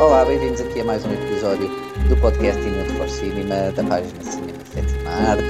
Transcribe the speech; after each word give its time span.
Olá, 0.00 0.24
bem-vindos 0.24 0.60
aqui 0.60 0.80
a 0.80 0.84
mais 0.84 1.04
um 1.04 1.12
episódio 1.12 1.68
do 2.08 2.16
podcast 2.20 2.62
Inut 2.62 2.88
for 2.92 3.08
Cinema, 3.08 3.72
da 3.72 3.82
página 3.82 4.22
Cinema 4.22 4.64
Sétima 4.64 5.10
Arte. 5.10 5.42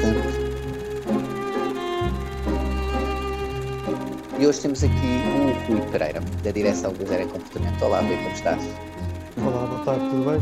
E 4.40 4.46
hoje 4.46 4.60
temos 4.62 4.82
aqui 4.82 4.94
o 4.94 5.70
Rui 5.70 5.90
Pereira, 5.90 6.20
da 6.42 6.50
direção 6.50 6.94
do 6.94 7.06
Zero 7.06 7.24
em 7.24 7.28
Comportamento. 7.28 7.84
Olá, 7.84 8.00
Rui, 8.00 8.16
como 8.16 8.30
estás? 8.30 8.64
Olá, 9.36 9.66
boa 9.66 9.84
tarde, 9.84 10.08
tudo 10.08 10.30
bem? 10.30 10.40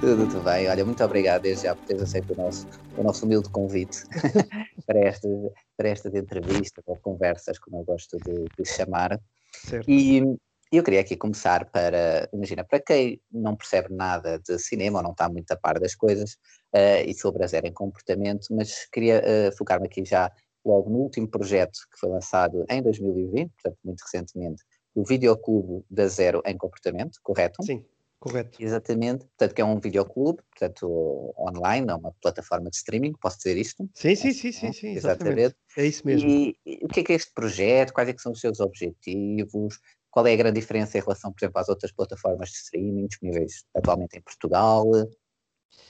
Tudo, 0.00 0.26
tudo 0.32 0.42
bem. 0.42 0.68
Olha, 0.68 0.84
muito 0.84 1.04
obrigado 1.04 1.42
desde 1.42 1.62
já 1.62 1.76
por 1.76 1.84
teres 1.84 2.02
aceito 2.02 2.32
o 2.32 2.36
nosso, 2.36 2.66
o 2.96 3.04
nosso 3.04 3.24
humilde 3.24 3.48
convite 3.50 4.02
para, 4.84 4.98
estas, 4.98 5.30
para 5.76 5.88
estas 5.88 6.12
entrevistas 6.16 6.82
ou 6.88 6.96
conversas, 6.96 7.56
como 7.60 7.76
eu 7.76 7.84
gosto 7.84 8.18
de, 8.18 8.46
de 8.58 8.64
chamar. 8.68 9.20
Certo. 9.52 9.88
E 9.88 10.36
eu 10.76 10.82
queria 10.82 11.00
aqui 11.00 11.16
começar 11.16 11.64
para, 11.70 12.28
imagina, 12.32 12.64
para 12.64 12.80
quem 12.80 13.20
não 13.32 13.56
percebe 13.56 13.92
nada 13.94 14.38
de 14.38 14.58
cinema 14.58 14.98
ou 14.98 15.02
não 15.02 15.12
está 15.12 15.28
muito 15.28 15.50
a 15.50 15.56
par 15.56 15.80
das 15.80 15.94
coisas 15.94 16.32
uh, 16.74 17.06
e 17.06 17.14
sobre 17.14 17.42
a 17.42 17.46
Zero 17.46 17.66
em 17.66 17.72
Comportamento, 17.72 18.48
mas 18.50 18.86
queria 18.92 19.22
uh, 19.22 19.56
focar-me 19.56 19.86
aqui 19.86 20.04
já 20.04 20.30
logo 20.64 20.90
no 20.90 20.98
último 20.98 21.28
projeto 21.28 21.78
que 21.90 21.98
foi 21.98 22.10
lançado 22.10 22.64
em 22.68 22.82
2020, 22.82 23.50
portanto 23.50 23.78
muito 23.82 24.02
recentemente, 24.02 24.62
o 24.94 25.04
Videoclube 25.04 25.84
da 25.90 26.06
Zero 26.08 26.42
em 26.44 26.56
Comportamento, 26.56 27.18
correto? 27.22 27.62
Sim, 27.64 27.84
correto. 28.18 28.62
Exatamente, 28.62 29.24
portanto 29.24 29.54
que 29.54 29.62
é 29.62 29.64
um 29.64 29.78
videoclube, 29.78 30.42
portanto 30.50 31.34
online, 31.38 31.86
é 31.88 31.94
uma 31.94 32.12
plataforma 32.20 32.68
de 32.68 32.76
streaming, 32.76 33.12
posso 33.20 33.38
dizer 33.38 33.56
isto? 33.56 33.88
Sim, 33.94 34.14
sim, 34.14 34.32
sim, 34.32 34.52
sim, 34.52 34.72
sim 34.72 34.88
exatamente. 34.88 35.54
É 35.76 35.86
isso 35.86 36.04
mesmo. 36.04 36.28
E, 36.28 36.56
e, 36.66 36.84
o 36.84 36.88
que 36.88 37.00
é 37.00 37.04
que 37.04 37.12
é 37.12 37.16
este 37.16 37.32
projeto? 37.32 37.92
Quais 37.92 38.08
é 38.08 38.14
são 38.18 38.32
os 38.32 38.40
seus 38.40 38.60
objetivos? 38.60 39.78
Qual 40.18 40.26
é 40.26 40.32
a 40.32 40.36
grande 40.36 40.58
diferença 40.58 40.98
em 40.98 41.00
relação, 41.00 41.32
por 41.32 41.38
exemplo, 41.38 41.60
às 41.60 41.68
outras 41.68 41.92
plataformas 41.92 42.48
de 42.48 42.56
streaming 42.56 43.06
disponíveis 43.06 43.64
atualmente 43.72 44.18
em 44.18 44.20
Portugal? 44.20 44.84
O 44.84 45.08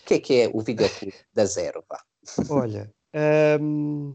que 0.04 0.14
é 0.14 0.20
que 0.20 0.40
é 0.42 0.50
o 0.52 0.60
videoclube 0.60 1.14
da 1.32 1.46
Zero? 1.46 1.82
Pá? 1.88 1.98
Olha, 2.50 2.92
um, 3.58 4.14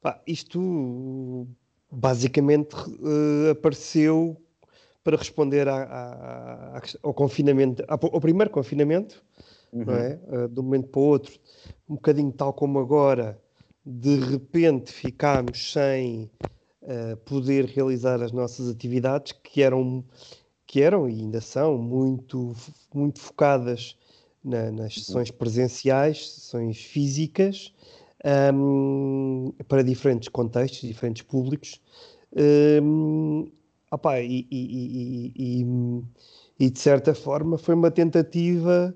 pá, 0.00 0.22
isto 0.26 1.46
basicamente 1.90 2.74
uh, 2.74 3.50
apareceu 3.50 4.42
para 5.04 5.18
responder 5.18 5.68
ao 5.68 7.12
confinamento, 7.12 7.84
ao 7.86 8.20
primeiro 8.22 8.50
confinamento, 8.50 9.22
uhum. 9.70 9.84
não 9.84 9.94
é? 9.94 10.18
Uh, 10.28 10.48
de 10.48 10.60
um 10.60 10.62
momento 10.62 10.88
para 10.88 11.00
o 11.00 11.04
outro, 11.04 11.38
um 11.86 11.96
bocadinho 11.96 12.32
tal 12.32 12.54
como 12.54 12.78
agora, 12.78 13.38
de 13.84 14.18
repente 14.18 14.90
ficámos 14.90 15.74
sem 15.74 16.30
uh, 16.82 17.16
poder 17.24 17.66
realizar 17.66 18.22
as 18.22 18.32
nossas 18.32 18.68
atividades 18.68 19.32
que 19.32 19.62
eram, 19.62 20.04
que 20.66 20.80
eram 20.82 21.08
e 21.08 21.20
ainda 21.20 21.40
são 21.40 21.78
muito, 21.78 22.54
muito 22.94 23.20
focadas 23.20 23.96
na, 24.44 24.70
nas 24.70 24.96
uhum. 24.96 25.02
sessões 25.02 25.30
presenciais, 25.30 26.30
sessões 26.30 26.78
físicas, 26.78 27.72
um, 28.54 29.52
para 29.68 29.82
diferentes 29.82 30.28
contextos, 30.28 30.88
diferentes 30.88 31.22
públicos. 31.22 31.80
Um, 32.82 33.50
opa, 33.90 34.20
e, 34.20 34.46
e, 34.50 35.32
e, 35.36 35.66
e, 36.58 36.70
de 36.70 36.78
certa 36.78 37.14
forma 37.14 37.58
foi 37.58 37.74
uma 37.74 37.90
tentativa 37.90 38.94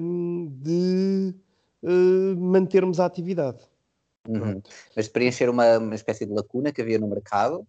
um, 0.00 0.50
de 0.62 1.34
uh, 1.82 2.36
mantermos 2.36 3.00
a 3.00 3.06
atividade. 3.06 3.71
Uhum. 4.28 4.62
Mas 4.94 5.06
de 5.06 5.10
preencher 5.10 5.48
uma, 5.48 5.78
uma 5.78 5.94
espécie 5.94 6.24
de 6.24 6.32
lacuna 6.32 6.72
que 6.72 6.80
havia 6.80 6.98
no 6.98 7.08
mercado? 7.08 7.66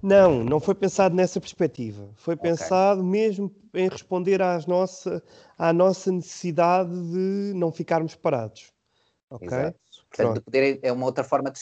Não, 0.00 0.44
não 0.44 0.60
foi 0.60 0.74
pensado 0.74 1.14
nessa 1.14 1.40
perspectiva. 1.40 2.08
Foi 2.14 2.36
pensado 2.36 3.00
okay. 3.00 3.10
mesmo 3.10 3.54
em 3.74 3.88
responder 3.88 4.40
às 4.40 4.66
nossa, 4.66 5.22
à 5.58 5.72
nossa 5.72 6.12
necessidade 6.12 6.90
de 6.90 7.52
não 7.54 7.72
ficarmos 7.72 8.14
parados. 8.14 8.72
Ok? 9.28 9.48
Exato. 9.48 9.78
Portanto, 10.08 10.34
de 10.34 10.40
poderem, 10.42 10.78
é 10.82 10.92
uma 10.92 11.04
outra 11.04 11.24
forma 11.24 11.50
de, 11.50 11.60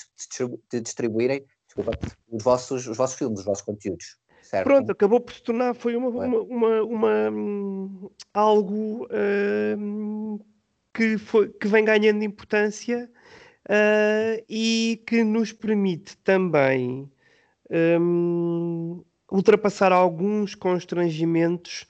de 0.71 0.81
distribuírem 0.81 1.45
desculpa, 1.67 1.99
os, 2.31 2.43
vossos, 2.43 2.87
os 2.87 2.97
vossos 2.97 3.17
filmes, 3.17 3.41
os 3.41 3.45
vossos 3.45 3.65
conteúdos. 3.65 4.19
Certo? 4.43 4.65
Pronto, 4.65 4.93
acabou 4.93 5.21
por 5.21 5.33
se 5.33 5.43
tornar, 5.43 5.75
foi 5.75 5.97
uma, 5.97 6.09
uma, 6.09 6.41
uma, 6.43 6.83
uma 6.83 7.31
hum, 7.31 8.11
algo 8.33 9.09
hum, 9.79 10.39
que, 10.93 11.19
foi, 11.19 11.49
que 11.49 11.67
vem 11.67 11.85
ganhando 11.85 12.23
importância 12.23 13.11
uh, 13.69 14.45
e 14.49 15.03
que 15.07 15.23
nos 15.25 15.53
permite 15.53 16.17
também 16.19 17.11
um, 18.01 19.03
ultrapassar 19.31 19.93
alguns 19.93 20.55
constrangimentos 20.55 21.87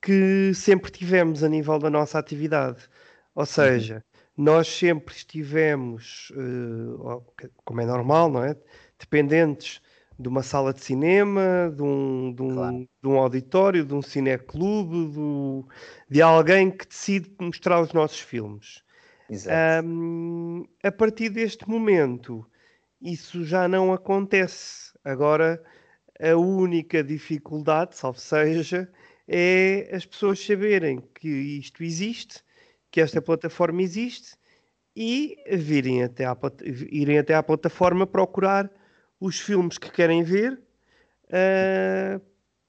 que 0.00 0.52
sempre 0.54 0.90
tivemos 0.90 1.42
a 1.42 1.48
nível 1.48 1.78
da 1.78 1.90
nossa 1.90 2.18
atividade. 2.18 2.88
Ou 3.34 3.42
uhum. 3.42 3.46
seja, 3.46 4.04
nós 4.36 4.68
sempre 4.68 5.14
estivemos, 5.14 6.32
uh, 6.36 7.22
como 7.64 7.80
é 7.80 7.86
normal, 7.86 8.30
não 8.30 8.44
é? 8.44 8.56
Dependentes 8.98 9.80
de 10.18 10.28
uma 10.28 10.42
sala 10.42 10.72
de 10.72 10.80
cinema, 10.80 11.72
de 11.74 11.82
um, 11.82 12.32
de 12.32 12.42
um, 12.42 12.54
claro. 12.54 12.88
de 13.02 13.08
um 13.08 13.18
auditório, 13.18 13.84
de 13.84 13.94
um 13.94 14.00
cineclube, 14.00 15.12
do, 15.12 15.66
de 16.08 16.22
alguém 16.22 16.70
que 16.70 16.86
decide 16.86 17.30
mostrar 17.38 17.80
os 17.80 17.92
nossos 17.92 18.20
filmes. 18.20 18.82
Um, 19.30 20.64
a 20.82 20.92
partir 20.92 21.30
deste 21.30 21.68
momento, 21.68 22.46
isso 23.00 23.44
já 23.44 23.66
não 23.68 23.92
acontece. 23.92 24.92
Agora, 25.04 25.62
a 26.20 26.36
única 26.36 27.02
dificuldade, 27.02 27.96
salvo 27.96 28.18
seja, 28.18 28.90
é 29.28 29.88
as 29.92 30.06
pessoas 30.06 30.44
saberem 30.44 31.02
que 31.14 31.28
isto 31.28 31.82
existe, 31.82 32.42
que 32.90 33.00
esta 33.00 33.20
plataforma 33.20 33.82
existe 33.82 34.36
e 34.94 35.36
virem 35.50 36.02
até 36.02 36.24
à, 36.24 36.36
irem 36.90 37.18
até 37.18 37.34
à 37.34 37.42
plataforma 37.42 38.06
procurar 38.06 38.70
os 39.20 39.38
filmes 39.38 39.76
que 39.76 39.90
querem 39.90 40.22
ver, 40.22 40.60
uh, 41.26 42.20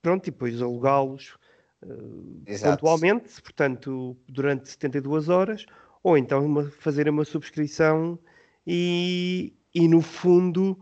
pronto, 0.02 0.28
e 0.28 0.32
depois 0.32 0.62
alugá-los 0.62 1.36
uh, 1.84 2.44
pontualmente, 2.62 3.42
portanto, 3.42 4.18
durante 4.28 4.70
72 4.70 5.30
horas, 5.30 5.66
ou 6.08 6.18
então 6.18 6.46
uma, 6.46 6.72
fazer 6.72 7.10
uma 7.10 7.26
subscrição 7.26 8.18
e, 8.66 9.54
e, 9.76 9.90
no 9.90 10.02
fundo, 10.02 10.80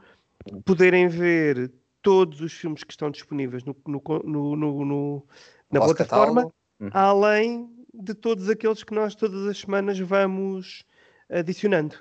poderem 0.63 1.08
ver 1.08 1.72
todos 2.00 2.41
os 2.41 2.53
filmes 2.53 2.84
que 2.84 2.94
estão 2.94 3.09
disponíveis 3.09 3.63
no, 3.63 3.75
no, 3.88 4.56
no, 4.56 4.86
no 4.86 5.28
na 5.72 5.80
plataforma, 5.80 6.53
uhum. 6.80 6.90
além 6.94 7.68
de 7.91 8.13
todos 8.13 8.47
aqueles 8.50 8.84
que 8.84 8.94
nós 8.94 9.16
todas 9.16 9.47
as 9.47 9.58
semanas 9.58 9.97
vamos 9.97 10.86
adicionando. 11.28 11.96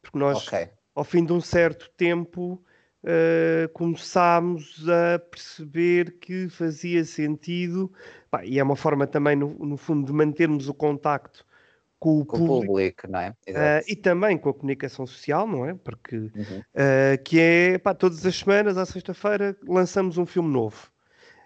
Porque 0.00 0.16
nós, 0.16 0.46
okay. 0.46 0.68
ao 0.94 1.02
fim 1.02 1.24
de 1.24 1.32
um 1.32 1.40
certo 1.40 1.90
tempo, 1.96 2.62
uh, 3.02 3.68
começámos 3.72 4.88
a 4.88 5.18
perceber 5.18 6.20
que 6.20 6.48
fazia 6.48 7.04
sentido, 7.04 7.92
pá, 8.30 8.44
e 8.44 8.60
é 8.60 8.62
uma 8.62 8.76
forma 8.76 9.08
também, 9.08 9.34
no, 9.34 9.58
no 9.58 9.76
fundo, 9.76 10.06
de 10.06 10.12
mantermos 10.12 10.68
o 10.68 10.74
contacto 10.74 11.44
com 12.00 12.20
o 12.20 12.24
com 12.24 12.38
público, 12.38 12.66
público 12.66 13.08
não 13.08 13.20
é? 13.20 13.30
Uh, 13.30 13.84
e 13.86 13.94
também 13.94 14.38
com 14.38 14.48
a 14.48 14.54
comunicação 14.54 15.06
social, 15.06 15.46
não 15.46 15.66
é? 15.66 15.74
Porque 15.74 16.16
uhum. 16.16 16.30
uh, 16.30 17.22
que 17.22 17.38
é 17.38 17.78
pá, 17.78 17.94
todas 17.94 18.24
as 18.24 18.36
semanas, 18.36 18.78
à 18.78 18.86
sexta-feira, 18.86 19.54
lançamos 19.68 20.16
um 20.16 20.24
filme 20.24 20.50
novo. 20.50 20.90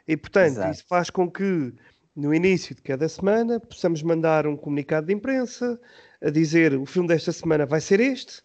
E 0.07 0.17
portanto, 0.17 0.53
Exato. 0.53 0.71
isso 0.71 0.85
faz 0.89 1.11
com 1.11 1.29
que 1.29 1.75
no 2.15 2.33
início 2.33 2.75
de 2.75 2.83
cada 2.83 3.09
semana 3.09 3.59
possamos 3.59 4.01
mandar 4.03 4.47
um 4.47 4.57
comunicado 4.57 5.09
de 5.09 5.13
imprensa 5.13 5.79
a 6.23 6.31
dizer 6.31 6.75
o 6.75 6.87
filme 6.87 7.09
desta 7.09 7.33
semana 7.33 7.67
vai 7.67 7.81
ser 7.81 7.99
este. 7.99 8.41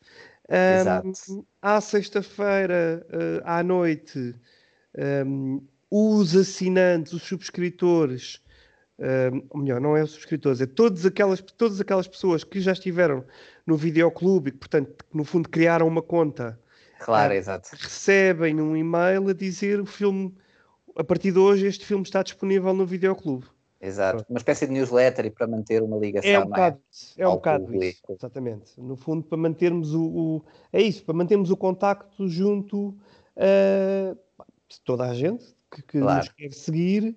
Um, 0.50 1.44
à 1.62 1.80
sexta-feira, 1.80 3.06
uh, 3.10 3.42
à 3.46 3.62
noite, 3.62 4.36
um, 5.28 5.62
os 5.92 6.36
assinantes, 6.36 7.14
os 7.14 7.22
subscritores 7.22 8.42
uh, 9.00 9.46
ou 9.50 9.60
melhor, 9.60 9.82
não 9.82 9.96
é 9.96 10.04
os 10.04 10.12
subscritores, 10.12 10.62
é 10.62 10.66
todas 10.66 11.06
aquelas, 11.06 11.42
todas 11.42 11.80
aquelas 11.82 12.08
pessoas 12.08 12.44
que 12.44 12.60
já 12.60 12.74
estiveram 12.74 13.24
no 13.66 13.76
videoclube 13.76 14.50
e 14.50 14.52
que, 14.52 14.60
portanto, 14.60 15.06
que 15.10 15.18
no 15.18 15.24
fundo 15.24 15.50
criaram 15.50 15.88
uma 15.88 16.02
conta. 16.02 16.60
Claro, 17.00 17.34
uh, 17.34 17.38
exato. 17.38 17.70
Recebem 17.74 18.62
um 18.62 18.76
e-mail 18.76 19.30
a 19.30 19.34
dizer 19.34 19.80
o 19.80 19.86
filme, 19.86 20.36
a 20.96 21.04
partir 21.04 21.32
de 21.32 21.40
hoje, 21.40 21.66
este 21.66 21.86
filme 21.86 22.04
está 22.04 22.22
disponível 22.22 22.74
no 22.74 22.86
videoclube. 22.86 23.48
Exato, 23.82 24.26
uma 24.30 24.38
espécie 24.38 24.68
de 24.68 24.74
newsletter 24.74 25.26
e 25.26 25.30
para 25.30 25.48
manter 25.48 25.82
uma 25.82 25.98
ligação. 25.98 26.30
É 26.30 26.40
um 26.40 26.48
bocado, 26.48 26.80
é? 27.18 27.22
é 27.22 27.28
um 27.28 27.32
bocado 27.32 27.84
isso, 27.84 28.04
exatamente. 28.10 28.74
No 28.78 28.98
fundo, 28.98 29.24
para 29.24 29.38
mantermos 29.38 29.94
o, 29.94 30.04
o, 30.04 30.46
É 30.74 30.82
isso, 30.82 31.06
para 31.06 31.16
mantermos 31.16 31.50
o 31.50 31.56
contacto 31.56 32.28
junto 32.28 32.94
a 33.38 34.18
toda 34.84 35.06
a 35.06 35.14
gente 35.14 35.46
que, 35.72 35.82
que 35.82 36.00
claro. 36.00 36.18
nos 36.18 36.30
quer 36.30 36.52
seguir 36.52 37.16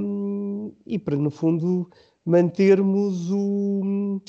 um, 0.00 0.72
e 0.86 0.98
para, 0.98 1.16
no 1.16 1.30
fundo, 1.30 1.90
mantermos 2.24 3.30
o, 3.30 4.20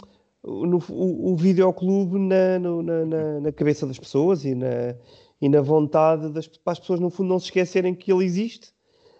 no, 0.43 0.83
o, 0.89 1.31
o 1.31 1.35
videoclube 1.35 2.17
na, 2.17 2.59
na, 2.59 3.05
na, 3.05 3.39
na, 3.41 3.51
cabeça 3.51 3.85
das 3.85 3.99
pessoas 3.99 4.45
e 4.45 4.55
na, 4.55 4.95
e 5.41 5.49
na 5.49 5.61
vontade 5.61 6.29
das, 6.29 6.47
para 6.47 6.73
as 6.73 6.79
pessoas, 6.79 6.99
no 6.99 7.09
fundo, 7.09 7.29
não 7.29 7.39
se 7.39 7.45
esquecerem 7.45 7.93
que 7.93 8.11
ele 8.11 8.25
existe. 8.25 8.73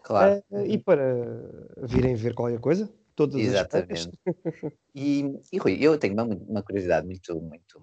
Claro. 0.04 0.42
Uh, 0.50 0.66
e 0.66 0.78
para 0.78 1.76
virem 1.84 2.16
ver 2.16 2.34
qualquer 2.34 2.60
coisa, 2.60 2.90
todas 3.16 3.42
Exatamente. 3.42 4.10
as 4.26 4.72
e, 4.96 5.38
e 5.52 5.58
Rui, 5.58 5.78
eu 5.82 5.98
tenho 5.98 6.14
uma, 6.14 6.24
uma 6.24 6.64
curiosidade 6.64 7.06
muito, 7.06 7.36
muito, 7.42 7.80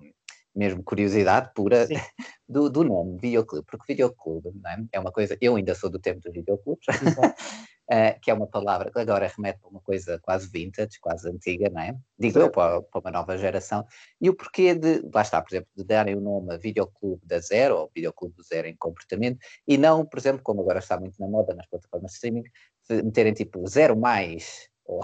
mesmo 0.54 0.82
curiosidade 0.82 1.50
pura 1.54 1.86
do, 2.48 2.70
do 2.70 2.84
nome 2.84 3.18
videoclube, 3.18 3.66
porque 3.66 3.92
videoclube 3.92 4.52
é? 4.66 4.96
é? 4.96 5.00
uma 5.00 5.10
coisa, 5.10 5.36
eu 5.40 5.56
ainda 5.56 5.74
sou 5.74 5.90
do 5.90 5.98
tempo 5.98 6.20
dos 6.20 6.32
videoclubes, 6.32 6.86
uh, 6.88 8.20
que 8.22 8.30
é 8.30 8.34
uma 8.34 8.46
palavra 8.46 8.90
que 8.90 8.98
agora 8.98 9.26
remete 9.26 9.58
a 9.64 9.68
uma 9.68 9.80
coisa 9.80 10.18
quase 10.20 10.48
vintage, 10.48 11.00
quase 11.00 11.28
antiga, 11.28 11.68
não 11.70 11.80
é? 11.80 11.96
Digo 12.18 12.38
eu, 12.38 12.50
para, 12.50 12.82
para, 12.82 13.00
uma 13.00 13.10
nova 13.10 13.36
geração. 13.36 13.84
E 14.20 14.30
o 14.30 14.34
porquê 14.34 14.74
de, 14.74 15.02
lá 15.12 15.22
está, 15.22 15.42
por 15.42 15.52
exemplo, 15.52 15.70
de 15.76 15.84
darem 15.84 16.14
o 16.14 16.20
nome 16.20 16.54
a 16.54 16.58
videoclube 16.58 17.26
da 17.26 17.40
Zero, 17.40 17.76
ou 17.76 17.90
videoclube 17.94 18.34
do 18.36 18.42
Zero 18.42 18.68
em 18.68 18.76
comportamento, 18.76 19.38
e 19.66 19.76
não, 19.76 20.04
por 20.04 20.18
exemplo, 20.18 20.42
como 20.42 20.60
agora 20.60 20.78
está 20.78 20.98
muito 20.98 21.18
na 21.18 21.26
moda 21.26 21.54
nas 21.54 21.66
plataformas 21.66 22.12
de 22.12 22.16
streaming, 22.16 22.44
meterem 22.90 23.32
tipo 23.32 23.66
Zero 23.66 23.96
Mais, 23.96 24.68
ou, 24.86 25.00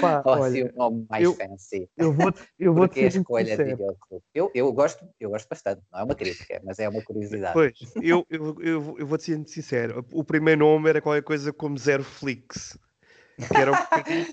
Pá, 0.00 0.22
ou 0.24 0.44
assim 0.44 0.64
um 0.64 0.72
nome 0.76 1.06
mais 1.08 1.24
eu, 1.24 1.34
fancy. 1.34 1.88
Eu 1.96 2.12
vou, 2.12 2.32
eu 2.58 2.72
vou 2.72 2.86
Porque 2.86 3.00
a 3.00 3.06
escolha 3.08 3.56
de. 3.56 3.76
Eu, 4.34 4.50
eu, 4.54 4.72
gosto, 4.72 5.04
eu 5.18 5.30
gosto 5.30 5.48
bastante, 5.48 5.82
não 5.92 6.00
é 6.00 6.04
uma 6.04 6.14
crítica, 6.14 6.60
mas 6.64 6.78
é 6.78 6.88
uma 6.88 7.02
curiosidade. 7.02 7.52
Pois, 7.52 7.72
eu, 8.02 8.24
eu, 8.30 8.56
eu, 8.60 8.96
eu 8.98 9.06
vou-te 9.06 9.24
ser 9.24 9.48
sincero, 9.48 10.04
o 10.12 10.22
primeiro 10.22 10.60
nome 10.60 10.88
era 10.88 11.00
qualquer 11.00 11.22
coisa 11.22 11.52
como 11.52 11.76
Zero 11.76 12.04
Flix. 12.04 12.78
Que 13.48 13.56
era 13.56 13.72
um 13.72 13.76
bocadinho. 13.76 14.26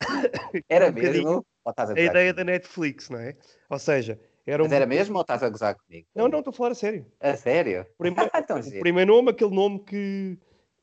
era 0.68 0.90
um 0.90 0.92
mesmo? 0.92 1.46
a 1.64 2.00
ideia 2.00 2.32
da 2.32 2.44
Netflix, 2.44 3.10
não 3.10 3.18
é? 3.18 3.36
Ou 3.68 3.78
seja, 3.78 4.18
era 4.46 4.62
um... 4.62 4.66
Mas 4.66 4.72
era 4.72 4.86
mesmo 4.86 5.16
ou 5.16 5.20
estás 5.20 5.42
a 5.42 5.48
gozar 5.50 5.74
comigo? 5.74 6.06
Não, 6.14 6.28
não, 6.28 6.38
estou 6.38 6.52
a 6.52 6.54
falar 6.54 6.70
a 6.70 6.74
sério. 6.74 7.04
A 7.20 7.36
sério? 7.36 7.84
Primeiro, 7.98 8.30
então, 8.34 8.58
o 8.60 8.80
primeiro 8.80 9.12
nome, 9.12 9.30
aquele 9.30 9.54
nome 9.54 9.80
que 9.80 10.38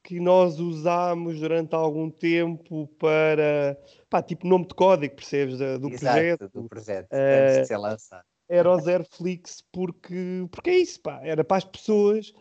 que 0.05 0.19
nós 0.19 0.59
usámos 0.59 1.39
durante 1.39 1.73
algum 1.73 2.11
tempo 2.11 2.87
para, 2.99 3.75
pá, 4.07 4.21
tipo 4.21 4.47
nome 4.47 4.67
de 4.67 4.75
código, 4.75 5.15
percebes, 5.15 5.57
do 5.57 5.89
Exato, 5.89 6.13
projeto. 6.13 6.49
do 6.53 6.69
projeto, 6.69 7.07
antes 7.11 7.57
de 7.57 7.65
ser 7.65 7.77
lançado. 7.77 8.23
Era 8.47 8.71
o 8.71 8.79
Zerflix 8.79 9.63
porque, 9.73 10.47
porque 10.51 10.69
é 10.69 10.77
isso, 10.77 11.01
pá, 11.01 11.19
era 11.23 11.43
para 11.43 11.57
as 11.57 11.63
pessoas, 11.63 12.31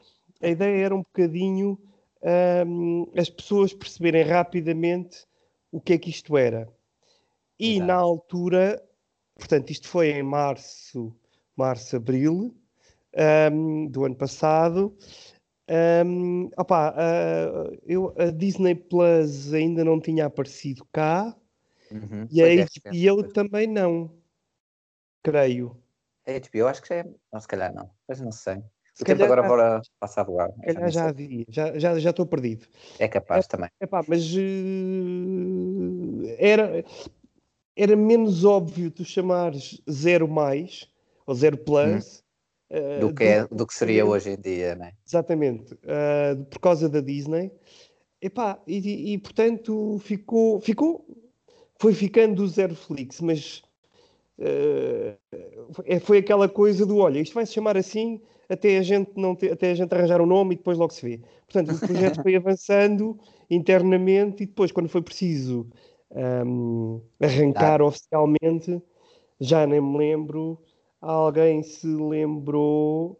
a 0.42 0.48
ideia 0.48 0.84
era 0.84 0.94
um 0.94 0.98
bocadinho 0.98 1.78
um, 2.66 3.10
as 3.16 3.30
pessoas 3.30 3.72
perceberem 3.72 4.24
rapidamente 4.24 5.26
o 5.72 5.80
que 5.80 5.94
é 5.94 5.98
que 5.98 6.10
isto 6.10 6.36
era. 6.36 6.68
E 7.58 7.76
Exato. 7.76 7.86
na 7.86 7.94
altura, 7.94 8.82
portanto, 9.38 9.70
isto 9.70 9.88
foi 9.88 10.10
em 10.10 10.22
março, 10.22 11.16
março, 11.56 11.96
abril 11.96 12.54
um, 13.50 13.86
do 13.86 14.04
ano 14.04 14.16
passado, 14.16 14.94
um, 15.70 16.50
opa, 16.56 16.92
uh, 16.92 17.78
eu, 17.86 18.14
a 18.18 18.30
Disney 18.30 18.74
Plus 18.74 19.54
ainda 19.54 19.82
não 19.84 19.98
tinha 19.98 20.26
aparecido 20.26 20.86
cá 20.92 21.34
uhum. 21.90 22.26
e 22.30 22.42
a 22.42 22.66
HBO 22.66 23.32
também 23.32 23.66
não, 23.66 24.10
creio. 25.22 25.76
A 26.26 26.32
HBO 26.32 26.66
acho 26.66 26.82
que 26.82 26.88
já 26.88 26.96
é, 26.96 27.04
não, 27.32 27.40
se 27.40 27.48
calhar 27.48 27.74
não, 27.74 27.90
mas 28.06 28.20
não 28.20 28.32
sei. 28.32 28.62
Se 28.94 29.02
o 29.02 29.06
tempo 29.06 29.24
agora 29.24 29.42
já, 29.42 29.48
bora 29.48 29.82
passar 29.98 30.20
a 30.20 30.24
voar. 30.24 30.50
Já 30.88 31.08
havia, 31.08 31.44
já, 31.48 31.76
já, 31.78 31.98
já 31.98 32.10
estou 32.10 32.26
perdido. 32.26 32.66
É 32.98 33.08
capaz 33.08 33.44
é, 33.44 33.48
também. 33.48 33.68
Epá, 33.80 34.04
mas 34.06 34.32
uh, 34.34 34.38
era, 36.38 36.84
era 37.74 37.96
menos 37.96 38.44
óbvio 38.44 38.92
tu 38.92 39.04
chamares 39.04 39.82
zero 39.90 40.28
mais 40.28 40.88
ou 41.26 41.34
zero 41.34 41.56
plus. 41.56 42.20
Hum 42.20 42.23
do, 43.00 43.14
que 43.14 43.24
é, 43.24 43.46
do 43.46 43.66
que 43.66 43.74
seria 43.74 44.04
hoje 44.04 44.30
em 44.30 44.40
dia, 44.40 44.74
né? 44.74 44.92
Exatamente, 45.06 45.74
uh, 45.74 46.44
por 46.50 46.58
causa 46.58 46.88
da 46.88 47.00
Disney. 47.00 47.50
Epá, 48.20 48.58
e, 48.66 49.12
e, 49.12 49.18
portanto 49.18 49.98
ficou, 50.00 50.60
ficou, 50.60 51.06
foi 51.78 51.92
ficando 51.92 52.42
o 52.42 52.48
Zero 52.48 52.74
Flix, 52.74 53.20
mas 53.20 53.62
uh, 54.38 56.00
foi 56.00 56.18
aquela 56.18 56.48
coisa 56.48 56.86
do 56.86 56.98
olha, 56.98 57.20
isto 57.20 57.34
vai 57.34 57.44
se 57.44 57.52
chamar 57.52 57.76
assim 57.76 58.20
até 58.48 58.78
a 58.78 58.82
gente 58.82 59.12
não 59.16 59.34
te, 59.34 59.50
até 59.50 59.70
a 59.70 59.74
gente 59.74 59.94
arranjar 59.94 60.20
o 60.20 60.24
um 60.24 60.26
nome 60.26 60.54
e 60.54 60.58
depois 60.58 60.78
logo 60.78 60.92
se 60.92 61.02
vê. 61.02 61.20
Portanto, 61.46 61.74
o 61.74 61.86
projeto 61.86 62.20
foi 62.22 62.36
avançando 62.36 63.18
internamente 63.50 64.42
e 64.42 64.46
depois, 64.46 64.72
quando 64.72 64.88
foi 64.88 65.02
preciso 65.02 65.66
um, 66.10 67.00
arrancar 67.20 67.80
ah. 67.80 67.86
oficialmente, 67.86 68.82
já 69.40 69.66
nem 69.66 69.80
me 69.80 69.98
lembro 69.98 70.58
alguém 71.12 71.62
se 71.62 71.86
lembrou, 71.86 73.18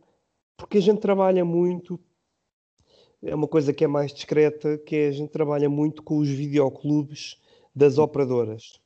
porque 0.57 0.79
a 0.79 0.81
gente 0.81 1.01
trabalha 1.01 1.45
muito, 1.45 2.01
é 3.23 3.35
uma 3.35 3.49
coisa 3.49 3.73
que 3.73 3.85
é 3.85 3.87
mais 3.87 4.13
discreta, 4.13 4.79
que 4.79 4.97
é 4.97 5.09
a 5.09 5.13
gente 5.13 5.31
trabalha 5.31 5.69
muito 5.69 6.03
com 6.03 6.19
os 6.19 6.29
videoclubes 6.29 7.41
das 7.75 7.99
operadoras. 7.99 8.81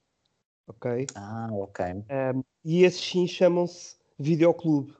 Ok? 0.66 1.06
Ah, 1.14 1.48
ok. 1.52 1.84
Um, 1.86 2.42
e 2.64 2.84
esses 2.84 3.00
sim 3.00 3.26
chamam-se 3.26 3.96
videoclube. 4.18 4.94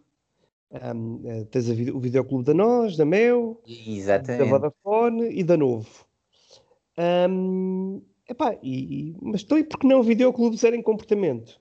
Um, 0.71 1.23
eh, 1.25 1.45
tens 1.45 1.69
o 1.69 1.99
videoclube 1.99 2.45
da 2.45 2.55
Nós, 2.55 2.97
da 2.97 3.05
Mel, 3.05 3.61
Exatamente. 3.67 4.39
da 4.39 4.45
Vodafone 4.45 5.31
e 5.31 5.43
da 5.43 5.57
Novo. 5.57 6.07
Um, 6.99 8.03
epá, 8.29 8.59
e, 8.63 9.17
mas 9.21 9.41
estou 9.41 9.59
e 9.59 9.65
porque 9.65 9.87
não 9.87 10.03
videoclubes 10.03 10.63
em 10.65 10.83
comportamento? 10.83 11.61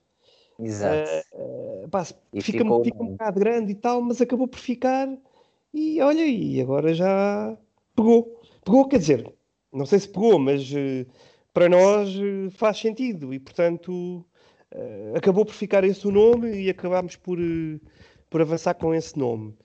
Exato. 0.58 1.08
Uh, 1.34 1.88
pá, 1.88 2.04
fica, 2.04 2.42
fica 2.42 3.02
um 3.02 3.12
bocado 3.12 3.38
grande 3.38 3.72
e 3.72 3.74
tal, 3.74 4.02
mas 4.02 4.20
acabou 4.20 4.48
por 4.48 4.58
ficar. 4.58 5.08
E 5.72 6.00
olha, 6.00 6.26
e 6.26 6.60
agora 6.60 6.92
já 6.92 7.56
pegou. 7.94 8.40
Pegou, 8.64 8.88
quer 8.88 8.98
dizer, 8.98 9.32
não 9.72 9.86
sei 9.86 10.00
se 10.00 10.08
pegou, 10.08 10.38
mas 10.38 10.70
uh, 10.72 11.06
para 11.52 11.68
nós 11.68 12.14
uh, 12.16 12.50
faz 12.50 12.78
sentido 12.78 13.32
e, 13.32 13.38
portanto, 13.38 14.24
acabou 15.14 15.46
por 15.46 15.54
ficar 15.54 15.82
esse 15.84 16.06
o 16.06 16.10
nome 16.10 16.52
e 16.60 16.68
acabámos 16.68 17.16
por, 17.16 17.38
por 18.28 18.40
avançar 18.40 18.74
com 18.74 18.94
esse 18.94 19.18
nome. 19.18 19.56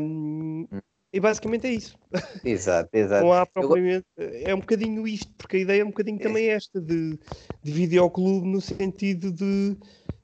Um, 0.00 0.66
e 1.12 1.20
basicamente 1.20 1.66
é 1.66 1.72
isso. 1.72 1.98
Exato, 2.42 2.88
exato. 2.96 3.24
Não 3.24 3.32
há 3.32 3.44
propriamente. 3.44 4.06
É 4.16 4.54
um 4.54 4.60
bocadinho 4.60 5.06
isto, 5.06 5.30
porque 5.36 5.58
a 5.58 5.60
ideia 5.60 5.82
é 5.82 5.84
um 5.84 5.88
bocadinho 5.88 6.18
é. 6.18 6.22
também 6.22 6.48
esta 6.48 6.80
de, 6.80 7.18
de 7.62 7.72
videoclube, 7.72 8.48
no 8.48 8.60
sentido 8.60 9.30
de 9.30 9.76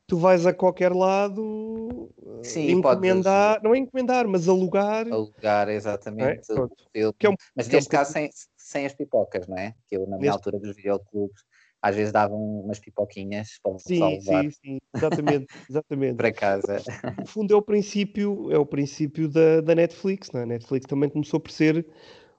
tu 0.08 0.16
vais 0.16 0.46
a 0.46 0.54
qualquer 0.54 0.90
lado 0.92 2.10
Sim, 2.42 2.70
encomendar, 2.70 3.56
podes... 3.56 3.62
não 3.62 3.74
é 3.74 3.78
encomendar, 3.78 4.26
mas 4.26 4.48
alugar. 4.48 5.06
Alugar, 5.06 5.68
exatamente. 5.68 6.50
É? 6.50 6.54
Eu, 6.94 7.14
é 7.20 7.28
um, 7.28 7.34
mas 7.54 7.68
neste 7.68 7.94
é 7.94 7.98
um 7.98 8.00
caso 8.00 8.12
sem, 8.12 8.30
sem 8.56 8.86
as 8.86 8.94
pipocas, 8.94 9.46
não 9.46 9.56
é? 9.56 9.74
Que 9.86 9.96
eu, 9.96 10.06
na 10.06 10.16
minha 10.16 10.30
neste... 10.30 10.30
altura 10.30 10.58
dos 10.58 10.74
videoclubes, 10.74 11.42
às 11.82 11.94
vezes 11.94 12.10
davam 12.10 12.38
umas 12.38 12.78
pipoquinhas 12.80 13.60
para 13.62 13.78
sim, 13.78 14.02
levar. 14.02 14.44
Sim, 14.44 14.50
sim, 14.50 14.78
exatamente, 14.96 15.46
exatamente. 15.68 16.16
para 16.16 16.32
casa. 16.32 16.82
No 17.18 17.26
fundo 17.26 17.52
é 17.52 17.56
o 17.56 17.62
princípio, 17.62 18.50
é 18.50 18.58
o 18.58 18.64
princípio 18.64 19.28
da, 19.28 19.60
da 19.60 19.74
Netflix, 19.74 20.30
não 20.32 20.40
é? 20.40 20.44
A 20.44 20.46
Netflix 20.46 20.86
também 20.86 21.10
começou 21.10 21.38
por 21.38 21.52
ser 21.52 21.86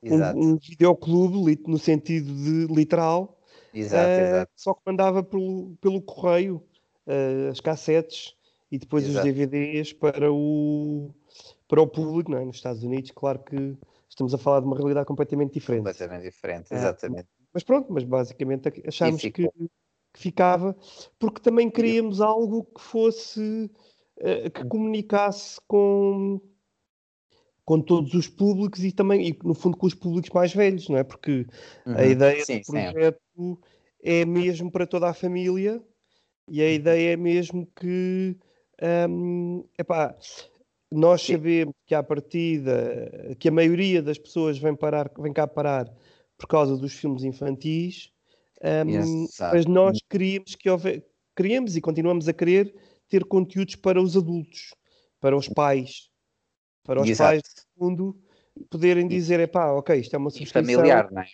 um, 0.01 0.15
um, 0.15 0.57
videoclube 0.57 1.61
no 1.67 1.77
sentido 1.77 2.33
de 2.33 2.73
literal. 2.73 3.39
Exato, 3.71 4.09
uh, 4.09 4.23
exato. 4.23 4.51
Só 4.55 4.73
que 4.73 4.81
mandava 4.87 5.21
pelo, 5.21 5.77
pelo 5.79 6.01
correio 6.01 6.63
uh, 7.09 7.49
as 7.49 7.59
cassetes 7.59 8.35
e 8.71 8.77
depois 8.77 9.03
exato. 9.03 9.27
os 9.27 9.33
DVDs 9.33 9.93
para 9.93 10.31
o, 10.31 11.11
para 11.67 11.81
o 11.81 11.87
público, 11.87 12.31
não 12.31 12.37
é? 12.37 12.45
Nos 12.45 12.57
Estados 12.57 12.83
Unidos, 12.83 13.11
claro 13.11 13.39
que 13.39 13.77
estamos 14.07 14.33
a 14.33 14.37
falar 14.37 14.59
de 14.59 14.67
uma 14.67 14.77
realidade 14.77 15.07
completamente 15.07 15.53
diferente. 15.53 15.79
Completamente 15.79 16.23
diferente, 16.23 16.73
exatamente. 16.73 17.27
Mas 17.53 17.63
pronto, 17.63 17.91
mas 17.91 18.03
basicamente 18.03 18.71
achámos 18.85 19.21
que, 19.21 19.31
que, 19.31 19.51
ficava, 20.13 20.75
porque 21.17 21.41
também 21.41 21.69
queríamos 21.69 22.21
algo 22.21 22.63
que 22.63 22.81
fosse, 22.81 23.71
uh, 24.17 24.51
que 24.51 24.65
comunicasse 24.65 25.59
com, 25.67 26.39
com 27.65 27.81
todos 27.81 28.13
os 28.13 28.27
públicos 28.27 28.83
e 28.83 28.91
também, 28.91 29.29
e 29.29 29.39
no 29.43 29.55
fundo, 29.55 29.77
com 29.77 29.87
os 29.87 29.95
públicos 29.95 30.29
mais 30.31 30.53
velhos, 30.53 30.87
não 30.89 30.97
é? 30.97 31.03
Porque 31.03 31.47
uhum. 31.87 31.95
a 31.95 32.05
ideia 32.05 32.45
sim, 32.45 32.59
do 32.59 32.65
projeto 32.65 33.19
sim. 33.35 33.57
é 34.03 34.25
mesmo 34.25 34.71
para 34.71 34.85
toda 34.85 35.09
a 35.09 35.13
família 35.13 35.81
e 36.49 36.61
a 36.61 36.65
uhum. 36.65 36.71
ideia 36.71 37.13
é 37.13 37.17
mesmo 37.17 37.67
que, 37.75 38.37
um, 39.09 39.63
epá, 39.77 40.15
nós 40.91 41.21
sabemos 41.21 41.73
que 41.85 41.93
à 41.93 42.01
partida, 42.01 43.35
que 43.39 43.47
a 43.49 43.51
maioria 43.51 44.01
das 44.01 44.17
pessoas 44.17 44.57
vem, 44.57 44.75
parar, 44.75 45.11
vem 45.19 45.31
cá 45.31 45.47
parar 45.47 45.91
por 46.37 46.47
causa 46.47 46.75
dos 46.75 46.93
filmes 46.93 47.23
infantis, 47.23 48.11
um, 48.61 49.27
mas 49.51 49.65
nós 49.65 49.99
queríamos 50.09 50.55
que 50.55 50.69
houve, 50.69 51.03
queríamos 51.35 51.75
e 51.75 51.81
continuamos 51.81 52.27
a 52.27 52.33
querer 52.33 52.73
ter 53.07 53.25
conteúdos 53.25 53.75
para 53.75 54.01
os 54.01 54.17
adultos, 54.17 54.73
para 55.19 55.35
os 55.35 55.47
pais, 55.47 56.09
para 56.83 57.01
os 57.01 57.09
Exato. 57.09 57.29
pais 57.29 57.43
do 57.77 57.85
mundo 57.85 58.19
poderem 58.69 59.07
dizer, 59.07 59.39
epá, 59.39 59.71
ok, 59.71 59.95
isto 59.99 60.13
é 60.13 60.17
uma 60.17 60.29
subscrição. 60.29 60.61
E 60.61 60.75
familiar, 60.75 61.11
não 61.11 61.21
é? 61.21 61.27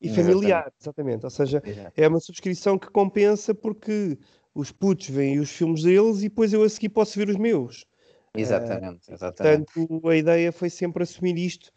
E 0.00 0.08
familiar, 0.08 0.72
exatamente. 0.80 1.24
Ou 1.24 1.30
seja, 1.30 1.62
Exato. 1.64 1.92
é 1.96 2.08
uma 2.08 2.18
subscrição 2.18 2.76
que 2.76 2.90
compensa 2.90 3.54
porque 3.54 4.18
os 4.54 4.70
putos 4.70 5.08
veem 5.08 5.40
os 5.40 5.50
filmes 5.50 5.82
deles 5.82 6.18
e 6.18 6.28
depois 6.28 6.52
eu 6.52 6.62
a 6.62 6.68
seguir 6.68 6.90
posso 6.90 7.18
ver 7.18 7.28
os 7.28 7.36
meus. 7.36 7.86
Exatamente, 8.34 9.10
uh, 9.10 9.14
exatamente. 9.14 9.72
Portanto, 9.72 10.08
a 10.08 10.16
ideia 10.16 10.52
foi 10.52 10.70
sempre 10.70 11.02
assumir 11.02 11.36
isto 11.36 11.70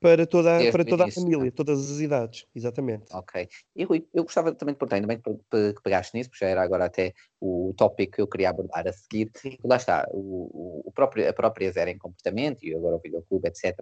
para 0.00 0.26
toda, 0.26 0.70
para 0.70 0.84
toda 0.84 1.06
a 1.06 1.10
família, 1.10 1.50
todas 1.50 1.90
as 1.90 1.98
idades, 1.98 2.46
exatamente. 2.54 3.06
Ok. 3.12 3.48
E 3.74 3.84
Rui, 3.84 4.06
eu 4.14 4.22
gostava 4.22 4.54
também 4.54 4.72
de 4.72 4.78
perguntar, 4.78 4.96
ainda 4.96 5.08
bem 5.08 5.20
que, 5.20 5.72
que 5.72 5.82
pegaste 5.82 6.16
nisso, 6.16 6.30
porque 6.30 6.44
já 6.44 6.50
era 6.50 6.62
agora 6.62 6.84
até 6.84 7.12
o 7.40 7.74
tópico 7.76 8.12
que 8.12 8.22
eu 8.22 8.28
queria 8.28 8.50
abordar 8.50 8.86
a 8.86 8.92
seguir. 8.92 9.30
Lá 9.64 9.76
está, 9.76 10.06
o, 10.12 10.82
o 10.86 10.92
próprio, 10.92 11.28
a 11.28 11.32
própria 11.32 11.72
Zero 11.72 11.90
em 11.90 11.98
Comportamento 11.98 12.64
e 12.64 12.74
agora 12.74 12.96
o 12.96 13.00
Videoclube, 13.00 13.48
etc., 13.48 13.76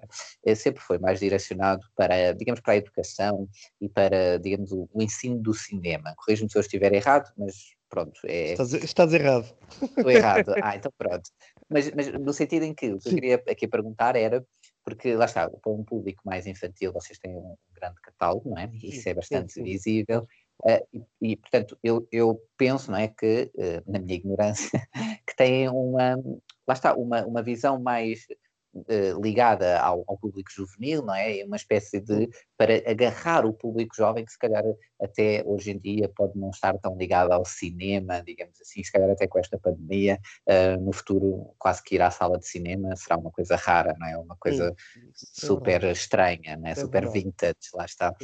eh, 0.45 0.55
sempre 0.55 0.81
foi 0.83 0.99
mais 0.99 1.21
direcionado 1.21 1.87
para, 1.95 2.33
digamos, 2.33 2.61
para 2.61 2.73
a 2.75 2.77
educação 2.77 3.47
e 3.81 3.89
para, 3.89 4.39
digamos, 4.39 4.73
o, 4.73 4.89
o 4.93 5.03
ensino 5.03 5.39
do 5.39 5.53
cinema. 5.53 6.15
Corrijo-me 6.17 6.51
se 6.51 6.57
eu 6.57 6.61
estiver 6.61 6.95
errado, 6.95 7.31
mas 7.37 7.76
pronto. 7.89 8.21
É... 8.25 8.53
Estás, 8.53 8.73
estás 8.73 9.13
errado. 9.13 9.47
Estou 9.83 10.11
errado. 10.11 10.53
Ah, 10.63 10.77
então 10.77 10.93
pronto. 10.97 11.31
Mas, 11.69 11.91
mas 11.93 12.13
no 12.13 12.33
sentido 12.33 12.65
em 12.65 12.75
que 12.75 12.93
o 12.93 12.99
que 12.99 13.09
eu 13.09 13.15
queria 13.15 13.43
aqui 13.49 13.67
perguntar 13.67 14.17
era 14.17 14.45
porque 14.87 15.17
lá 15.17 15.25
está, 15.25 15.51
para 15.51 15.73
um 15.73 15.83
público 15.83 16.23
mais 16.25 16.47
infantil 16.47 16.93
vocês 16.93 17.19
têm 17.19 17.37
um 17.37 17.57
grande 17.75 18.01
catálogo, 18.01 18.49
não 18.49 18.57
é? 18.57 18.71
Isso 18.73 19.09
é 19.09 19.15
bastante 19.15 19.53
sim, 19.53 19.61
sim. 19.61 19.65
visível. 19.65 20.29
Uh, 20.63 21.05
e, 21.21 21.33
e, 21.33 21.37
portanto, 21.37 21.77
eu, 21.83 22.07
eu 22.13 22.41
penso, 22.57 22.93
não 22.93 22.99
é, 22.99 23.09
que, 23.09 23.51
uh, 23.57 23.91
na 23.91 23.99
minha 23.99 24.15
ignorância, 24.15 24.81
que 25.27 25.37
têm 25.37 25.69
uma, 25.69 26.15
lá 26.67 26.75
está, 26.75 26.95
uma, 26.95 27.27
uma 27.27 27.43
visão 27.43 27.81
mais 27.81 28.27
uh, 28.81 29.21
ligada 29.23 29.81
ao, 29.81 30.05
ao, 30.07 30.17
público 30.17 30.51
juvenil, 30.51 31.03
não 31.03 31.15
é? 31.15 31.41
É 31.41 31.45
uma 31.45 31.57
espécie 31.57 32.01
de, 32.01 32.29
para 32.57 32.75
agarrar 32.91 33.45
o 33.45 33.53
público 33.53 33.95
jovem 33.95 34.25
que 34.25 34.33
se 34.33 34.39
calhar 34.39 34.65
até 35.01 35.43
hoje 35.45 35.71
em 35.71 35.79
dia 35.79 36.09
pode 36.09 36.39
não 36.39 36.51
estar 36.51 36.77
tão 36.79 36.97
ligado 36.97 37.33
ao 37.33 37.45
cinema, 37.45 38.23
digamos 38.23 38.61
assim, 38.61 38.83
se 38.83 38.91
calhar 38.91 39.11
até 39.11 39.27
com 39.27 39.39
esta 39.39 39.59
pandemia, 39.59 40.19
uh, 40.49 40.81
no 40.81 40.93
futuro 40.93 41.55
quase 41.59 41.83
que 41.83 41.95
ir 41.95 42.03
à 42.03 42.11
sala 42.11 42.39
de 42.39 42.47
cinema 42.47 42.95
será 42.97 43.17
uma 43.17 43.31
coisa 43.31 43.57
rara, 43.57 43.95
não 43.99 44.07
é? 44.07 44.17
Uma 44.17 44.37
coisa 44.37 44.75
Sim, 45.15 45.43
é 45.43 45.47
super 45.47 45.85
é 45.85 45.93
estranha, 45.93 46.57
não 46.57 46.69
é? 46.69 46.73
é 46.73 46.75
super 46.75 47.03
verdade. 47.03 47.25
vintage, 47.25 47.71
lá 47.75 47.85
está. 47.85 48.15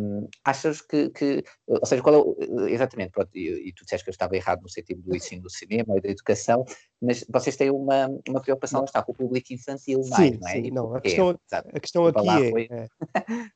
Um, 0.00 0.28
achas 0.44 0.80
que, 0.80 1.10
que, 1.10 1.44
ou 1.66 1.86
seja, 1.86 2.02
qual 2.02 2.36
é, 2.38 2.72
exatamente, 2.72 3.10
pronto, 3.10 3.30
e, 3.34 3.68
e, 3.68 3.72
tu 3.72 3.84
disseste 3.84 4.04
que 4.04 4.10
eu 4.10 4.12
estava 4.12 4.36
errado 4.36 4.62
no 4.62 4.68
sentido 4.68 5.02
do 5.02 5.14
ensino 5.14 5.42
do 5.42 5.50
cinema 5.50 5.96
e 5.96 6.00
da 6.00 6.08
educação, 6.08 6.64
mas 7.00 7.24
vocês 7.28 7.56
têm 7.56 7.70
uma, 7.70 8.08
uma 8.28 8.40
preocupação, 8.40 8.80
lá 8.80 8.86
está, 8.86 9.02
com 9.02 9.12
o 9.12 9.14
público 9.14 9.52
infantil 9.66 10.00
mais, 10.08 10.14
sim, 10.16 10.38
não 10.40 10.48
é? 10.48 10.52
Sim, 10.52 10.70
não, 10.70 10.94
a 10.94 11.00
questão, 11.00 11.38
a 11.52 11.80
questão 11.80 12.06
aqui 12.06 12.28
é, 12.28 12.68
é, 12.70 12.88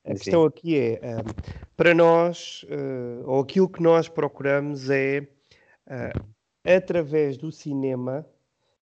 a 0.05 0.15
questão 0.15 0.45
aqui 0.45 0.77
é, 0.79 1.01
para 1.77 1.95
nós, 1.95 2.65
uh, 2.65 3.31
ou 3.31 3.41
aquilo 3.41 3.69
que 3.69 3.83
nós 3.83 4.09
procuramos 4.09 4.91
é, 4.91 5.27
uh, 5.87 6.29
através 6.65 7.37
do 7.39 7.51
cinema, 7.51 8.27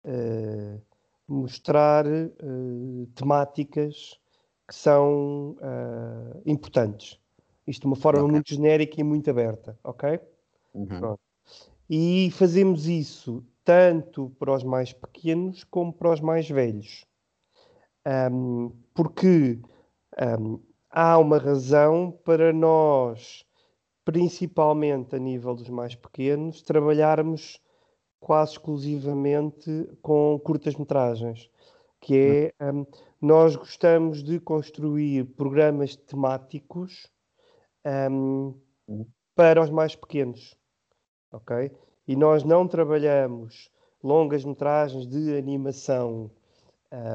uh, 0.05 0.81
mostrar 1.27 2.05
temáticas 3.13 4.17
que 4.65 4.73
são 4.73 5.57
importantes. 6.45 7.19
Isto 7.67 7.81
de 7.81 7.87
uma 7.87 7.95
forma 7.97 8.21
okay. 8.21 8.31
muito 8.31 8.49
genérica 8.49 9.01
e 9.01 9.03
muito 9.03 9.29
aberta, 9.29 9.77
ok? 9.83 10.17
Uhum. 10.73 11.17
E 11.89 12.31
fazemos 12.31 12.87
isso 12.87 13.43
tanto 13.67 14.29
para 14.39 14.53
os 14.53 14.63
mais 14.63 14.93
pequenos 14.93 15.65
como 15.65 15.91
para 15.91 16.13
os 16.13 16.21
mais 16.21 16.49
velhos. 16.49 17.05
Um, 18.31 18.71
porque 18.93 19.59
um, 20.39 20.63
há 20.89 21.17
uma 21.17 21.37
razão 21.37 22.17
para 22.23 22.53
nós, 22.53 23.45
principalmente 24.05 25.17
a 25.17 25.19
nível 25.19 25.53
dos 25.53 25.67
mais 25.67 25.93
pequenos, 25.95 26.61
trabalharmos 26.61 27.59
quase 28.21 28.53
exclusivamente 28.53 29.69
com 30.01 30.39
curtas-metragens, 30.39 31.49
que 31.99 32.53
é 32.57 32.71
um, 32.71 32.85
nós 33.21 33.57
gostamos 33.57 34.23
de 34.23 34.39
construir 34.39 35.25
programas 35.35 35.93
temáticos 35.93 37.11
um, 38.09 38.57
para 39.35 39.61
os 39.61 39.69
mais 39.69 39.93
pequenos, 39.93 40.57
ok? 41.33 41.69
E 42.07 42.15
nós 42.15 42.43
não 42.43 42.67
trabalhamos 42.67 43.69
longas 44.03 44.45
metragens 44.45 45.05
de 45.07 45.37
animação 45.37 46.31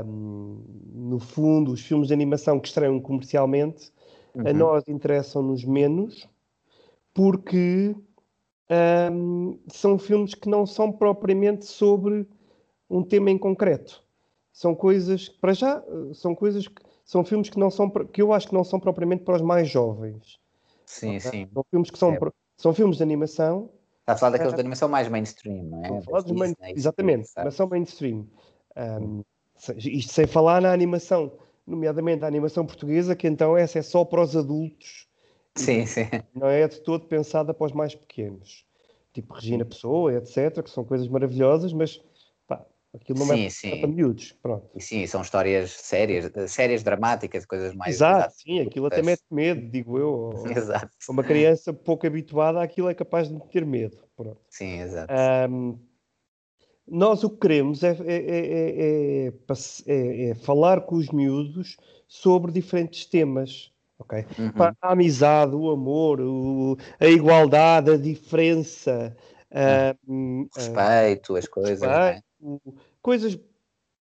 um, 0.06 0.62
no 0.92 1.18
fundo, 1.18 1.72
os 1.72 1.80
filmes 1.80 2.08
de 2.08 2.14
animação 2.14 2.60
que 2.60 2.68
estreiam 2.68 3.00
comercialmente, 3.00 3.90
uhum. 4.34 4.46
a 4.46 4.52
nós 4.52 4.84
interessam-nos 4.86 5.64
menos, 5.64 6.28
porque 7.14 7.94
um, 9.10 9.58
são 9.68 9.98
filmes 9.98 10.34
que 10.34 10.48
não 10.48 10.66
são 10.66 10.92
propriamente 10.92 11.64
sobre 11.64 12.26
um 12.88 13.02
tema 13.02 13.30
em 13.30 13.38
concreto. 13.38 14.02
São 14.52 14.74
coisas, 14.74 15.28
para 15.28 15.54
já, 15.54 15.82
são 16.12 16.34
coisas 16.34 16.68
que 16.68 16.82
são 17.04 17.24
filmes 17.24 17.48
que 17.48 17.58
não 17.58 17.70
são 17.70 17.90
que 17.90 18.20
eu 18.20 18.32
acho 18.32 18.48
que 18.48 18.54
não 18.54 18.64
são 18.64 18.78
propriamente 18.78 19.24
para 19.24 19.36
os 19.36 19.42
mais 19.42 19.68
jovens. 19.68 20.38
Sim, 20.84 21.16
okay? 21.16 21.20
sim. 21.20 21.48
São 21.52 21.64
filmes 21.70 21.90
que 21.90 21.98
são, 21.98 22.12
é. 22.12 22.18
são 22.58 22.74
filmes 22.74 22.96
de 22.98 23.02
animação. 23.02 23.70
Está 24.02 24.14
a 24.14 24.16
falar 24.16 24.32
daqueles 24.32 24.54
de 24.54 24.60
animação 24.60 24.88
mais 24.88 25.08
mainstream, 25.08 25.62
não 25.62 25.84
é? 25.84 26.34
main... 26.34 26.54
Exatamente, 26.74 27.30
animação 27.36 27.68
mainstream. 27.68 28.26
Um, 28.76 29.22
isto 29.76 30.12
sem 30.12 30.26
falar 30.26 30.60
na 30.60 30.72
animação, 30.72 31.32
nomeadamente 31.64 32.24
a 32.24 32.26
animação 32.26 32.66
portuguesa, 32.66 33.14
que 33.14 33.28
então 33.28 33.56
essa 33.56 33.78
é 33.78 33.82
só 33.82 34.04
para 34.04 34.20
os 34.20 34.36
adultos. 34.36 35.06
Sim, 35.54 35.86
sim. 35.86 36.08
Não 36.34 36.48
é 36.48 36.66
de 36.66 36.80
todo 36.80 37.06
pensada 37.06 37.54
para 37.54 37.66
os 37.66 37.72
mais 37.72 37.94
pequenos. 37.94 38.66
Tipo 39.12 39.34
Regina 39.34 39.64
Pessoa, 39.64 40.14
etc., 40.14 40.62
que 40.62 40.70
são 40.70 40.84
coisas 40.84 41.06
maravilhosas, 41.06 41.72
mas 41.72 42.00
aquilo 42.94 43.20
não 43.20 43.26
sim, 43.26 43.46
é 43.46 43.50
sim. 43.50 43.80
para 43.80 43.88
miúdos. 43.88 44.32
Pronto. 44.42 44.68
E 44.74 44.80
sim, 44.80 45.06
são 45.06 45.22
histórias 45.22 45.70
sérias, 45.70 46.30
sérias 46.48 46.82
dramáticas, 46.82 47.46
coisas 47.46 47.74
mais. 47.74 47.94
Exato, 47.94 48.34
sim, 48.34 48.60
aquilo 48.60 48.86
até 48.86 49.02
mete 49.02 49.22
medo, 49.30 49.70
digo 49.70 49.98
eu. 49.98 50.30
Exato. 50.54 50.90
Uma 51.08 51.24
criança 51.24 51.72
pouco 51.72 52.06
habituada 52.06 52.62
àquilo 52.62 52.88
é 52.88 52.94
capaz 52.94 53.28
de 53.28 53.40
ter 53.48 53.64
medo. 53.64 53.96
Pronto. 54.16 54.40
Sim, 54.50 54.80
exato. 54.80 55.12
Um, 55.50 55.78
nós 56.86 57.24
o 57.24 57.30
que 57.30 57.38
queremos 57.38 57.82
é, 57.82 57.96
é, 58.04 59.26
é, 59.26 60.30
é, 60.30 60.34
falar 60.34 60.82
com 60.82 60.96
os 60.96 61.08
miúdos 61.10 61.76
sobre 62.06 62.52
diferentes 62.52 63.06
temas. 63.06 63.72
Okay? 63.98 64.26
Uhum. 64.38 64.52
A 64.80 64.92
amizade, 64.92 65.54
o 65.54 65.70
amor, 65.70 66.20
o, 66.20 66.76
a 66.98 67.06
igualdade, 67.06 67.92
a 67.92 67.96
diferença, 67.96 69.16
uhum. 70.06 70.42
uh, 70.42 70.48
respeito, 70.54 71.34
uh, 71.34 71.36
as 71.36 71.46
coisas. 71.46 71.80
Respeito, 71.80 72.24
coisas 73.00 73.38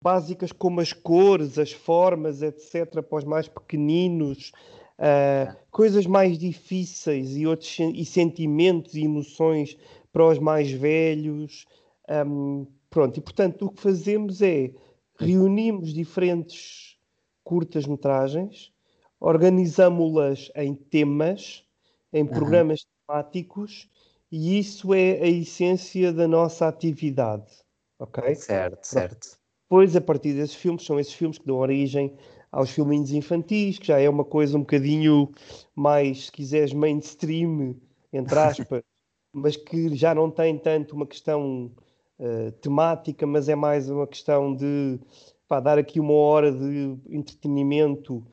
básicas 0.01 0.51
como 0.51 0.81
as 0.81 0.93
cores, 0.93 1.59
as 1.59 1.71
formas, 1.71 2.41
etc., 2.41 3.01
para 3.03 3.17
os 3.17 3.23
mais 3.23 3.47
pequeninos, 3.47 4.51
uh, 4.97 5.55
coisas 5.69 6.05
mais 6.07 6.37
difíceis 6.37 7.37
e, 7.37 7.45
outros, 7.45 7.77
e 7.79 8.03
sentimentos 8.03 8.95
e 8.95 9.03
emoções 9.03 9.77
para 10.11 10.27
os 10.27 10.39
mais 10.39 10.71
velhos. 10.71 11.65
Um, 12.09 12.65
Pronto, 12.91 13.17
e 13.17 13.21
portanto 13.21 13.65
o 13.65 13.71
que 13.71 13.81
fazemos 13.81 14.41
é 14.41 14.73
reunimos 15.17 15.93
diferentes 15.93 16.97
curtas-metragens, 17.41 18.69
organizamos-las 19.17 20.51
em 20.53 20.75
temas, 20.75 21.63
em 22.11 22.25
programas 22.25 22.81
uhum. 22.81 22.87
temáticos, 23.07 23.89
e 24.29 24.59
isso 24.59 24.93
é 24.93 25.21
a 25.21 25.27
essência 25.27 26.11
da 26.11 26.27
nossa 26.27 26.67
atividade. 26.67 27.60
Ok? 28.01 28.35
Certo, 28.35 28.73
Pronto. 28.73 28.87
certo. 28.87 29.37
Depois, 29.63 29.95
a 29.95 30.01
partir 30.01 30.33
desses 30.33 30.55
filmes, 30.55 30.83
são 30.83 30.99
esses 30.99 31.13
filmes 31.13 31.37
que 31.37 31.45
dão 31.45 31.57
origem 31.57 32.13
aos 32.51 32.71
filminhos 32.71 33.11
infantis, 33.11 33.79
que 33.79 33.87
já 33.87 33.99
é 33.99 34.09
uma 34.09 34.25
coisa 34.25 34.57
um 34.57 34.61
bocadinho 34.61 35.31
mais, 35.73 36.25
se 36.25 36.31
quiseres, 36.31 36.73
mainstream, 36.73 37.75
entre 38.11 38.35
aspas, 38.39 38.83
mas 39.31 39.55
que 39.55 39.95
já 39.95 40.13
não 40.13 40.29
tem 40.29 40.57
tanto 40.57 40.95
uma 40.95 41.05
questão 41.05 41.71
eh, 42.19 42.51
temática, 42.59 43.25
mas 43.25 43.47
é 43.47 43.55
mais 43.55 43.89
uma 43.89 44.05
questão 44.05 44.53
de 44.53 44.99
pá, 45.47 45.59
dar 45.59 45.77
aqui 45.77 45.99
uma 45.99 46.13
hora 46.13 46.51
de 46.51 46.97
entretenimento, 47.09 48.25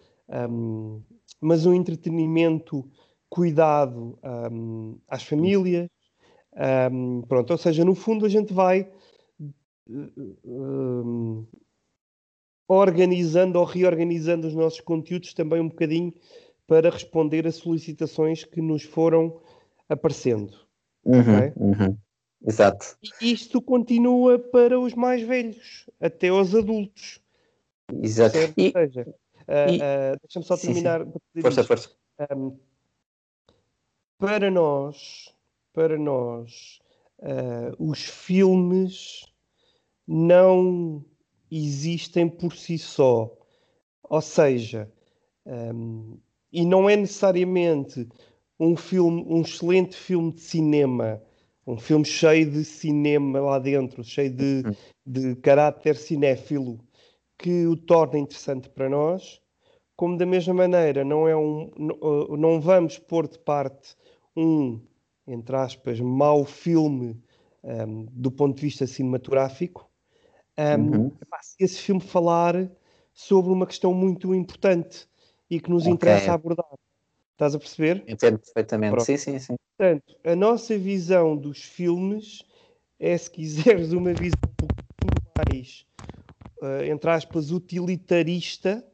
um, 0.51 1.01
mas 1.41 1.65
um 1.67 1.73
entretenimento 1.73 2.85
cuidado 3.31 4.19
um, 4.53 4.99
às 5.07 5.23
famílias. 5.23 5.89
Um, 6.93 7.23
pronto, 7.23 7.51
ou 7.51 7.59
seja, 7.59 7.85
no 7.85 7.95
fundo 7.95 8.27
a 8.27 8.29
gente 8.29 8.53
vai 8.53 8.91
um, 10.45 11.47
organizando 12.69 13.59
ou 13.59 13.65
reorganizando 13.65 14.47
os 14.47 14.55
nossos 14.55 14.81
conteúdos 14.81 15.33
também 15.33 15.61
um 15.61 15.69
bocadinho 15.69 16.13
para 16.67 16.91
responder 16.91 17.47
a 17.47 17.53
solicitações 17.53 18.45
que 18.45 18.61
nos 18.61 18.83
foram 18.83 19.41
aparecendo. 19.89 20.53
Uhum, 21.05 21.21
okay? 21.21 21.53
uhum. 21.57 21.97
Exato. 22.47 22.97
E 23.21 23.33
isto 23.33 23.61
continua 23.61 24.39
para 24.39 24.79
os 24.79 24.95
mais 24.95 25.23
velhos, 25.23 25.89
até 25.99 26.29
aos 26.29 26.55
adultos. 26.55 27.21
Exato. 28.03 28.37
E, 28.57 28.67
Ou 28.67 28.73
seja, 28.73 29.03
uh, 29.09 29.75
uh, 29.75 30.19
deixa-me 30.23 30.45
só 30.45 30.57
terminar. 30.57 31.05
Sim, 31.05 31.13
sim. 31.35 31.41
Força, 31.41 31.61
isto. 31.61 31.69
força. 31.69 31.91
Um, 32.37 32.57
para 34.19 34.51
nós, 34.51 35.35
para 35.73 35.97
nós, 35.97 36.81
uh, 37.21 37.75
os 37.79 38.05
filmes 38.05 39.25
não 40.09 41.05
existem 41.51 42.29
por 42.29 42.57
si 42.57 42.79
só. 42.79 43.31
Ou 44.03 44.21
seja, 44.21 44.91
Um, 45.49 46.19
e 46.53 46.63
não 46.67 46.91
é 46.91 46.95
necessariamente 46.97 48.07
um 48.61 48.77
filme, 48.77 49.25
um 49.27 49.41
excelente 49.41 49.97
filme 49.97 50.33
de 50.33 50.43
cinema, 50.43 51.23
um 51.67 51.79
filme 51.79 52.05
cheio 52.05 52.51
de 52.51 52.65
cinema 52.67 53.41
lá 53.41 53.59
dentro, 53.59 54.05
cheio 54.05 54.31
de, 54.31 54.63
uhum. 54.67 54.75
de 55.07 55.37
caráter 55.37 55.97
cinéfilo, 55.97 56.79
que 57.39 57.67
o 57.67 57.77
torna 57.77 58.19
interessante 58.19 58.69
para 58.69 58.91
nós, 58.91 59.41
como 59.97 60.19
da 60.19 60.27
mesma 60.27 60.53
maneira 60.53 61.03
não 61.03 61.27
é 61.27 61.35
um 61.35 61.71
não, 61.79 62.37
não 62.37 62.61
vamos 62.61 62.99
pôr 62.99 63.27
de 63.27 63.39
parte 63.39 63.97
um 64.37 64.81
entre 65.27 65.57
aspas 65.57 65.99
mau 65.99 66.45
filme 66.45 67.17
um, 67.65 68.05
do 68.13 68.31
ponto 68.31 68.57
de 68.57 68.63
vista 68.63 68.87
cinematográfico 68.87 69.88
um, 70.59 70.97
uhum. 70.97 71.13
se 71.41 71.57
esse 71.61 71.79
filme 71.79 72.01
falar 72.01 72.69
sobre 73.15 73.53
uma 73.53 73.67
questão 73.67 73.95
muito 73.95 74.35
importante 74.35 75.09
e 75.49 75.61
que 75.61 75.71
nos 75.71 75.83
okay. 75.83 75.93
interessa 75.93 76.33
abordar. 76.33 76.67
Estás 77.33 77.55
a 77.55 77.59
perceber? 77.59 78.03
Entendo 78.09 78.39
perfeitamente. 78.39 78.91
Pronto. 78.91 79.05
Sim, 79.05 79.17
sim, 79.17 79.39
sim. 79.39 79.55
Portanto, 79.77 80.17
a 80.25 80.35
nossa 80.35 80.77
visão 80.77 81.37
dos 81.37 81.63
filmes 81.63 82.43
é, 82.99 83.17
se 83.17 83.31
quiseres, 83.31 83.93
uma 83.93 84.13
visão 84.13 84.41
um 84.45 84.67
pouco 84.67 85.31
mais, 85.47 85.87
uh, 86.61 86.85
entre 86.85 87.11
aspas, 87.11 87.53
utilitarista 87.53 88.85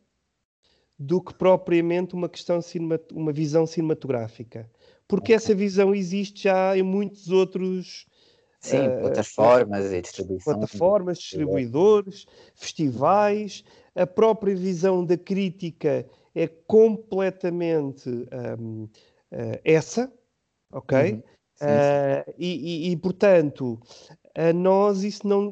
do 0.98 1.22
que 1.22 1.34
propriamente 1.34 2.14
uma 2.14 2.28
questão 2.28 2.60
uma 3.12 3.32
visão 3.32 3.66
cinematográfica. 3.66 4.70
Porque 5.08 5.32
okay. 5.32 5.36
essa 5.36 5.54
visão 5.54 5.94
existe 5.94 6.44
já 6.44 6.76
em 6.76 6.82
muitos 6.82 7.30
outros 7.30 8.06
Sim, 8.64 8.88
uh, 8.88 9.00
plataformas 9.02 9.92
e 9.92 10.00
distribuição. 10.00 10.54
Plataformas, 10.54 11.18
distribuidores, 11.18 12.24
festivais, 12.54 13.62
a 13.94 14.06
própria 14.06 14.56
visão 14.56 15.04
da 15.04 15.18
crítica 15.18 16.06
é 16.34 16.48
completamente 16.48 18.08
um, 18.08 18.84
uh, 18.84 18.90
eh, 19.30 19.60
essa, 19.64 20.10
ok? 20.72 21.12
Uhum. 21.12 21.16
Sim, 21.16 21.22
sim. 21.56 21.66
Uh, 21.66 22.34
e, 22.38 22.88
e, 22.88 22.90
e, 22.92 22.96
portanto, 22.96 23.78
a 24.34 24.50
nós 24.54 25.04
isso 25.04 25.28
não, 25.28 25.50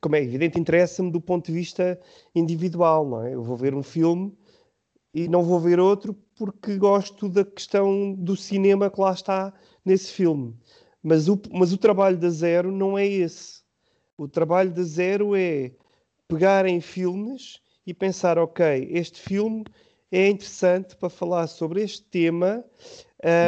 como 0.00 0.16
é 0.16 0.22
evidente, 0.22 0.58
interessa-me 0.58 1.12
do 1.12 1.20
ponto 1.20 1.46
de 1.46 1.52
vista 1.52 1.98
individual, 2.34 3.08
não 3.08 3.24
é? 3.24 3.34
Eu 3.34 3.42
vou 3.44 3.56
ver 3.56 3.72
um 3.72 3.84
filme 3.84 4.36
e 5.14 5.28
não 5.28 5.44
vou 5.44 5.60
ver 5.60 5.78
outro 5.78 6.12
porque 6.34 6.76
gosto 6.76 7.28
da 7.28 7.44
questão 7.44 8.12
do 8.14 8.36
cinema 8.36 8.90
que 8.90 9.00
lá 9.00 9.12
está 9.12 9.54
nesse 9.84 10.12
filme. 10.12 10.56
Mas 11.02 11.28
o, 11.28 11.40
mas 11.52 11.72
o 11.72 11.78
trabalho 11.78 12.16
da 12.16 12.28
Zero 12.28 12.70
não 12.72 12.98
é 12.98 13.06
esse. 13.06 13.62
O 14.16 14.26
trabalho 14.26 14.70
da 14.70 14.82
Zero 14.82 15.36
é 15.36 15.72
pegar 16.26 16.66
em 16.66 16.80
filmes 16.80 17.60
e 17.86 17.94
pensar, 17.94 18.38
ok, 18.38 18.88
este 18.90 19.20
filme 19.20 19.64
é 20.10 20.28
interessante 20.28 20.96
para 20.96 21.08
falar 21.08 21.46
sobre 21.46 21.82
este 21.82 22.02
tema 22.02 22.64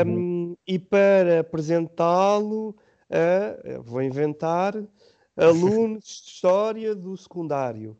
um, 0.07 0.11
uhum. 0.11 0.57
e 0.66 0.78
para 0.78 1.40
apresentá-lo 1.40 2.76
a, 3.11 3.80
vou 3.80 4.02
inventar, 4.02 4.75
alunos 5.37 6.04
de 6.04 6.30
História 6.30 6.95
do 6.95 7.16
secundário, 7.16 7.97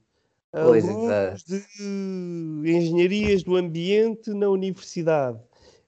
pois 0.51 0.89
alunos 0.89 1.45
de 1.45 1.63
Engenharias 2.71 3.43
do 3.43 3.57
Ambiente 3.57 4.31
na 4.31 4.49
Universidade. 4.49 5.39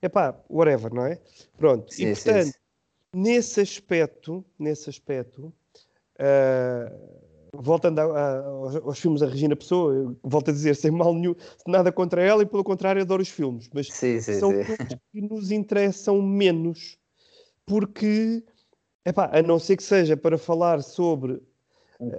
Epá, 0.01 0.37
whatever, 0.51 0.93
não 0.93 1.07
é? 1.07 1.21
Pronto. 1.57 1.93
Sim, 1.95 2.09
e 2.09 2.15
portanto, 2.15 2.45
sim, 2.45 2.53
sim 2.53 2.62
nesse 3.15 3.61
aspecto, 3.61 4.45
nesse 4.59 4.89
aspecto, 4.89 5.53
uh, 6.19 7.23
voltando 7.55 7.99
a, 7.99 8.05
a, 8.05 8.39
aos, 8.47 8.77
aos, 8.77 8.99
filmes 8.99 9.21
da 9.21 9.27
Regina 9.27 9.55
Pessoa, 9.55 10.17
volto 10.23 10.51
a 10.51 10.53
dizer, 10.53 10.75
sem 10.75 10.91
mal 10.91 11.15
nenhum, 11.15 11.35
nada 11.67 11.93
contra 11.93 12.23
ela 12.23 12.43
e 12.43 12.47
pelo 12.47 12.65
contrário 12.65 13.03
adoro 13.03 13.23
os 13.23 13.29
filmes, 13.29 13.69
mas 13.73 13.89
sim, 13.93 14.21
sim, 14.21 14.39
são 14.39 14.51
sim. 14.51 14.65
filmes 14.65 14.97
que 15.13 15.21
nos 15.21 15.51
interessam 15.51 16.23
menos, 16.23 16.99
porque, 17.67 18.43
epá, 19.05 19.31
a 19.33 19.43
não 19.43 19.59
ser 19.59 19.77
que 19.77 19.83
seja 19.83 20.17
para 20.17 20.39
falar 20.39 20.83
sobre 20.83 21.43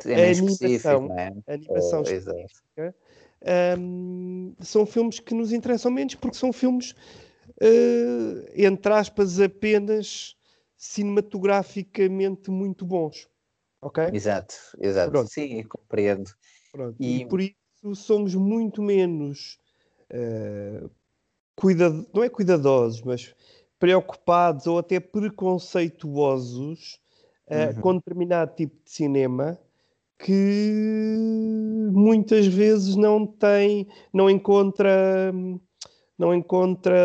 é 0.05 0.27
a 0.27 0.31
animação, 0.31 1.19
é? 1.19 1.33
a 1.47 1.53
animação 1.53 1.99
oh, 1.99 2.03
específica, 2.03 2.95
um, 3.77 4.53
são 4.61 4.85
filmes 4.85 5.19
que 5.19 5.33
nos 5.33 5.51
interessam 5.51 5.91
menos, 5.91 6.15
porque 6.15 6.37
são 6.37 6.53
filmes, 6.53 6.91
uh, 6.91 8.45
entre 8.55 8.93
aspas, 8.93 9.39
apenas 9.41 10.37
cinematograficamente 10.83 12.51
muito 12.51 12.85
bons. 12.85 13.27
Ok? 13.81 14.03
Exato, 14.11 14.53
exato. 14.79 15.11
Pronto. 15.11 15.29
Sim, 15.29 15.63
compreendo. 15.63 16.29
E... 16.99 17.21
e... 17.21 17.25
por 17.25 17.39
isso 17.39 17.55
somos 17.95 18.35
muito 18.35 18.81
menos 18.81 19.57
uh, 20.11 20.89
cuidado... 21.55 22.05
não 22.13 22.23
é 22.23 22.29
cuidadosos, 22.29 23.01
mas 23.01 23.33
preocupados 23.79 24.67
ou 24.67 24.77
até 24.77 24.99
preconceituosos 24.99 26.99
uh, 27.47 27.75
uhum. 27.75 27.81
com 27.81 27.95
determinado 27.95 28.53
tipo 28.55 28.75
de 28.83 28.91
cinema 28.91 29.57
que 30.19 31.17
muitas 31.91 32.45
vezes 32.45 32.95
não 32.95 33.25
tem, 33.25 33.87
não 34.13 34.29
encontra, 34.29 35.33
não 36.17 36.33
encontra 36.33 36.97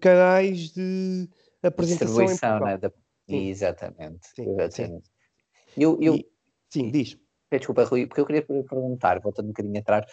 canais 0.00 0.70
de 0.70 1.28
apresentação 1.68 2.24
Distribuição, 2.24 2.60
né? 2.60 2.76
Da... 2.78 2.92
Exatamente. 3.28 4.26
Sim, 4.34 4.50
exatamente. 4.50 5.06
Sim. 5.06 5.12
Eu, 5.76 5.98
eu... 6.00 6.14
E, 6.16 6.26
sim, 6.68 6.90
diz. 6.90 7.18
Desculpa, 7.50 7.84
Rui, 7.84 8.06
porque 8.06 8.20
eu 8.20 8.26
queria 8.26 8.42
perguntar, 8.42 9.20
voltando 9.20 9.46
um 9.46 9.48
bocadinho 9.48 9.78
atrás, 9.78 10.06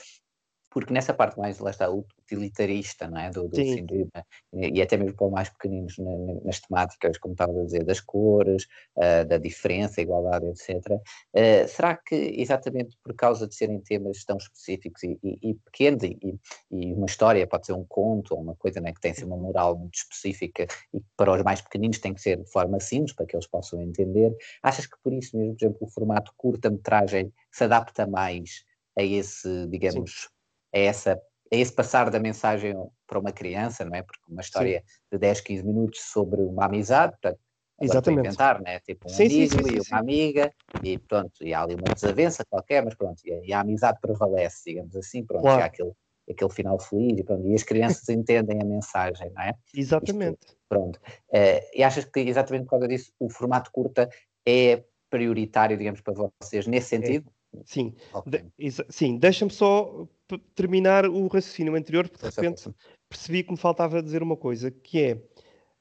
porque 0.70 0.94
nessa 0.94 1.14
parte 1.14 1.38
mais, 1.38 1.60
lá 1.60 1.72
está, 1.72 1.90
utilitarista, 1.90 3.08
não 3.08 3.20
é, 3.20 3.30
do, 3.30 3.48
do 3.48 3.56
síndrome, 3.56 4.10
e 4.54 4.82
até 4.82 4.98
mesmo 4.98 5.16
para 5.16 5.28
os 5.28 5.32
mais 5.32 5.50
pequeninos 5.50 5.98
na, 5.98 6.12
nas 6.44 6.60
temáticas, 6.60 7.18
como 7.18 7.34
estava 7.34 7.60
a 7.60 7.64
dizer, 7.64 7.84
das 7.84 8.00
cores, 8.00 8.68
uh, 8.98 9.26
da 9.26 9.38
diferença, 9.38 10.02
igualdade, 10.02 10.46
etc., 10.48 10.92
uh, 10.92 11.02
ah, 11.36 11.68
será 11.68 11.96
que 11.96 12.16
exatamente 12.16 12.98
por 13.04 13.16
causa 13.16 13.48
de 13.48 13.56
serem 13.56 13.80
temas 13.80 14.24
tão 14.26 14.38
específicos 14.38 15.04
e, 15.04 15.18
e, 15.24 15.52
e 15.52 15.56
pequenos, 15.56 16.04
e, 16.04 16.40
uma 16.70 17.06
história 17.06 17.48
pode 17.48 17.66
ser 17.66 17.74
um 17.74 17.86
conto 17.86 18.34
ou 18.36 18.42
uma 18.42 18.56
coisa 18.56 18.82
né, 18.82 18.92
que 18.94 19.00
tem 19.00 19.14
ser 19.14 19.26
uma 19.26 19.38
moral 19.38 19.78
muito 19.78 19.96
específica 19.96 20.68
e 20.94 21.02
para 21.16 21.32
os 21.32 21.42
mais 21.44 21.62
pequeninos 21.62 22.00
tem 22.00 22.14
que 22.14 22.22
ser 22.22 22.38
de 22.38 22.52
forma 22.52 22.80
simples 22.80 23.14
para 23.14 23.26
que 23.26 23.36
eles 23.36 23.48
possam 23.48 23.82
entender, 23.82 24.36
achas 24.62 24.86
que 24.86 24.98
por 25.04 25.14
isso 25.14 25.38
mesmo, 25.38 25.56
por 25.56 25.66
exemplo, 25.66 25.78
o 25.82 25.90
formato 25.90 26.32
curta-metragem 26.36 27.32
se 27.52 27.64
adapta 27.64 28.06
mais 28.06 28.64
a 28.98 29.04
esse, 29.04 29.68
digamos, 29.68 30.12
Sim 30.12 30.37
é, 30.78 30.86
essa, 30.86 31.22
é 31.52 31.60
esse 31.60 31.74
passar 31.74 32.10
da 32.10 32.20
mensagem 32.20 32.76
para 33.08 33.20
uma 33.20 33.32
criança, 33.32 33.84
não 33.84 33.96
é? 33.96 34.04
Porque 34.04 34.22
uma 34.32 34.42
história 34.42 34.84
sim. 34.86 35.02
de 35.12 35.18
10, 35.18 35.42
15 35.42 35.66
minutos 35.66 36.02
sobre 36.02 36.42
uma 36.42 36.66
amizade, 36.66 37.14
portanto, 37.14 37.40
Exatamente. 37.80 38.28
inventar, 38.28 38.62
né? 38.62 38.80
Tipo 38.80 39.08
um 39.08 39.10
sim, 39.10 39.26
amigo 39.26 39.68
sim, 39.68 39.76
e 39.76 39.92
uma 39.92 40.00
amiga, 40.00 40.52
e 40.84 40.98
pronto, 40.98 41.32
e 41.42 41.54
há 41.54 41.62
ali 41.62 41.76
uma 41.76 41.94
desavença 41.94 42.44
qualquer, 42.50 42.84
mas 42.84 42.96
pronto, 42.96 43.22
e 43.24 43.54
a, 43.54 43.60
amizade 43.60 44.00
prevalece, 44.02 44.72
digamos 44.72 44.96
assim, 44.96 45.24
pronto, 45.24 45.44
claro. 45.44 45.62
há 45.62 45.66
aquele, 45.66 45.92
aquele 46.30 46.52
final 46.52 46.80
feliz, 46.80 47.20
e, 47.20 47.24
pronto, 47.24 47.48
e 47.48 47.54
as 47.54 47.64
crianças 47.64 48.08
entendem 48.10 48.62
a 48.62 48.66
mensagem, 48.66 49.32
não 49.32 49.42
é? 49.42 49.54
Exatamente. 49.76 50.40
Isto, 50.44 50.58
pronto. 50.68 51.00
Uh, 51.30 51.62
e 51.74 51.84
achas 51.84 52.06
que 52.06 52.20
exatamente 52.20 52.66
por 52.66 52.72
causa 52.72 52.88
disso 52.88 53.12
o 53.20 53.30
formato 53.30 53.72
curta 53.72 54.10
é 54.46 54.84
prioritário, 55.10 55.78
digamos, 55.78 56.02
para 56.02 56.14
vocês 56.42 56.68
nesse 56.68 56.96
é. 56.96 57.00
sentido? 57.00 57.30
É. 57.30 57.37
Sim, 57.66 57.96
okay. 58.14 58.44
de, 58.58 58.72
sim, 58.90 59.18
deixa-me 59.18 59.52
só 59.52 60.08
terminar 60.54 61.06
o 61.06 61.28
raciocínio 61.28 61.76
anterior, 61.76 62.08
porque 62.08 62.28
de 62.28 62.36
repente 62.36 62.70
percebi 63.10 63.44
que 63.44 63.52
me 63.52 63.58
faltava 63.58 64.02
dizer 64.02 64.22
uma 64.22 64.36
coisa, 64.36 64.70
que 64.70 65.22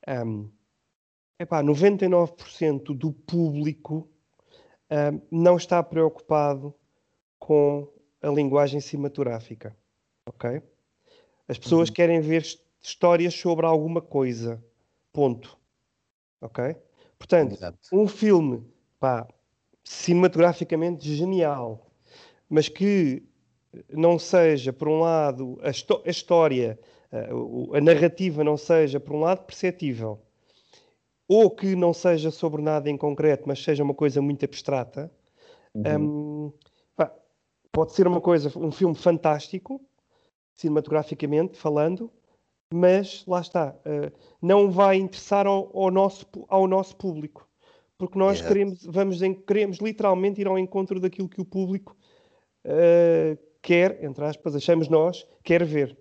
é, 0.07 0.24
um, 0.24 0.50
epá, 1.38 1.62
99% 1.62 2.96
do 2.96 3.12
público 3.12 4.09
um, 4.90 5.20
não 5.31 5.57
está 5.57 5.83
preocupado 5.83 6.74
com 7.38 7.92
a 8.22 8.29
linguagem 8.29 8.81
cinematográfica, 8.81 9.76
ok? 10.26 10.62
As 11.48 11.59
pessoas 11.59 11.88
uhum. 11.88 11.94
querem 11.94 12.20
ver 12.20 12.44
histórias 12.81 13.35
sobre 13.35 13.66
alguma 13.66 14.00
coisa, 14.00 14.62
ponto, 15.12 15.59
ok? 16.40 16.76
Portanto, 17.18 17.52
Exato. 17.52 17.79
um 17.92 18.07
filme, 18.07 18.64
pá, 18.98 19.26
cinematograficamente 19.87 21.14
genial, 21.14 21.87
mas 22.51 22.68
que 22.68 23.22
não 23.88 24.18
seja, 24.18 24.72
por 24.72 24.88
um 24.88 24.99
lado, 24.99 25.61
a, 25.62 25.68
a 25.68 26.11
história, 26.11 26.79
a, 27.12 27.77
a, 27.79 27.81
narrativa 27.81 28.42
não 28.42 28.57
seja, 28.57 28.99
por 28.99 29.14
um 29.14 29.20
lado, 29.20 29.44
perceptível, 29.44 30.20
ou 31.29 31.49
que 31.51 31.77
não 31.77 31.92
seja 31.94 32.33
sobre 32.33 32.61
nada 32.62 32.90
em 32.90 32.96
concreto, 32.96 33.44
mas 33.46 33.62
seja 33.62 33.85
uma 33.85 33.94
coisa 33.94 34.20
muito 34.20 34.44
abstrata, 34.44 35.11
uhum. 35.72 36.49
um, 36.49 36.53
pode 37.70 37.92
ser 37.92 38.09
uma 38.09 38.20
coisa, 38.20 38.51
um 38.59 38.72
filme 38.72 38.94
fantástico, 38.94 39.81
cinematograficamente 40.53 41.57
falando, 41.57 42.11
mas 42.75 43.25
lá 43.25 43.40
está, 43.40 43.70
uh, 43.70 44.12
não 44.42 44.68
vai 44.68 44.96
interessar 44.96 45.46
ao, 45.46 45.70
ao, 45.79 45.90
nosso, 45.92 46.27
ao 46.49 46.66
nosso 46.66 46.96
público, 46.96 47.45
porque 47.98 48.18
nós 48.18 48.40
queremos, 48.40 48.85
vamos 48.85 49.22
em, 49.22 49.35
queremos 49.35 49.78
literalmente 49.78 50.40
ir 50.40 50.46
ao 50.46 50.59
encontro 50.59 51.00
daquilo 51.00 51.28
que 51.28 51.40
o 51.40 51.44
público 51.44 51.96
uh, 52.64 53.38
quer, 53.62 54.04
entre 54.04 54.24
aspas, 54.24 54.54
achamos 54.54 54.88
nós, 54.88 55.26
quer 55.42 55.64
ver. 55.64 55.96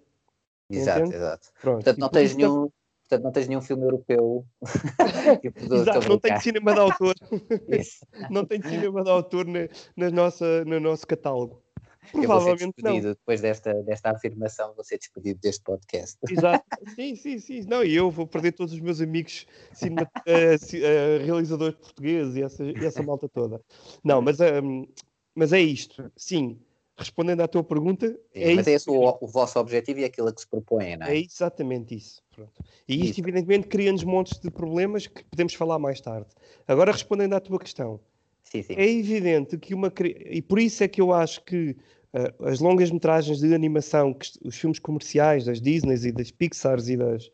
Exato, 0.70 1.00
Entende? 1.00 1.16
exato. 1.16 1.48
Pronto. 1.62 1.76
Portanto, 1.76 2.00
não 2.00 2.10
tens 2.10 2.36
nenhum. 2.36 2.70
Portanto, 3.08 3.24
não 3.24 3.32
tens 3.32 3.48
nenhum 3.48 3.62
filme 3.62 3.84
europeu. 3.84 4.46
Exato, 5.72 6.10
não 6.10 6.18
tem 6.18 6.40
cinema 6.40 6.74
de 6.74 6.80
autor. 6.80 7.16
não 8.32 8.44
tem 8.44 8.62
cinema 8.64 9.04
de 9.04 9.10
autor 9.12 9.46
na, 9.46 9.70
na 9.96 10.10
nossa, 10.10 10.66
no 10.66 10.80
nosso 10.80 11.06
catálogo. 11.06 11.62
Provavelmente 12.12 12.82
não. 12.82 13.00
Depois 13.00 13.42
desta, 13.42 13.74
desta 13.84 14.12
afirmação, 14.12 14.74
vou 14.74 14.84
ser 14.84 14.98
despedido 14.98 15.40
deste 15.40 15.64
podcast. 15.64 16.18
Exato. 16.30 16.66
Sim, 16.96 17.16
sim, 17.16 17.40
sim. 17.40 17.62
Não, 17.68 17.84
e 17.84 17.96
eu 17.96 18.10
vou 18.10 18.28
perder 18.28 18.54
todos 18.54 18.74
os 18.74 18.80
meus 18.80 19.02
amigos 19.02 19.46
uh, 19.82 19.88
uh, 19.96 21.26
realizadores 21.26 21.76
portugueses 21.76 22.36
e 22.36 22.44
essa, 22.44 22.64
e 22.64 22.86
essa 22.86 23.04
malta 23.04 23.28
toda. 23.30 23.62
Não, 24.04 24.22
mas, 24.22 24.40
um, 24.40 24.88
mas 25.34 25.54
é 25.54 25.60
isto. 25.60 26.12
Sim, 26.16 26.60
respondendo 26.98 27.42
à 27.42 27.48
tua 27.48 27.64
pergunta. 27.64 28.08
Sim, 28.08 28.18
é 28.34 28.56
mas 28.56 28.68
é 28.68 28.72
esse 28.74 28.90
o, 28.90 29.18
o, 29.22 29.28
vosso 29.28 29.60
objetivo 29.60 30.00
e 30.00 30.06
aquilo 30.06 30.28
a 30.30 30.34
que 30.34 30.42
se 30.42 30.48
propõe, 30.48 30.96
não 30.96 31.08
é? 31.08 31.16
É 31.16 31.20
exatamente 31.20 31.96
isso. 31.96 32.24
Pronto. 32.34 32.52
E 32.88 32.96
isto, 32.96 33.12
isso. 33.12 33.22
evidentemente, 33.22 33.68
cria-nos 33.68 34.04
montes 34.04 34.40
de 34.40 34.50
problemas 34.50 35.08
que 35.08 35.24
podemos 35.26 35.54
falar 35.54 35.80
mais 35.80 36.00
tarde. 36.00 36.28
Agora, 36.68 36.92
respondendo 36.92 37.34
à 37.34 37.40
tua 37.40 37.60
questão. 37.60 38.00
Sim, 38.44 38.62
sim. 38.62 38.74
É 38.78 38.90
evidente 38.90 39.58
que 39.58 39.74
uma. 39.74 39.92
E 40.30 40.42
por 40.42 40.60
isso 40.60 40.84
é 40.84 40.88
que 40.88 41.02
eu 41.02 41.12
acho 41.12 41.44
que 41.44 41.76
uh, 42.16 42.46
as 42.46 42.60
longas 42.60 42.90
metragens 42.90 43.40
de 43.40 43.54
animação, 43.54 44.14
que, 44.14 44.28
os 44.44 44.56
filmes 44.56 44.80
comerciais 44.80 45.46
das 45.46 45.62
Disney 45.62 45.96
e 45.96 46.12
das 46.12 46.32
Pixars 46.32 46.88
e, 46.88 46.96
das, 46.98 47.30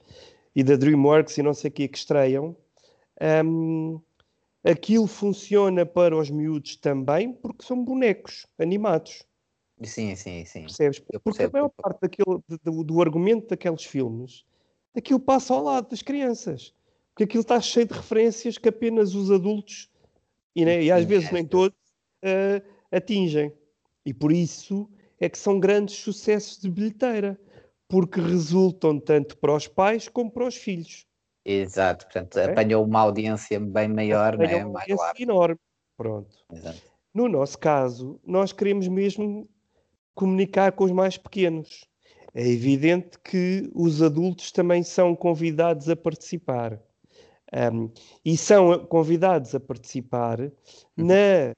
e 0.56 0.64
da 0.64 0.76
DreamWorks 0.76 1.38
e 1.38 1.44
não 1.44 1.54
sei 1.54 1.70
o 1.70 1.74
que 1.74 1.88
que 1.88 1.98
estreiam, 1.98 2.56
um, 3.46 4.02
aquilo 4.64 5.08
funciona 5.08 5.86
para 5.86 6.18
os 6.18 6.30
miúdos 6.30 6.76
também 6.76 7.32
porque 7.32 7.66
são 7.66 7.84
bonecos 7.84 8.48
animados. 8.58 9.24
Sim, 9.84 10.16
sim, 10.16 10.46
sim. 10.46 10.62
Percebes? 10.62 11.00
Porque 11.24 11.44
a 11.44 11.50
maior 11.50 11.70
parte 11.70 12.02
daquele, 12.02 12.40
do, 12.64 12.84
do, 12.84 13.02
argumento 13.02 13.48
daqueles 13.48 13.84
filmes, 13.84 14.46
aquilo 14.96 15.20
passa 15.20 15.54
ao 15.54 15.64
lado 15.64 15.90
das 15.90 16.02
crianças. 16.02 16.74
Porque 17.10 17.24
aquilo 17.24 17.42
está 17.42 17.60
cheio 17.60 17.88
de 17.88 17.94
referências 17.94 18.58
que 18.58 18.70
apenas 18.70 19.16
os 19.16 19.32
adultos, 19.32 19.90
e, 20.56 20.64
né, 20.64 20.84
e 20.84 20.92
às 20.92 21.04
vezes 21.04 21.32
nem 21.32 21.46
todos, 21.46 21.78
uh, 22.24 22.64
atingem. 22.92 23.52
E 24.06 24.14
por 24.14 24.32
isso 24.32 24.90
é 25.20 25.30
que 25.30 25.38
são 25.38 25.60
grandes 25.60 25.96
sucessos 25.96 26.60
de 26.60 26.70
bilheteira, 26.70 27.40
porque 27.88 28.20
resultam 28.20 29.00
tanto 29.00 29.38
para 29.38 29.54
os 29.56 29.68
pais 29.68 30.08
como 30.08 30.32
para 30.32 30.48
os 30.48 30.56
filhos. 30.56 31.06
Exato, 31.46 32.06
portanto, 32.06 32.38
é? 32.38 32.52
apanhou 32.52 32.86
uma 32.86 33.02
audiência 33.02 33.60
bem 33.60 33.88
maior, 33.88 34.36
apanhou 34.36 34.60
né? 34.60 34.66
uma 34.66 34.80
audiência 34.80 35.14
enorme. 35.20 35.60
Pronto. 35.98 36.36
Exato. 36.52 36.82
No 37.14 37.28
nosso 37.28 37.58
caso, 37.60 38.20
nós 38.26 38.54
queremos 38.54 38.88
mesmo 38.88 39.50
comunicar 40.16 40.72
com 40.72 40.86
os 40.86 40.92
mais 40.92 41.18
pequenos. 41.18 41.86
É 42.34 42.48
evidente 42.48 43.20
que 43.20 43.70
os 43.76 44.02
adultos 44.02 44.52
também 44.52 44.84
são 44.84 45.16
convidados 45.16 45.90
a 45.90 45.96
participar. 45.96 46.80
Um, 47.54 47.92
e 48.24 48.38
são 48.38 48.86
convidados 48.86 49.54
a 49.54 49.60
participar 49.60 50.40
uhum. 50.40 50.52
na 50.96 51.52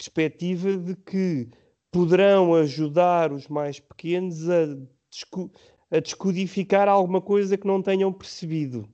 perspectiva 0.00 0.76
de 0.78 0.96
que 0.96 1.48
poderão 1.92 2.54
ajudar 2.54 3.32
os 3.32 3.46
mais 3.48 3.78
pequenos 3.78 4.48
a, 4.48 4.66
desco 5.10 5.50
a 5.90 5.98
descodificar 5.98 6.88
alguma 6.88 7.20
coisa 7.20 7.58
que 7.58 7.66
não 7.66 7.82
tenham 7.82 8.12
percebido. 8.12 8.88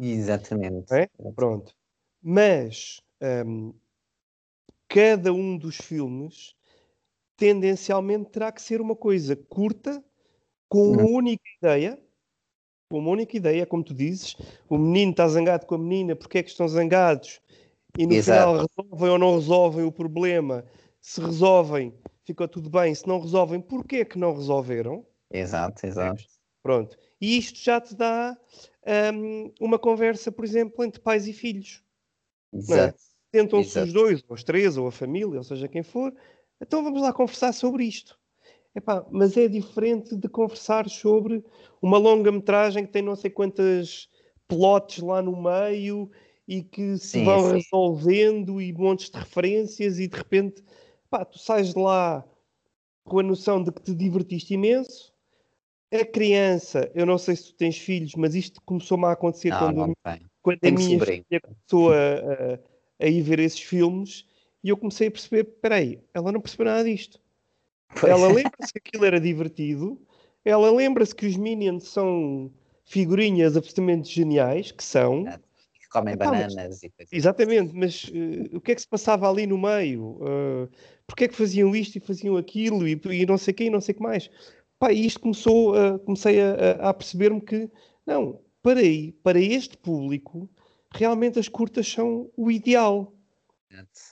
Exatamente. 0.00 0.92
É? 0.92 1.08
Pronto. 1.34 1.72
Mas 2.20 3.00
um, 3.46 3.72
cada 4.88 5.32
um 5.32 5.56
dos 5.56 5.76
filmes 5.76 6.54
tendencialmente 7.36 8.30
terá 8.30 8.50
que 8.50 8.60
ser 8.60 8.80
uma 8.80 8.96
coisa 8.96 9.36
curta, 9.36 10.02
com 10.68 10.90
uma 10.90 11.02
uhum. 11.02 11.14
única 11.14 11.44
ideia, 11.62 11.98
com 12.90 12.98
uma 12.98 13.10
única 13.10 13.36
ideia, 13.36 13.64
como 13.64 13.84
tu 13.84 13.94
dizes, 13.94 14.36
o 14.68 14.76
menino 14.76 15.12
está 15.12 15.28
zangado 15.28 15.64
com 15.64 15.76
a 15.76 15.78
menina, 15.78 16.16
porque 16.16 16.38
é 16.38 16.42
que 16.42 16.50
estão 16.50 16.66
zangados? 16.66 17.40
E 17.98 18.06
no 18.06 18.14
Exato. 18.14 18.40
final 18.40 18.66
resolvem 18.66 19.10
ou 19.10 19.18
não 19.18 19.34
resolvem 19.34 19.84
o 19.84 19.92
problema. 19.92 20.64
Se 21.00 21.20
resolvem, 21.20 21.94
fica 22.24 22.46
tudo 22.48 22.68
bem. 22.68 22.94
Se 22.94 23.06
não 23.06 23.20
resolvem, 23.20 23.60
porquê 23.60 24.04
que 24.04 24.18
não 24.18 24.34
resolveram? 24.34 25.06
Exato, 25.30 25.86
exato. 25.86 26.24
Pronto. 26.62 26.96
E 27.20 27.38
isto 27.38 27.58
já 27.58 27.80
te 27.80 27.94
dá 27.94 28.36
um, 29.14 29.52
uma 29.60 29.78
conversa, 29.78 30.30
por 30.30 30.44
exemplo, 30.44 30.84
entre 30.84 31.00
pais 31.00 31.26
e 31.26 31.32
filhos. 31.32 31.82
É? 32.52 32.56
Exato. 32.56 32.98
É? 32.98 33.06
Tentam-se 33.32 33.78
os 33.78 33.92
dois, 33.92 34.24
ou 34.28 34.34
os 34.34 34.44
três, 34.44 34.76
ou 34.76 34.86
a 34.86 34.92
família, 34.92 35.38
ou 35.38 35.44
seja 35.44 35.68
quem 35.68 35.82
for. 35.82 36.14
Então 36.60 36.82
vamos 36.82 37.02
lá 37.02 37.12
conversar 37.12 37.52
sobre 37.52 37.84
isto. 37.84 38.18
Epá, 38.74 39.04
mas 39.10 39.36
é 39.36 39.48
diferente 39.48 40.14
de 40.14 40.28
conversar 40.28 40.88
sobre 40.88 41.42
uma 41.80 41.98
longa-metragem 41.98 42.84
que 42.84 42.92
tem 42.92 43.02
não 43.02 43.16
sei 43.16 43.30
quantas 43.30 44.08
plots 44.46 44.98
lá 44.98 45.22
no 45.22 45.42
meio 45.42 46.10
e 46.46 46.62
que 46.62 46.96
se 46.98 47.08
sim, 47.08 47.24
vão 47.24 47.40
sim. 47.40 47.54
resolvendo 47.54 48.60
e 48.60 48.72
montes 48.72 49.10
de 49.10 49.18
referências 49.18 49.98
e 49.98 50.06
de 50.06 50.16
repente 50.16 50.62
pá, 51.10 51.24
tu 51.24 51.38
sais 51.38 51.72
de 51.72 51.78
lá 51.78 52.24
com 53.04 53.18
a 53.18 53.22
noção 53.22 53.62
de 53.62 53.72
que 53.72 53.82
te 53.82 53.94
divertiste 53.94 54.54
imenso. 54.54 55.14
A 55.92 56.04
criança, 56.04 56.90
eu 56.94 57.06
não 57.06 57.16
sei 57.16 57.36
se 57.36 57.46
tu 57.46 57.54
tens 57.54 57.78
filhos, 57.78 58.14
mas 58.16 58.34
isto 58.34 58.60
começou-me 58.62 59.04
a 59.06 59.12
acontecer 59.12 59.50
não, 59.50 59.58
quando, 59.58 59.76
não 59.76 59.94
quando 60.42 60.58
a 60.64 60.70
minha 60.70 61.00
filha 61.00 61.40
começou 61.40 61.92
a, 61.92 61.96
a, 61.96 63.04
a, 63.04 63.08
ir 63.08 63.22
ver 63.22 63.38
esses 63.38 63.60
filmes 63.60 64.26
e 64.62 64.68
eu 64.68 64.76
comecei 64.76 65.06
a 65.06 65.10
perceber: 65.10 65.44
peraí, 65.62 66.00
ela 66.12 66.32
não 66.32 66.40
percebeu 66.40 66.66
nada 66.66 66.84
disto. 66.84 67.20
Pois. 68.00 68.12
Ela 68.12 68.26
lembra-se 68.26 68.72
que 68.72 68.78
aquilo 68.78 69.04
era 69.04 69.20
divertido, 69.20 70.00
ela 70.44 70.70
lembra-se 70.72 71.14
que 71.14 71.26
os 71.26 71.36
Minions 71.36 71.84
são 71.88 72.50
figurinhas 72.84 73.56
absolutamente 73.56 74.12
geniais, 74.12 74.72
que 74.72 74.82
são, 74.82 75.24
comem 76.00 76.16
bananas 76.16 76.54
mas, 76.54 76.82
e 76.82 76.90
coisas. 76.90 77.12
Exatamente, 77.12 77.72
mas 77.74 78.04
uh, 78.04 78.56
o 78.56 78.60
que 78.60 78.72
é 78.72 78.74
que 78.74 78.80
se 78.80 78.88
passava 78.88 79.28
ali 79.28 79.46
no 79.46 79.58
meio? 79.58 80.18
Uh, 80.20 80.68
Porquê 81.06 81.24
é 81.24 81.28
que 81.28 81.36
faziam 81.36 81.74
isto 81.74 81.96
e 81.96 82.00
faziam 82.00 82.36
aquilo 82.36 82.86
e, 82.86 83.00
e 83.12 83.26
não 83.26 83.38
sei 83.38 83.52
o 83.52 83.54
quê 83.54 83.64
e 83.64 83.70
não 83.70 83.80
sei 83.80 83.92
o 83.94 83.96
que 83.96 84.02
mais? 84.02 84.28
Pá, 84.78 84.92
e 84.92 85.06
isto 85.06 85.20
começou, 85.20 85.74
uh, 85.74 85.98
comecei 86.00 86.40
a, 86.40 86.88
a 86.88 86.92
perceber-me 86.92 87.40
que, 87.40 87.70
não, 88.04 88.40
para, 88.62 88.80
aí, 88.80 89.12
para 89.22 89.40
este 89.40 89.76
público, 89.76 90.50
realmente 90.92 91.38
as 91.38 91.48
curtas 91.48 91.86
são 91.88 92.30
o 92.36 92.50
ideal. 92.50 93.14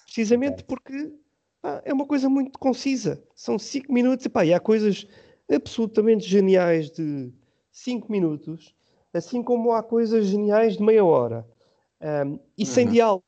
Precisamente 0.05 0.63
porque 0.65 1.13
pá, 1.61 1.83
é 1.85 1.93
uma 1.93 2.07
coisa 2.07 2.29
muito 2.29 2.59
concisa. 2.59 3.23
São 3.35 3.59
5 3.59 3.93
minutos 3.93 4.25
e, 4.25 4.29
pá, 4.29 4.45
e 4.45 4.55
há 4.55 4.61
coisas 4.61 5.07
absolutamente 5.53 6.27
geniais 6.27 6.91
de 6.91 7.33
5 7.73 8.11
minutos, 8.11 8.75
assim 9.13 9.43
como 9.43 9.73
há 9.73 9.83
coisas 9.83 10.27
geniais 10.27 10.77
de 10.77 10.83
meia 10.83 11.05
hora. 11.05 11.47
Um, 12.05 12.39
e 12.59 12.65
uhum. 12.65 12.67
sem 12.67 12.91
diálogo, 12.91 13.25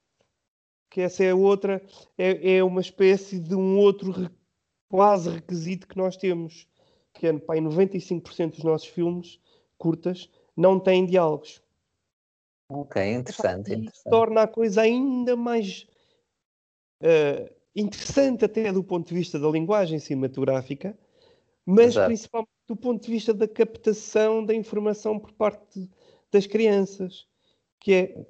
que 0.90 1.00
essa 1.00 1.24
é 1.24 1.32
outra, 1.32 1.82
é, 2.18 2.56
é 2.58 2.64
uma 2.64 2.82
espécie 2.82 3.40
de 3.40 3.54
um 3.54 3.78
outro 3.78 4.30
quase 4.90 5.30
requisito 5.30 5.88
que 5.88 5.96
nós 5.96 6.14
temos, 6.14 6.68
que 7.14 7.26
é, 7.26 7.32
pá, 7.38 7.56
em 7.56 7.62
95% 7.62 8.56
dos 8.56 8.64
nossos 8.64 8.88
filmes 8.88 9.40
curtas 9.78 10.30
não 10.54 10.78
têm 10.78 11.06
diálogos. 11.06 11.62
Ok, 12.68 13.02
interessante. 13.02 13.70
E 13.70 13.76
interessante. 13.76 14.10
torna 14.10 14.42
a 14.42 14.46
coisa 14.46 14.82
ainda 14.82 15.34
mais 15.36 15.86
uh, 17.02 17.50
interessante 17.74 18.44
até 18.44 18.70
do 18.70 18.84
ponto 18.84 19.08
de 19.08 19.14
vista 19.14 19.38
da 19.38 19.48
linguagem 19.48 19.98
cinematográfica, 19.98 20.98
mas 21.64 21.88
Exato. 21.88 22.06
principalmente 22.08 22.50
do 22.68 22.76
ponto 22.76 23.02
de 23.02 23.10
vista 23.10 23.32
da 23.32 23.48
captação 23.48 24.44
da 24.44 24.54
informação 24.54 25.18
por 25.18 25.32
parte 25.32 25.88
das 26.30 26.46
crianças, 26.46 27.26
que 27.80 27.94
é 27.94 28.26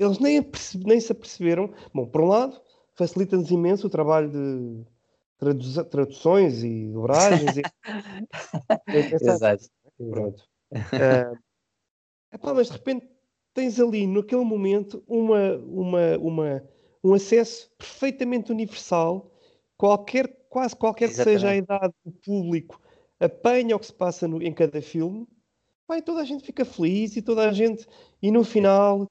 eles 0.00 0.18
nem, 0.18 0.44
nem 0.86 0.98
se 0.98 1.12
aperceberam. 1.12 1.72
Bom, 1.92 2.06
por 2.06 2.22
um 2.22 2.28
lado, 2.28 2.58
facilita-nos 2.94 3.50
imenso 3.50 3.86
o 3.86 3.90
trabalho 3.90 4.30
de 4.30 4.86
tradu 5.38 5.84
traduções 5.84 6.64
e 6.64 6.88
dobragens. 6.88 7.58
e... 7.58 7.62
Exato. 9.22 9.68
Pronto. 9.98 10.42
Uh, 10.72 11.36
epá, 12.32 12.54
mas 12.54 12.68
de 12.68 12.72
repente 12.72 13.06
tens 13.52 13.78
ali, 13.78 14.06
naquele 14.06 14.44
momento, 14.44 15.04
uma, 15.06 15.56
uma, 15.56 16.18
uma, 16.18 16.64
um 17.04 17.12
acesso 17.12 17.70
perfeitamente 17.76 18.50
universal. 18.50 19.30
Qualquer, 19.76 20.28
quase 20.48 20.74
qualquer 20.74 21.10
Exatamente. 21.10 21.34
que 21.34 21.40
seja 21.40 21.50
a 21.50 21.56
idade 21.56 21.94
do 22.04 22.12
público, 22.12 22.80
apanha 23.18 23.76
o 23.76 23.78
que 23.78 23.86
se 23.86 23.92
passa 23.92 24.26
no, 24.26 24.42
em 24.42 24.52
cada 24.52 24.80
filme. 24.80 25.26
Pai, 25.86 26.00
toda 26.00 26.22
a 26.22 26.24
gente 26.24 26.44
fica 26.44 26.64
feliz 26.64 27.16
e 27.16 27.22
toda 27.22 27.48
a 27.48 27.52
gente. 27.52 27.86
E 28.22 28.30
no 28.30 28.44
final 28.44 29.10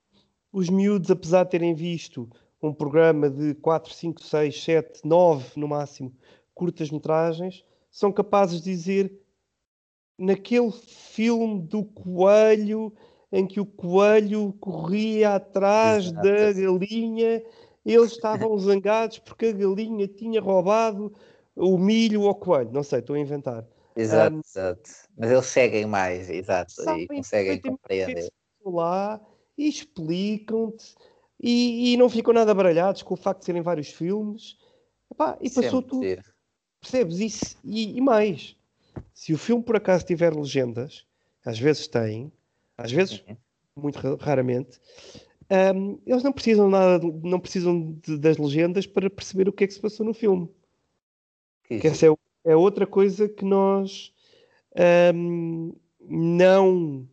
os 0.51 0.69
miúdos, 0.69 1.11
apesar 1.11 1.43
de 1.43 1.51
terem 1.51 1.73
visto 1.73 2.29
um 2.61 2.73
programa 2.73 3.29
de 3.29 3.53
4, 3.55 3.93
5, 3.93 4.23
6, 4.23 4.63
7, 4.63 5.01
9 5.05 5.51
no 5.55 5.67
máximo 5.67 6.13
curtas-metragens, 6.53 7.63
são 7.89 8.11
capazes 8.11 8.61
de 8.61 8.69
dizer 8.69 9.19
naquele 10.17 10.71
filme 10.71 11.61
do 11.61 11.85
coelho 11.85 12.93
em 13.31 13.47
que 13.47 13.59
o 13.59 13.65
coelho 13.65 14.53
corria 14.59 15.35
atrás 15.35 16.07
Exato. 16.07 16.21
da 16.21 16.51
galinha, 16.51 17.43
eles 17.85 18.11
estavam 18.11 18.57
zangados 18.59 19.19
porque 19.19 19.47
a 19.47 19.51
galinha 19.53 20.07
tinha 20.07 20.41
roubado 20.41 21.13
o 21.55 21.77
milho 21.77 22.27
ao 22.27 22.35
coelho. 22.35 22.71
Não 22.71 22.83
sei, 22.83 22.99
estou 22.99 23.15
a 23.15 23.19
inventar. 23.19 23.65
Exato, 23.95 24.35
um, 24.35 24.41
exato. 24.45 24.89
Mas 25.17 25.31
eles 25.31 25.45
seguem 25.45 25.85
mais, 25.85 26.29
exato, 26.29 26.73
e 26.97 27.07
conseguem 27.07 27.61
compreender. 27.61 28.29
Lá 28.65 29.21
explicam-te 29.67 30.95
e, 31.41 31.93
e, 31.93 31.97
não 31.97 32.09
ficam 32.09 32.33
nada 32.33 32.53
baralhados 32.53 33.01
com 33.01 33.13
o 33.13 33.17
facto 33.17 33.39
de 33.39 33.45
serem 33.45 33.61
vários 33.61 33.89
filmes. 33.89 34.57
Epá, 35.11 35.37
e 35.41 35.49
passou 35.49 35.81
tudo. 35.81 36.01
Percebes? 36.81 37.19
Isso, 37.19 37.57
e, 37.63 37.97
e, 37.97 38.01
mais, 38.01 38.55
se 39.13 39.33
o 39.33 39.37
filme 39.37 39.63
por 39.63 39.75
acaso 39.75 40.05
tiver 40.05 40.33
legendas, 40.33 41.05
às 41.45 41.59
vezes 41.59 41.87
tem, 41.87 42.31
às 42.77 42.91
vezes, 42.91 43.23
uhum. 43.27 43.37
muito 43.75 44.15
raramente, 44.15 44.79
um, 45.75 45.99
eles 46.05 46.23
não 46.23 46.31
precisam 46.31 46.69
nada, 46.69 47.03
não 47.23 47.39
precisam 47.39 47.93
de, 48.03 48.17
das 48.17 48.37
legendas 48.37 48.85
para 48.85 49.09
perceber 49.09 49.49
o 49.49 49.53
que 49.53 49.63
é 49.63 49.67
que 49.67 49.73
se 49.73 49.81
passou 49.81 50.05
no 50.05 50.13
filme. 50.13 50.49
Que, 51.63 51.79
que 51.79 51.87
essa 51.87 52.05
é, 52.05 52.09
é, 52.45 52.55
outra 52.55 52.85
coisa 52.85 53.27
que 53.27 53.43
nós 53.43 54.13
um, 55.15 55.73
não. 56.01 57.07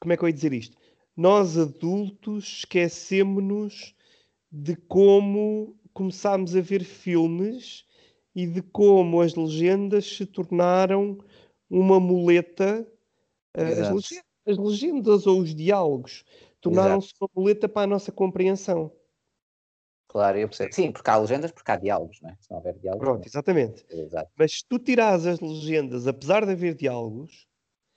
Como 0.00 0.12
é 0.12 0.16
que 0.16 0.24
eu 0.24 0.28
ia 0.28 0.34
dizer 0.34 0.52
isto? 0.52 0.76
Nós 1.16 1.58
adultos 1.58 2.58
esquecemos-nos 2.58 3.94
de 4.50 4.76
como 4.76 5.76
começámos 5.92 6.56
a 6.56 6.60
ver 6.60 6.84
filmes 6.84 7.84
e 8.34 8.46
de 8.46 8.62
como 8.62 9.20
as 9.20 9.34
legendas 9.34 10.06
se 10.06 10.24
tornaram 10.24 11.18
uma 11.68 12.00
muleta. 12.00 12.86
Uh, 13.56 13.62
as, 13.62 13.78
legendas, 13.78 14.24
as, 14.46 14.58
legendas, 14.58 15.26
ou 15.26 15.40
os 15.40 15.54
diálogos 15.54 16.24
tornaram-se 16.60 17.12
uma 17.20 17.28
muleta 17.34 17.68
para 17.68 17.82
a 17.82 17.86
nossa 17.86 18.10
compreensão. 18.10 18.90
Claro, 20.08 20.38
eu 20.38 20.48
percebo. 20.48 20.74
Sim, 20.74 20.92
porque 20.92 21.10
há 21.10 21.16
legendas, 21.16 21.52
porque 21.52 21.70
há 21.70 21.76
diálogos, 21.76 22.20
não 22.20 22.30
é? 22.30 22.36
Se 22.38 22.50
não 22.50 22.58
houver 22.58 22.78
diálogos. 22.78 23.06
Pronto, 23.06 23.26
exatamente. 23.26 23.84
Exato. 23.90 24.30
Mas 24.36 24.52
se 24.52 24.64
tu 24.68 24.78
tirares 24.78 25.26
as 25.26 25.40
legendas, 25.40 26.06
apesar 26.06 26.44
de 26.44 26.52
haver 26.52 26.74
diálogos, 26.74 27.46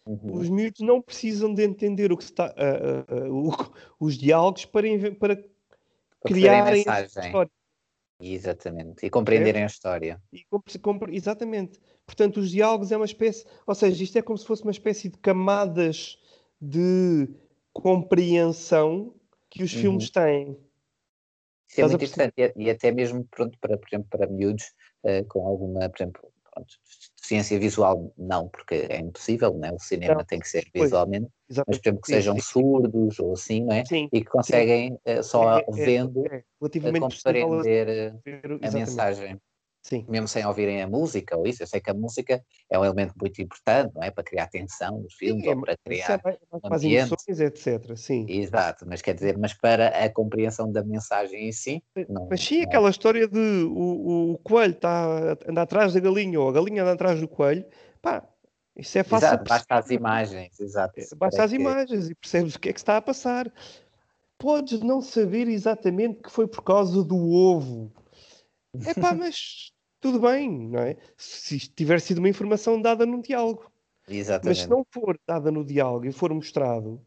uhum. 0.05 0.35
os 0.37 0.49
miúdos 0.49 0.81
não 0.81 1.01
precisam 1.01 1.53
de 1.53 1.63
entender 1.63 2.11
o 2.11 2.17
que 2.17 2.23
está, 2.23 2.47
uh, 2.47 3.13
uh, 3.13 3.51
uh, 3.51 3.73
os 3.99 4.17
diálogos 4.17 4.65
para, 4.65 4.87
para, 5.19 5.35
para 5.35 5.45
criarem 6.23 6.83
a 6.87 7.01
história. 7.01 7.51
Exatamente. 8.19 9.05
E 9.05 9.09
compreenderem 9.09 9.61
é? 9.61 9.65
a 9.65 9.67
história. 9.67 10.21
E, 10.31 10.45
exatamente. 11.15 11.79
Portanto, 12.05 12.37
os 12.39 12.49
diálogos 12.49 12.91
é 12.91 12.97
uma 12.97 13.05
espécie. 13.05 13.45
Ou 13.65 13.75
seja, 13.75 14.03
isto 14.03 14.17
é 14.17 14.21
como 14.21 14.37
se 14.37 14.45
fosse 14.45 14.63
uma 14.63 14.71
espécie 14.71 15.09
de 15.09 15.17
camadas 15.17 16.17
de 16.61 17.27
compreensão 17.73 19.13
que 19.49 19.63
os 19.63 19.73
uhum. 19.73 19.81
filmes 19.81 20.09
têm. 20.09 20.57
Isso 21.69 21.81
é 21.81 21.83
muito 21.83 21.95
interessante. 21.95 22.33
E, 22.37 22.53
e, 22.55 22.69
até 22.69 22.91
mesmo, 22.91 23.25
pronto, 23.25 23.57
para, 23.59 23.77
por 23.77 23.87
exemplo, 23.89 24.07
para 24.09 24.27
miúdos 24.27 24.73
uh, 25.03 25.25
com 25.27 25.45
alguma, 25.45 25.89
por 25.89 26.01
exemplo, 26.01 26.33
pronto, 26.51 26.73
ciência 27.25 27.59
visual 27.59 28.13
não, 28.17 28.47
porque 28.47 28.87
é 28.89 28.99
impossível, 28.99 29.53
né? 29.57 29.71
o 29.71 29.79
cinema 29.79 30.15
não. 30.15 30.25
tem 30.25 30.39
que 30.39 30.47
ser 30.47 30.65
visualmente, 30.73 31.27
pois, 31.47 31.63
mas 31.67 31.77
por 31.77 31.83
exemplo 31.83 32.01
que 32.01 32.07
sejam 32.07 32.35
sim. 32.35 32.41
surdos 32.41 33.19
ou 33.19 33.33
assim, 33.33 33.63
não 33.63 33.73
é? 33.73 33.85
Sim, 33.85 34.07
e 34.11 34.21
que 34.21 34.29
conseguem 34.29 34.93
uh, 34.93 35.23
só 35.23 35.57
é, 35.57 35.65
é, 35.67 35.71
vendo 35.71 36.25
é, 36.27 36.37
é, 36.37 36.99
compreender 36.99 38.21
a, 38.63 38.67
a 38.67 38.71
mensagem. 38.71 39.39
Sim. 39.85 40.03
mesmo 40.09 40.27
sem 40.27 40.43
ouvirem 40.43 40.81
a 40.81 40.87
música 40.87 41.37
ou 41.37 41.45
isso. 41.45 41.61
Eu 41.61 41.67
sei 41.67 41.79
que 41.79 41.91
a 41.91 41.93
música 41.93 42.43
é 42.71 42.79
um 42.79 42.83
elemento 42.83 43.13
muito 43.21 43.39
importante, 43.39 43.93
não 43.93 44.01
é? 44.01 44.09
Para 44.09 44.23
criar 44.23 44.47
tensão 44.47 44.97
nos 44.97 45.13
filmes 45.13 45.43
Sim, 45.43 45.49
ou 45.49 45.61
para 45.61 45.77
criar 45.77 46.19
é 46.25 46.37
um 46.51 46.73
as 46.73 46.83
emoções, 46.83 47.39
etc. 47.39 47.95
Sim. 47.95 48.25
Exato, 48.27 48.83
mas 48.87 49.03
quer 49.03 49.13
dizer, 49.13 49.37
mas 49.37 49.53
para 49.53 49.89
a 49.89 50.09
compreensão 50.09 50.71
da 50.71 50.83
mensagem 50.83 51.47
em 51.47 51.51
si. 51.51 51.83
Não, 52.09 52.27
mas 52.27 52.43
sim, 52.43 52.61
não... 52.61 52.63
aquela 52.63 52.89
história 52.89 53.27
de 53.27 53.37
o, 53.37 54.31
o 54.31 54.37
coelho 54.39 54.73
está 54.73 54.89
a 54.89 55.51
andar 55.51 55.61
atrás 55.61 55.93
da 55.93 55.99
galinha 55.99 56.41
ou 56.41 56.49
a 56.49 56.53
galinha 56.53 56.81
anda 56.81 56.93
atrás 56.93 57.21
do 57.21 57.27
coelho, 57.27 57.63
pá, 58.01 58.27
isso 58.75 58.97
é 58.97 59.03
fácil. 59.03 59.27
Exato, 59.27 59.43
basta 59.47 59.75
as 59.75 59.89
imagens, 59.91 60.59
exato. 60.59 60.99
É, 60.99 61.05
basta 61.15 61.43
as 61.43 61.51
que... 61.51 61.57
imagens 61.57 62.09
e 62.09 62.15
percebes 62.15 62.55
o 62.55 62.59
que 62.59 62.69
é 62.69 62.73
que 62.73 62.79
está 62.79 62.97
a 62.97 63.01
passar. 63.03 63.53
Podes 64.39 64.79
não 64.79 64.99
saber 64.99 65.47
exatamente 65.47 66.23
que 66.23 66.31
foi 66.31 66.47
por 66.47 66.63
causa 66.63 67.03
do 67.03 67.29
ovo. 67.29 67.91
É 68.83 68.95
pá, 68.95 69.13
mas 69.13 69.74
tudo 70.05 70.19
bem, 70.19 70.69
não 70.69 70.81
é? 70.81 70.97
Se 71.17 71.57
tiver 71.57 71.99
sido 71.99 72.19
uma 72.19 72.29
informação 72.29 72.79
dada 72.79 73.07
num 73.07 73.21
diálogo. 73.21 73.71
Exatamente. 74.07 74.45
Mas 74.45 74.57
se 74.59 74.69
não 74.69 74.85
for 74.91 75.19
dada 75.27 75.51
no 75.51 75.65
diálogo 75.65 76.05
e 76.05 76.11
for 76.11 76.31
mostrado 76.31 77.01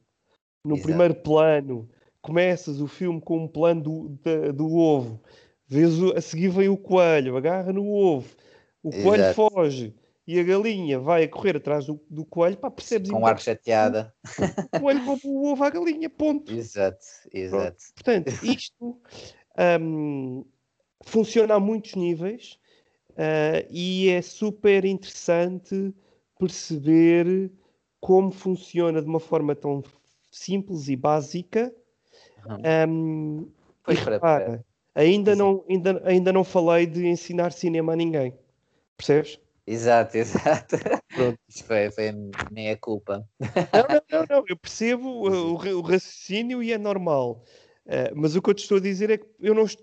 no 0.64 0.74
Exato. 0.74 0.88
primeiro 0.88 1.14
plano, 1.14 1.88
começas 2.20 2.80
o 2.80 2.88
filme 2.88 3.20
com 3.20 3.44
um 3.44 3.46
plano 3.46 3.82
do, 3.82 4.08
do, 4.08 4.52
do 4.52 4.76
ovo, 4.76 5.22
vês 5.68 5.96
o, 6.02 6.12
a 6.12 6.20
seguir 6.20 6.48
vem 6.48 6.68
o 6.68 6.76
coelho, 6.76 7.37
agarra 7.37 7.72
no 7.72 7.88
ovo, 7.88 8.34
o 8.82 8.90
coelho 8.90 9.22
Exato. 9.22 9.48
foge 9.48 9.94
e 10.26 10.40
a 10.40 10.42
galinha 10.42 10.98
vai 10.98 11.22
a 11.22 11.28
correr 11.28 11.56
atrás 11.56 11.87
do, 11.87 12.04
do 12.11 12.24
coelho, 12.24 12.56
pá, 12.56 12.68
percebes? 12.68 13.12
Com 13.12 13.24
ar 13.24 13.38
chateada. 13.38 14.12
O 14.74 14.80
coelho 14.80 15.04
rouba 15.04 15.22
o 15.24 15.52
ovo 15.52 15.62
à 15.62 15.70
galinha, 15.70 16.11
ponto. 16.11 16.52
Exato, 16.52 17.06
exato. 17.32 17.76
Pronto. 17.94 17.94
Portanto, 17.94 18.44
isto 18.44 19.00
um, 19.80 20.44
funciona 21.04 21.54
a 21.54 21.61
muitos 21.61 21.94
níveis 21.94 22.58
Uh, 23.18 23.66
e 23.68 24.11
é 24.11 24.22
super 24.22 24.85
interessante 24.85 25.92
perceber 26.38 27.50
como 28.00 28.31
funciona 28.31 29.02
de 29.02 29.09
uma 29.09 29.18
forma 29.18 29.57
tão 29.57 29.83
simples 30.31 30.88
e 30.88 30.94
básica. 30.94 31.74
Uhum. 32.46 32.88
Um, 32.88 33.50
e 33.88 33.94
repara, 33.94 34.64
ainda 34.94 35.35
não, 35.35 35.64
ainda, 35.68 36.00
ainda 36.04 36.33
não 36.33 36.44
falei 36.44 36.87
de 36.87 37.09
ensinar 37.09 37.52
cinema 37.52 37.94
a 37.94 37.96
ninguém. 37.96 38.38
Percebes? 38.96 39.40
Exato, 39.66 40.16
exato. 40.18 40.76
Pronto. 41.14 41.38
Isso 41.48 41.64
foi, 41.64 41.90
foi 41.90 42.12
nem 42.52 42.70
a 42.70 42.76
culpa. 42.76 43.28
Não, 43.40 43.48
não, 43.88 44.02
não, 44.20 44.26
não. 44.31 44.44
eu 44.48 44.57
percebo 44.57 45.09
o, 45.28 45.54
o, 45.54 45.81
raciocínio 45.81 46.62
e 46.62 46.72
é 46.72 46.78
normal. 46.78 47.42
Uh, 47.85 48.14
mas 48.14 48.37
o 48.37 48.42
que 48.42 48.50
eu 48.50 48.54
te 48.54 48.62
estou 48.62 48.78
a 48.78 48.81
dizer 48.81 49.11
é 49.11 49.18
que 49.18 49.26
eu 49.40 49.54
não 49.54 49.64
est... 49.64 49.81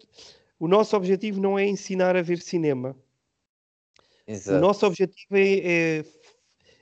o 0.57 0.69
nosso 0.69 0.95
objetivo 0.95 1.41
não 1.41 1.59
é 1.59 1.65
ensinar 1.65 2.15
a 2.15 2.21
ver 2.21 2.39
cinema. 2.39 2.95
Exato. 4.27 4.57
O 4.57 4.61
nosso 4.61 4.85
objetivo 4.85 5.35
é, 5.35 5.99
é, 5.99 6.05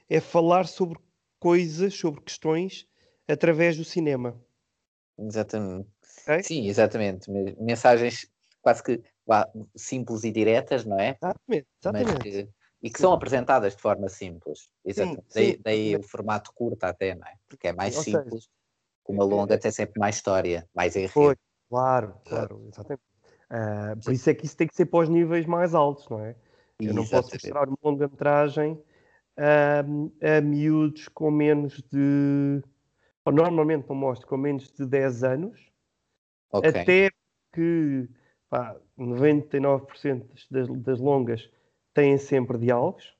é, 0.09 0.19
falar 0.19 0.67
sobre 0.67 0.99
coisas, 1.39 1.93
sobre 1.93 2.21
questões, 2.21 2.87
através 3.27 3.77
do 3.77 3.83
cinema. 3.83 4.39
Exatamente. 5.17 5.89
Okay? 6.21 6.43
Sim, 6.43 6.67
exatamente. 6.67 7.29
Mensagens 7.59 8.27
quase 8.61 8.81
que 8.81 9.01
simples 9.75 10.23
e 10.23 10.31
diretas, 10.31 10.85
não 10.85 10.99
é? 10.99 11.17
Exatamente. 11.21 11.67
exatamente. 11.81 12.19
Que, 12.19 12.49
e 12.81 12.89
que 12.89 12.97
sim. 12.97 13.01
são 13.03 13.13
apresentadas 13.13 13.75
de 13.75 13.81
forma 13.81 14.09
simples. 14.09 14.69
Exatamente. 14.85 15.23
Sim, 15.29 15.39
sim. 15.39 15.59
Daí, 15.63 15.91
daí, 15.91 15.95
o 15.97 16.03
formato 16.03 16.51
curto 16.53 16.83
até, 16.83 17.15
não 17.15 17.27
é? 17.27 17.33
Porque 17.47 17.67
é 17.67 17.73
mais 17.73 17.95
simples. 17.95 18.47
Com 19.03 19.13
uma 19.13 19.25
longa 19.25 19.57
tem 19.57 19.71
sempre 19.71 19.99
mais 19.99 20.15
história, 20.15 20.67
mais 20.73 20.95
enredo. 20.95 21.11
Foi, 21.11 21.35
claro, 21.69 22.15
claro, 22.25 22.65
exatamente. 22.69 23.03
Uh, 23.51 24.01
por 24.01 24.13
isso 24.13 24.29
é 24.29 24.33
que 24.33 24.45
isso 24.45 24.55
tem 24.55 24.65
que 24.65 24.75
ser 24.75 24.85
para 24.85 24.99
os 25.01 25.09
níveis 25.09 25.45
mais 25.45 25.75
altos, 25.75 26.07
não 26.07 26.21
é? 26.21 26.35
Eu 26.87 26.93
não 26.93 27.05
posso 27.05 27.31
mostrar 27.33 27.67
uma 27.67 27.77
longa-metragem 27.83 28.81
a, 29.37 29.79
a 30.37 30.41
miúdos 30.41 31.07
com 31.09 31.31
menos 31.31 31.81
de. 31.91 32.61
Normalmente 33.25 33.87
não 33.87 33.95
mostro 33.95 34.27
com 34.27 34.37
menos 34.37 34.71
de 34.71 34.85
10 34.85 35.23
anos. 35.23 35.71
Okay. 36.51 36.69
Até 36.69 37.09
que 37.53 38.09
pá, 38.49 38.75
99% 38.97 40.25
das, 40.51 40.67
das 40.69 40.99
longas 40.99 41.49
têm 41.93 42.17
sempre 42.17 42.57
diálogos. 42.57 43.15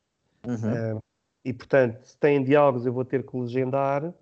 Uhum. 0.46 0.98
Uh, 0.98 1.04
e 1.46 1.54
portanto, 1.54 2.04
se 2.04 2.18
têm 2.18 2.44
diálogos, 2.44 2.86
eu 2.86 2.94
vou 2.94 3.06
ter 3.06 3.26
que 3.26 3.36
legendar, 3.36 4.14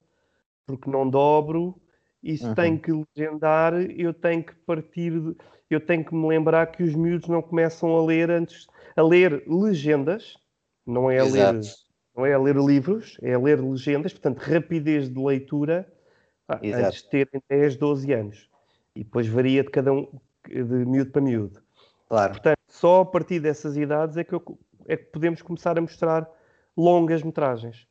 porque 0.66 0.90
não 0.90 1.10
dobro. 1.10 1.80
E 2.24 2.38
se 2.38 2.46
uhum. 2.46 2.56
tenho 2.56 2.80
que 2.80 2.92
legendar, 2.92 3.74
eu 3.74 4.14
tenho 4.14 4.44
que 4.44 4.54
partir, 4.54 5.20
de, 5.20 5.36
eu 5.70 5.80
tenho 5.80 6.06
que 6.06 6.14
me 6.14 6.28
lembrar 6.28 6.68
que 6.68 6.84
os 6.84 6.94
miúdos 6.94 7.28
não 7.28 7.42
começam 7.42 7.96
a 7.98 8.06
ler 8.06 8.30
antes 8.30 8.68
a 8.96 9.02
ler 9.02 9.44
legendas, 9.48 10.38
não 10.86 11.10
é 11.10 11.20
a 11.20 11.24
ler, 11.24 11.62
não 12.16 12.26
é 12.26 12.34
a 12.34 12.40
ler 12.40 12.56
livros, 12.58 13.18
é 13.22 13.34
a 13.34 13.40
ler 13.40 13.62
legendas, 13.62 14.12
portanto, 14.14 14.40
rapidez 14.40 15.10
de 15.10 15.20
leitura 15.20 15.92
pá, 16.46 16.60
antes 16.64 17.04
de 17.04 17.10
terem 17.10 17.42
10, 17.50 17.78
12 17.78 18.14
anos. 18.14 18.50
E 18.96 19.04
depois 19.04 19.28
varia 19.28 19.64
de 19.64 19.70
cada 19.70 19.94
um, 19.94 20.08
de 20.48 20.64
miúdo 20.64 21.12
para 21.12 21.22
miúdo. 21.22 21.62
Claro. 22.08 22.34
Portanto, 22.34 22.60
só 22.68 23.02
a 23.02 23.06
partir 23.06 23.40
dessas 23.40 23.78
idades 23.78 24.18
é 24.18 24.24
que, 24.24 24.34
eu, 24.34 24.60
é 24.86 24.98
que 24.98 25.06
podemos 25.06 25.42
começar 25.42 25.78
a 25.78 25.82
mostrar 25.82 26.30
longas 26.76 27.24
metragens. 27.24 27.88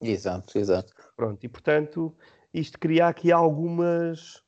Exato, 0.00 0.58
exato. 0.58 0.94
Pronto, 1.14 1.44
e 1.44 1.48
portanto, 1.48 2.16
isto 2.52 2.78
cria 2.78 3.08
aqui 3.08 3.32
algumas. 3.32 4.42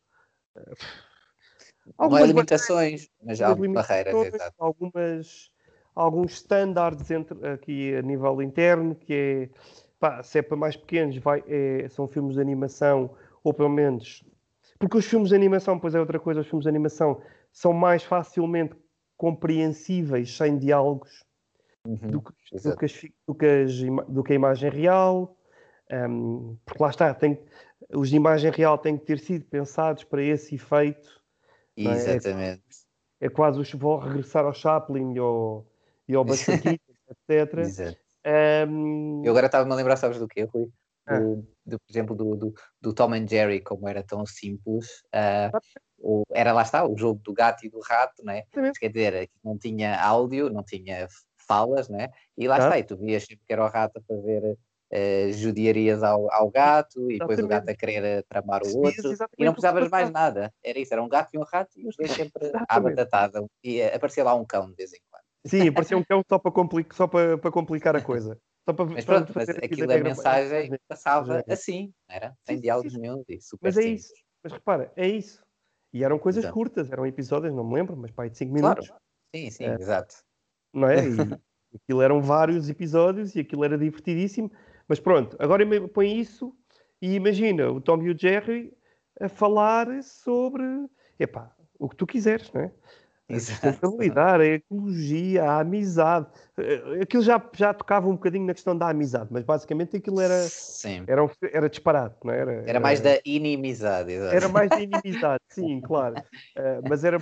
Algumas 1.99 2.29
limitações, 2.29 3.09
mas 3.23 3.41
há 3.41 3.55
barreiras. 3.55 4.53
Algumas 4.59 5.53
alguns 5.95 6.33
standards 6.33 7.11
entre, 7.11 7.47
aqui 7.47 7.95
a 7.95 8.03
nível 8.03 8.41
interno, 8.43 8.95
que 8.95 9.13
é, 9.13 9.49
pá, 10.01 10.23
se 10.23 10.39
é 10.39 10.43
para 10.43 10.57
mais 10.57 10.77
pequenos, 10.77 11.17
vai, 11.19 11.45
é, 11.47 11.87
são 11.91 12.09
filmes 12.09 12.35
de 12.35 12.41
animação, 12.41 13.11
ou 13.45 13.53
pelo 13.53 13.69
menos... 13.69 14.25
Porque 14.79 14.97
os 14.97 15.07
filmes 15.07 15.29
de 15.29 15.35
animação, 15.35 15.79
pois 15.79 15.95
é 15.95 16.01
outra 16.01 16.19
coisa, 16.19 16.41
os 16.41 16.47
filmes 16.47 16.65
de 16.65 16.69
animação 16.69 17.21
são 17.53 17.73
mais 17.73 18.03
facilmente 18.03 18.75
compreensíveis 19.17 20.37
sem 20.37 20.59
diálogos. 20.59 21.25
uhum, 21.87 21.95
do, 21.95 22.23
que, 22.23 22.33
do, 22.57 22.77
que 22.77 22.85
as, 22.85 23.01
do, 23.27 23.35
que 23.35 23.47
as, 23.47 23.81
do, 24.09 24.25
que 24.25 24.33
a 24.33 24.37
imagem 24.37 24.71
real, 24.71 25.37
um, 25.91 26.57
porque 26.65 26.83
lá 26.83 26.91
está, 26.91 27.15
tem, 27.15 27.39
os 27.91 28.11
de 28.11 28.17
imagem 28.17 28.51
real 28.51 28.79
têm 28.79 28.97
que 28.97 29.05
ter 29.05 29.19
sido 29.19 29.45
pensados 29.47 30.05
para 30.05 30.23
esse 30.23 30.55
efeito. 30.55 31.09
Exatamente. 31.77 32.63
É, 33.21 33.27
é, 33.27 33.29
quase 33.29 33.61
os 33.61 33.73
vou 33.73 33.99
regressar 33.99 34.45
ao 34.45 34.55
Chaplin 34.55 35.15
e 35.15 35.19
ao, 35.19 35.67
e 36.09 36.15
ao 36.15 36.25
etc. 37.31 37.59
Exato. 37.59 37.99
Um... 38.69 39.23
Eu 39.25 39.33
agora 39.33 39.47
estava-me 39.47 39.73
a 39.73 39.75
lembrar, 39.75 39.97
sabes 39.97 40.19
do 40.19 40.29
quê, 40.29 40.45
Rui? 40.45 40.71
Ah. 41.07 41.19
Do, 41.19 41.47
do, 41.67 41.79
por 41.81 41.91
exemplo, 41.91 42.15
do, 42.15 42.37
do, 42.37 42.55
do, 42.81 42.93
Tom 42.93 43.15
and 43.15 43.27
Jerry, 43.27 43.61
como 43.61 43.89
era 43.89 44.03
tão 44.03 44.25
simples. 44.25 45.03
Uh, 45.13 45.59
o, 45.99 46.23
era 46.33 46.53
lá 46.53 46.63
está, 46.63 46.87
o 46.87 46.97
jogo 46.97 47.21
do 47.23 47.33
gato 47.33 47.67
e 47.67 47.69
do 47.69 47.81
rato, 47.81 48.25
né? 48.25 48.43
quer 48.79 48.89
dizer, 48.89 49.31
não 49.43 49.59
tinha 49.59 50.01
áudio, 50.01 50.49
não 50.49 50.63
tinha 50.63 51.09
falas, 51.37 51.89
né? 51.89 52.11
E 52.37 52.47
lá 52.47 52.57
ah. 52.57 52.59
está, 52.59 52.79
e 52.79 52.85
tu 52.85 52.97
vias 52.97 53.25
sempre 53.25 53.45
que 53.45 53.53
era 53.53 53.65
o 53.65 53.69
rato 53.69 53.99
a 53.99 54.03
fazer 54.03 54.57
uh, 54.93 55.33
judiarias 55.33 56.03
ao, 56.03 56.33
ao 56.33 56.51
gato 56.51 57.11
e 57.11 57.19
depois 57.19 57.39
o 57.39 57.49
gato 57.49 57.69
a 57.69 57.75
querer 57.75 58.25
tramar 58.25 58.63
o 58.63 58.79
outro 58.79 59.15
e 59.39 59.45
não 59.45 59.53
precisavas 59.53 59.89
mais 59.89 60.11
nada. 60.11 60.53
Era 60.63 60.79
isso, 60.79 60.93
era 60.93 61.03
um 61.03 61.09
gato 61.09 61.31
e 61.35 61.39
um 61.39 61.43
rato 61.43 61.71
e 61.79 61.89
os 61.89 61.97
dois 61.97 62.11
sempre 62.11 62.53
à 62.69 62.79
batatada. 62.79 63.45
E 63.65 63.83
aparecia 63.83 64.25
lá 64.25 64.35
um 64.35 64.45
cão 64.45 64.69
de 64.69 64.75
vez 64.75 64.93
em 64.93 65.01
quando. 65.11 65.23
Sim, 65.47 65.69
aparecia 65.69 65.97
um 65.97 66.05
cão 66.05 66.23
só 66.29 66.39
para, 66.39 66.53
complicar, 66.53 66.97
só 66.97 67.07
para, 67.07 67.39
para 67.39 67.51
complicar 67.51 67.97
a 67.97 68.01
coisa. 68.01 68.39
Só 68.65 68.73
para, 68.73 68.85
mas 68.85 69.05
pronto, 69.05 69.33
mas 69.35 69.49
aquilo 69.49 69.93
a 69.93 69.99
mensagem 69.99 70.71
passava 70.87 71.43
assim, 71.49 71.93
era? 72.09 72.33
Sem 72.47 72.61
diálogos 72.61 72.95
nenhum 72.97 73.25
e 73.29 73.41
super 73.41 73.67
Mas 73.67 73.77
é 73.77 73.85
isso, 73.85 74.13
mas 74.43 74.53
repara, 74.53 74.93
é 74.95 75.09
isso. 75.09 75.43
E 75.93 76.05
eram 76.05 76.19
coisas 76.19 76.45
exato. 76.45 76.55
curtas, 76.55 76.91
eram 76.91 77.05
episódios, 77.05 77.53
não 77.53 77.65
me 77.65 77.75
lembro, 77.75 77.97
mas 77.97 78.11
pai 78.11 78.31
de 78.31 78.39
5 78.39 78.53
minutos. 78.53 78.87
Claro. 78.87 79.03
Sim, 79.35 79.51
sim, 79.51 79.65
é. 79.65 79.75
exato. 79.75 80.15
Não 80.73 80.89
é? 80.89 80.97
E 81.05 81.07
aquilo 81.77 82.03
eram 82.03 82.23
vários 82.23 82.69
episódios 82.69 83.35
e 83.35 83.41
aquilo 83.41 83.65
era 83.65 83.77
divertidíssimo. 83.77 84.51
Mas 84.93 85.01
pronto, 85.01 85.35
agora 85.39 85.65
põe 85.89 86.19
isso 86.19 86.55
e 87.01 87.15
imagina 87.15 87.71
o 87.71 87.81
Tom 87.81 88.03
e 88.03 88.11
o 88.11 88.19
Jerry 88.19 88.71
a 89.19 89.27
falar 89.27 89.87
sobre 90.03 90.65
epá, 91.19 91.51
o 91.79 91.89
que 91.89 91.97
tu 91.97 92.07
quiseres, 92.07 92.53
não 92.53 92.61
é? 92.61 92.71
A 93.31 93.41
sustentabilidade, 93.41 94.43
a 94.43 94.47
ecologia, 94.49 95.45
a 95.45 95.61
amizade. 95.61 96.27
Eh, 96.59 97.01
aquilo 97.01 97.23
já, 97.23 97.43
já 97.55 97.73
tocava 97.73 98.07
um 98.07 98.17
bocadinho 98.17 98.45
na 98.45 98.53
questão 98.53 98.77
da 98.77 98.91
amizade, 98.91 99.29
mas 99.31 99.45
basicamente 99.45 99.97
aquilo 99.97 100.21
era, 100.21 100.43
sim. 100.43 101.05
era, 101.07 101.25
um, 101.25 101.31
era 101.41 101.71
disparado, 101.71 102.15
não 102.23 102.35
é? 102.35 102.39
era? 102.41 102.53
Era, 102.67 102.79
mais 102.79 103.01
da 103.01 103.19
inimizade. 103.25 104.13
Exatamente. 104.13 104.45
Era 104.45 104.53
mais 104.53 104.69
da 104.69 104.79
inimizade, 104.79 105.43
sim, 105.49 105.81
claro. 105.89 106.17
Uh, 106.19 106.87
mas 106.87 107.03
era, 107.03 107.19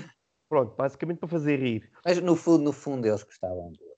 pronto, 0.48 0.74
basicamente 0.76 1.18
para 1.18 1.28
fazer 1.28 1.61
rir. 1.61 1.88
Mas 2.04 2.20
no 2.20 2.35
fundo, 2.35 2.64
no 2.64 2.72
fundo 2.72 3.06
eles 3.06 3.22
gostavam 3.22 3.70
do 3.70 3.89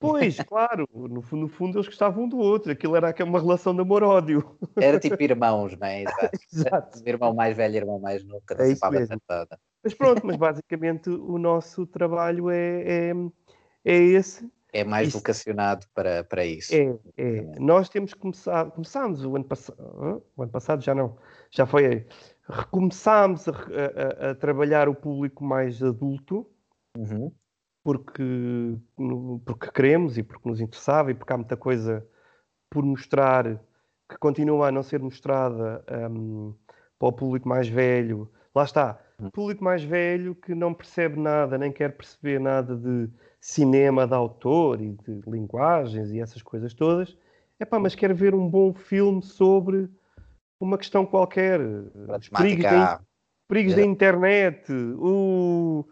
Pois, 0.00 0.36
claro, 0.48 0.88
no, 0.92 1.08
no, 1.08 1.48
fundo 1.48 1.76
eles 1.76 1.86
gostavam 1.86 2.24
um 2.24 2.28
do 2.28 2.38
outro, 2.38 2.72
aquilo 2.72 2.96
era 2.96 3.14
uma 3.22 3.38
relação 3.38 3.74
de 3.74 3.82
amor-ódio. 3.82 4.58
Era 4.80 4.98
tipo 4.98 5.22
irmãos, 5.22 5.76
não 5.78 5.86
é? 5.86 6.04
Exato. 6.50 7.06
Irmão 7.06 7.34
mais 7.34 7.54
velho, 7.54 7.76
irmão 7.76 8.00
mais 8.00 8.24
novo, 8.24 8.42
é 8.58 8.72
isso 8.72 8.90
mesmo. 8.90 9.20
Mas 9.84 9.94
pronto, 9.94 10.26
mas 10.26 10.36
basicamente 10.36 11.10
o 11.10 11.38
nosso 11.38 11.86
trabalho 11.86 12.50
é, 12.50 13.10
é, 13.10 13.12
é 13.84 13.96
esse. 13.96 14.50
É 14.72 14.84
mais 14.84 15.08
isso. 15.08 15.18
vocacionado 15.18 15.86
para, 15.94 16.24
para 16.24 16.44
isso. 16.44 16.72
É, 16.74 16.96
é. 17.18 17.42
Nós 17.58 17.88
temos 17.88 18.14
começado, 18.14 18.70
começámos 18.70 19.24
o 19.24 19.36
ano 19.36 19.44
passado, 19.44 20.22
o 20.36 20.42
ano 20.42 20.52
passado 20.52 20.82
já 20.82 20.94
não, 20.94 21.18
já 21.50 21.66
foi, 21.66 22.06
recomeçámos 22.48 23.48
a, 23.48 23.52
a, 23.52 24.30
a 24.30 24.34
trabalhar 24.34 24.88
o 24.88 24.94
público 24.94 25.44
mais 25.44 25.82
adulto. 25.82 26.46
Uhum 26.96 27.32
porque, 27.82 28.76
porque 29.44 29.70
queremos 29.70 30.18
e 30.18 30.22
porque 30.22 30.48
nos 30.48 30.60
interessava 30.60 31.10
e 31.10 31.14
porque 31.14 31.32
há 31.32 31.36
muita 31.36 31.56
coisa 31.56 32.06
por 32.70 32.84
mostrar 32.84 33.60
que 34.08 34.18
continua 34.18 34.68
a 34.68 34.72
não 34.72 34.82
ser 34.82 35.00
mostrada 35.00 35.84
um, 36.10 36.54
para 36.98 37.08
o 37.08 37.12
público 37.12 37.48
mais 37.48 37.68
velho. 37.68 38.30
Lá 38.54 38.64
está, 38.64 39.00
hum. 39.20 39.30
público 39.30 39.62
mais 39.62 39.82
velho 39.82 40.34
que 40.34 40.54
não 40.54 40.74
percebe 40.74 41.18
nada, 41.18 41.56
nem 41.56 41.72
quer 41.72 41.96
perceber 41.96 42.40
nada 42.40 42.76
de 42.76 43.08
cinema 43.40 44.06
de 44.06 44.14
autor 44.14 44.80
e 44.80 44.92
de 44.92 45.22
linguagens 45.26 46.10
e 46.10 46.20
essas 46.20 46.42
coisas 46.42 46.74
todas. 46.74 47.16
É 47.58 47.64
pá, 47.64 47.78
mas 47.78 47.94
quer 47.94 48.12
ver 48.12 48.34
um 48.34 48.48
bom 48.48 48.74
filme 48.74 49.22
sobre 49.22 49.88
uma 50.58 50.76
questão 50.76 51.06
qualquer. 51.06 51.60
Os 51.60 52.28
perigos, 52.28 52.64
da, 52.64 53.00
perigos 53.48 53.72
é. 53.72 53.76
da 53.76 53.82
internet, 53.82 54.72
o, 54.72 55.86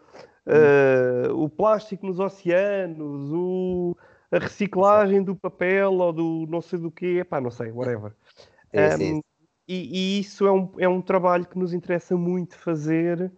uh, 0.45 1.33
o 1.35 1.49
plástico 1.49 2.05
nos 2.05 2.19
oceanos, 2.19 3.31
o, 3.31 3.97
a 4.31 4.39
reciclagem 4.39 5.23
do 5.23 5.35
papel 5.35 5.93
ou 5.93 6.13
do 6.13 6.45
não 6.49 6.61
sei 6.61 6.79
do 6.79 6.91
quê, 6.91 7.25
pá, 7.27 7.41
não 7.41 7.51
sei, 7.51 7.71
whatever. 7.71 8.13
É, 8.71 8.95
um, 8.95 9.21
e, 9.67 10.17
e, 10.17 10.19
isso 10.19 10.45
é 10.45 10.51
um, 10.51 10.71
é 10.77 10.87
um 10.87 11.01
trabalho 11.01 11.45
que 11.45 11.57
nos 11.57 11.73
interessa 11.73 12.15
muito 12.15 12.57
fazer 12.57 13.31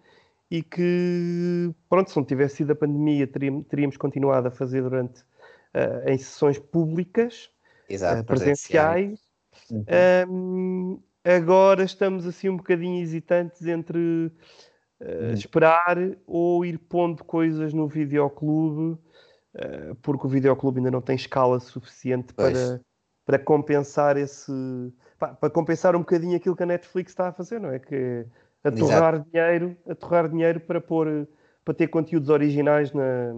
e 0.49 0.61
que, 0.61 1.73
pronto, 1.89 2.11
se 2.11 2.17
não 2.17 2.25
tivesse 2.25 2.57
sido 2.57 2.71
a 2.71 2.75
pandemia, 2.75 3.25
teríamos, 3.25 3.65
teríamos 3.67 3.97
continuado 3.97 4.49
a 4.49 4.51
fazer 4.51 4.81
durante 4.81 5.21
uh, 5.21 6.07
em 6.09 6.17
sessões 6.17 6.59
públicas, 6.59 7.49
Exato, 7.89 8.21
uh, 8.21 8.25
presenciais. 8.25 9.19
Uhum. 9.69 9.85
Um, 10.29 11.03
agora 11.23 11.83
estamos 11.83 12.25
assim 12.25 12.49
um 12.49 12.57
bocadinho 12.57 13.01
hesitantes 13.01 13.65
entre 13.65 14.31
Uh, 15.01 15.33
esperar 15.33 15.97
ou 16.27 16.63
ir 16.63 16.77
pondo 16.77 17.23
coisas 17.23 17.73
no 17.73 17.87
videoclube, 17.87 18.99
uh, 19.55 19.95
porque 20.01 20.27
o 20.27 20.29
videoclube 20.29 20.77
ainda 20.77 20.91
não 20.91 21.01
tem 21.01 21.15
escala 21.15 21.59
suficiente 21.59 22.33
para, 22.35 22.79
para 23.25 23.39
compensar 23.39 24.15
esse. 24.15 24.51
Pá, 25.17 25.29
para 25.29 25.49
compensar 25.49 25.95
um 25.95 25.99
bocadinho 25.99 26.37
aquilo 26.37 26.55
que 26.55 26.63
a 26.63 26.67
Netflix 26.67 27.11
está 27.11 27.29
a 27.29 27.33
fazer, 27.33 27.59
não 27.59 27.71
é? 27.71 27.79
Que 27.79 28.27
é 28.63 28.67
a 28.67 28.71
torrar 28.71 29.19
dinheiro, 29.23 29.75
a 29.89 29.95
torrar 29.95 30.29
dinheiro 30.29 30.59
para 30.59 30.79
pôr 30.79 31.27
para 31.65 31.73
ter 31.73 31.87
conteúdos 31.87 32.29
originais 32.29 32.91
na, 32.91 33.33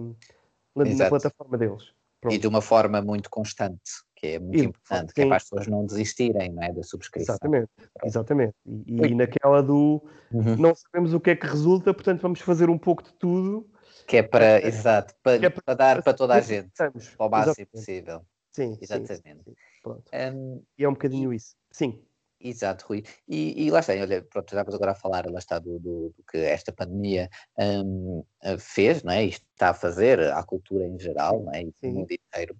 na, 0.76 0.84
na 0.84 1.08
plataforma 1.08 1.58
deles. 1.58 1.92
Pronto. 2.20 2.34
E 2.34 2.38
de 2.38 2.46
uma 2.46 2.60
forma 2.60 3.00
muito 3.02 3.28
constante 3.28 4.03
que 4.24 4.28
é 4.28 4.38
muito 4.38 4.56
e, 4.56 4.64
importante, 4.64 5.08
sim. 5.08 5.14
que 5.14 5.20
é 5.22 5.26
para 5.26 5.36
as 5.36 5.42
pessoas 5.42 5.66
não 5.66 5.84
desistirem 5.84 6.52
não 6.52 6.62
é, 6.62 6.72
da 6.72 6.82
subscrição. 6.82 7.34
Exatamente, 7.34 7.68
exatamente. 8.02 8.54
E, 8.64 8.94
e 8.94 9.14
naquela 9.14 9.62
do 9.62 10.02
uhum. 10.32 10.56
não 10.56 10.74
sabemos 10.74 11.12
o 11.12 11.20
que 11.20 11.30
é 11.30 11.36
que 11.36 11.46
resulta, 11.46 11.92
portanto 11.92 12.22
vamos 12.22 12.40
fazer 12.40 12.70
um 12.70 12.78
pouco 12.78 13.02
de 13.02 13.12
tudo. 13.14 13.68
Que 14.06 14.18
é 14.18 14.22
para, 14.22 14.60
é, 14.60 14.66
exato, 14.66 15.14
para, 15.22 15.36
é 15.36 15.50
para, 15.50 15.62
para, 15.62 15.74
dar 15.74 16.02
para 16.02 16.14
toda 16.14 16.34
a 16.34 16.40
gente, 16.40 16.68
estamos. 16.68 17.14
ao 17.18 17.28
máximo 17.28 17.52
exatamente. 17.52 17.70
possível. 17.70 18.26
Sim, 18.50 18.78
exatamente. 18.80 19.44
Sim, 19.44 19.54
sim, 19.82 20.36
um, 20.36 20.62
e 20.78 20.84
é 20.84 20.88
um 20.88 20.92
bocadinho 20.92 21.32
e, 21.32 21.36
isso. 21.36 21.54
Sim. 21.70 22.02
Exato, 22.40 22.84
Rui. 22.86 23.02
E, 23.26 23.64
e, 23.64 23.70
lá 23.70 23.80
está, 23.80 23.94
olha, 23.94 24.22
pronto, 24.22 24.50
já 24.50 24.62
vamos 24.62 24.74
agora 24.74 24.92
a 24.92 24.94
falar, 24.94 25.24
lá 25.30 25.38
está, 25.38 25.58
do, 25.58 25.78
do, 25.78 26.10
do 26.10 26.24
que 26.30 26.36
esta 26.36 26.70
pandemia 26.72 27.30
um, 27.58 28.22
fez, 28.58 29.02
não 29.02 29.12
é? 29.12 29.24
E 29.24 29.28
está 29.28 29.70
a 29.70 29.74
fazer 29.74 30.20
à 30.20 30.42
cultura 30.42 30.86
em 30.86 30.98
geral, 30.98 31.42
não 31.42 31.54
é? 31.54 31.62
E 31.62 31.72
no 31.82 31.90
mundo 31.90 32.12
inteiro. 32.12 32.54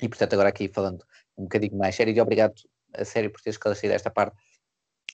E 0.00 0.08
portanto, 0.08 0.32
agora 0.32 0.48
aqui 0.48 0.68
falando 0.68 1.04
um 1.36 1.44
bocadinho 1.44 1.76
mais 1.76 1.94
sério, 1.94 2.14
e 2.14 2.20
obrigado 2.20 2.54
a 2.92 3.04
sério 3.04 3.30
por 3.30 3.40
ter 3.40 3.50
esclarecido 3.50 3.92
esta 3.92 4.10
parte 4.10 4.36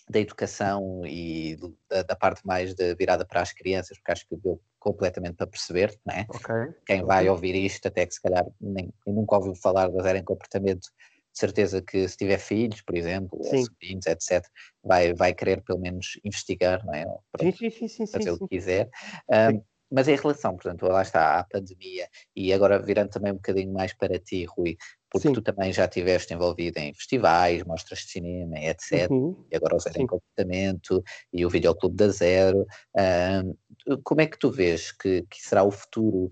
da 0.08 0.18
educação 0.18 1.02
e 1.06 1.56
da, 1.88 2.02
da, 2.02 2.16
parte 2.16 2.44
mais 2.44 2.74
de 2.74 2.94
virada 2.96 3.24
para 3.24 3.42
as 3.42 3.52
crianças, 3.52 3.96
porque 3.96 4.12
acho 4.12 4.28
que 4.28 4.36
deu 4.36 4.60
completamente 4.78 5.36
para 5.36 5.46
perceber, 5.46 5.96
não 6.04 6.14
é? 6.14 6.26
Okay. 6.28 6.74
Quem 6.84 7.04
vai 7.04 7.28
ouvir 7.28 7.54
isto, 7.54 7.86
até 7.86 8.04
que 8.04 8.14
se 8.14 8.20
calhar 8.20 8.44
nem, 8.60 8.92
nunca 9.06 9.36
ouviu 9.36 9.54
falar 9.54 9.88
da 9.88 10.02
zero 10.02 10.18
em 10.18 10.24
comportamento, 10.24 10.88
de 11.32 11.38
certeza 11.38 11.80
que 11.80 12.08
se 12.08 12.16
tiver 12.16 12.38
filhos, 12.38 12.82
por 12.82 12.96
exemplo, 12.96 13.38
ou 13.38 13.44
sobrinhos, 13.44 14.06
etc., 14.06 14.44
vai, 14.82 15.14
vai 15.14 15.32
querer 15.32 15.62
pelo 15.62 15.78
menos 15.78 16.18
investigar, 16.24 16.84
não 16.84 16.92
é? 16.92 17.04
Pronto, 17.30 17.56
sim, 17.56 17.70
sim, 17.70 17.86
sim, 17.86 18.06
fazer 18.06 18.32
o 18.32 18.38
que 18.38 18.48
quiser. 18.48 18.90
Um, 19.28 19.62
mas 19.90 20.08
em 20.08 20.16
relação, 20.16 20.54
portanto, 20.54 20.86
lá 20.86 21.02
está, 21.02 21.40
à 21.40 21.44
pandemia, 21.44 22.08
e 22.34 22.52
agora 22.52 22.80
virando 22.80 23.10
também 23.10 23.32
um 23.32 23.36
bocadinho 23.36 23.72
mais 23.72 23.92
para 23.92 24.18
ti, 24.18 24.44
Rui, 24.44 24.76
porque 25.10 25.28
Sim. 25.28 25.34
tu 25.34 25.42
também 25.42 25.72
já 25.72 25.86
estiveste 25.86 26.32
envolvido 26.32 26.78
em 26.78 26.94
festivais, 26.94 27.64
mostras 27.64 28.00
de 28.00 28.06
cinema, 28.06 28.58
etc. 28.58 29.10
Uhum. 29.10 29.44
E 29.50 29.56
agora 29.56 29.74
o 29.74 29.80
Zero 29.80 29.96
Sim. 29.96 30.02
em 30.02 30.06
Comportamento 30.06 31.02
e 31.32 31.44
o 31.44 31.50
Videoclube 31.50 31.96
da 31.96 32.08
Zero. 32.08 32.64
Uh, 32.96 33.98
como 34.04 34.20
é 34.20 34.26
que 34.26 34.38
tu 34.38 34.50
vês 34.50 34.92
que, 34.92 35.22
que 35.22 35.42
será 35.42 35.64
o 35.64 35.70
futuro 35.70 36.30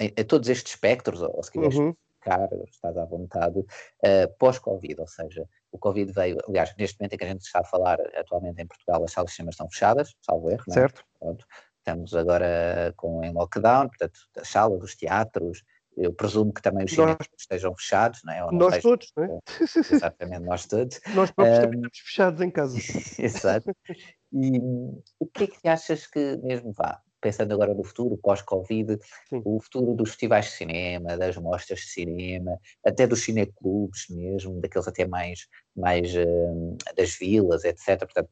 em, 0.00 0.12
em, 0.16 0.24
todos 0.24 0.48
estes 0.48 0.72
espectros, 0.72 1.20
ou 1.20 1.42
se 1.42 1.50
quiseres 1.50 1.76
uhum. 1.76 1.94
ficar, 2.18 2.48
estás 2.66 2.96
à 2.96 3.04
vontade, 3.04 3.58
uh, 3.58 4.38
pós-Covid, 4.38 5.00
ou 5.00 5.08
seja, 5.08 5.46
o 5.70 5.78
Covid 5.78 6.10
veio, 6.12 6.38
aliás, 6.48 6.74
neste 6.78 6.98
momento 6.98 7.12
em 7.12 7.18
que 7.18 7.24
a 7.24 7.28
gente 7.28 7.42
está 7.42 7.60
a 7.60 7.64
falar 7.64 8.00
atualmente 8.16 8.62
em 8.62 8.66
Portugal, 8.66 9.04
as 9.04 9.12
salas 9.12 9.30
de 9.30 9.36
cinema 9.36 9.50
estão 9.50 9.68
fechadas, 9.68 10.14
salvo 10.22 10.50
erro, 10.50 10.64
certo. 10.68 11.04
Não 11.20 11.30
é? 11.30 11.34
Pronto. 11.34 11.46
Estamos 11.88 12.14
agora 12.14 12.92
com, 12.96 13.24
em 13.24 13.32
lockdown, 13.32 13.88
portanto, 13.88 14.20
as 14.36 14.48
salas, 14.48 14.82
os 14.82 14.94
teatros, 14.94 15.64
eu 15.96 16.12
presumo 16.12 16.52
que 16.52 16.60
também 16.60 16.84
os 16.84 16.90
cinemas 16.92 17.26
estejam 17.36 17.74
fechados, 17.74 18.20
não 18.24 18.32
é? 18.32 18.44
Ou 18.44 18.52
nós 18.52 18.82
todos, 18.82 19.10
não 19.16 19.24
é? 19.24 19.38
Exatamente, 19.94 20.44
nós 20.44 20.66
todos. 20.66 21.00
Nós 21.14 21.30
próprios 21.30 21.58
um, 21.58 21.62
também 21.62 21.78
estamos 21.78 21.98
fechados 21.98 22.40
em 22.42 22.50
casa. 22.50 22.78
Exato. 23.18 23.74
E 24.32 24.60
o 25.18 25.26
que 25.26 25.44
é 25.44 25.46
que 25.46 25.68
achas 25.68 26.06
que 26.06 26.36
mesmo 26.36 26.72
vá? 26.72 27.00
pensando 27.20 27.52
agora 27.52 27.74
no 27.74 27.82
futuro, 27.82 28.16
pós-Covid, 28.16 28.98
o 29.44 29.60
futuro 29.60 29.94
dos 29.94 30.10
festivais 30.10 30.46
de 30.46 30.52
cinema, 30.52 31.16
das 31.16 31.36
mostras 31.36 31.80
de 31.80 31.86
cinema, 31.86 32.58
até 32.84 33.06
dos 33.06 33.24
cineclubes 33.24 34.06
mesmo, 34.08 34.60
daqueles 34.60 34.86
até 34.86 35.06
mais, 35.06 35.48
mais 35.78 36.14
uh, 36.14 36.76
das 36.96 37.16
vilas, 37.16 37.64
etc. 37.64 37.98
Portanto, 37.98 38.30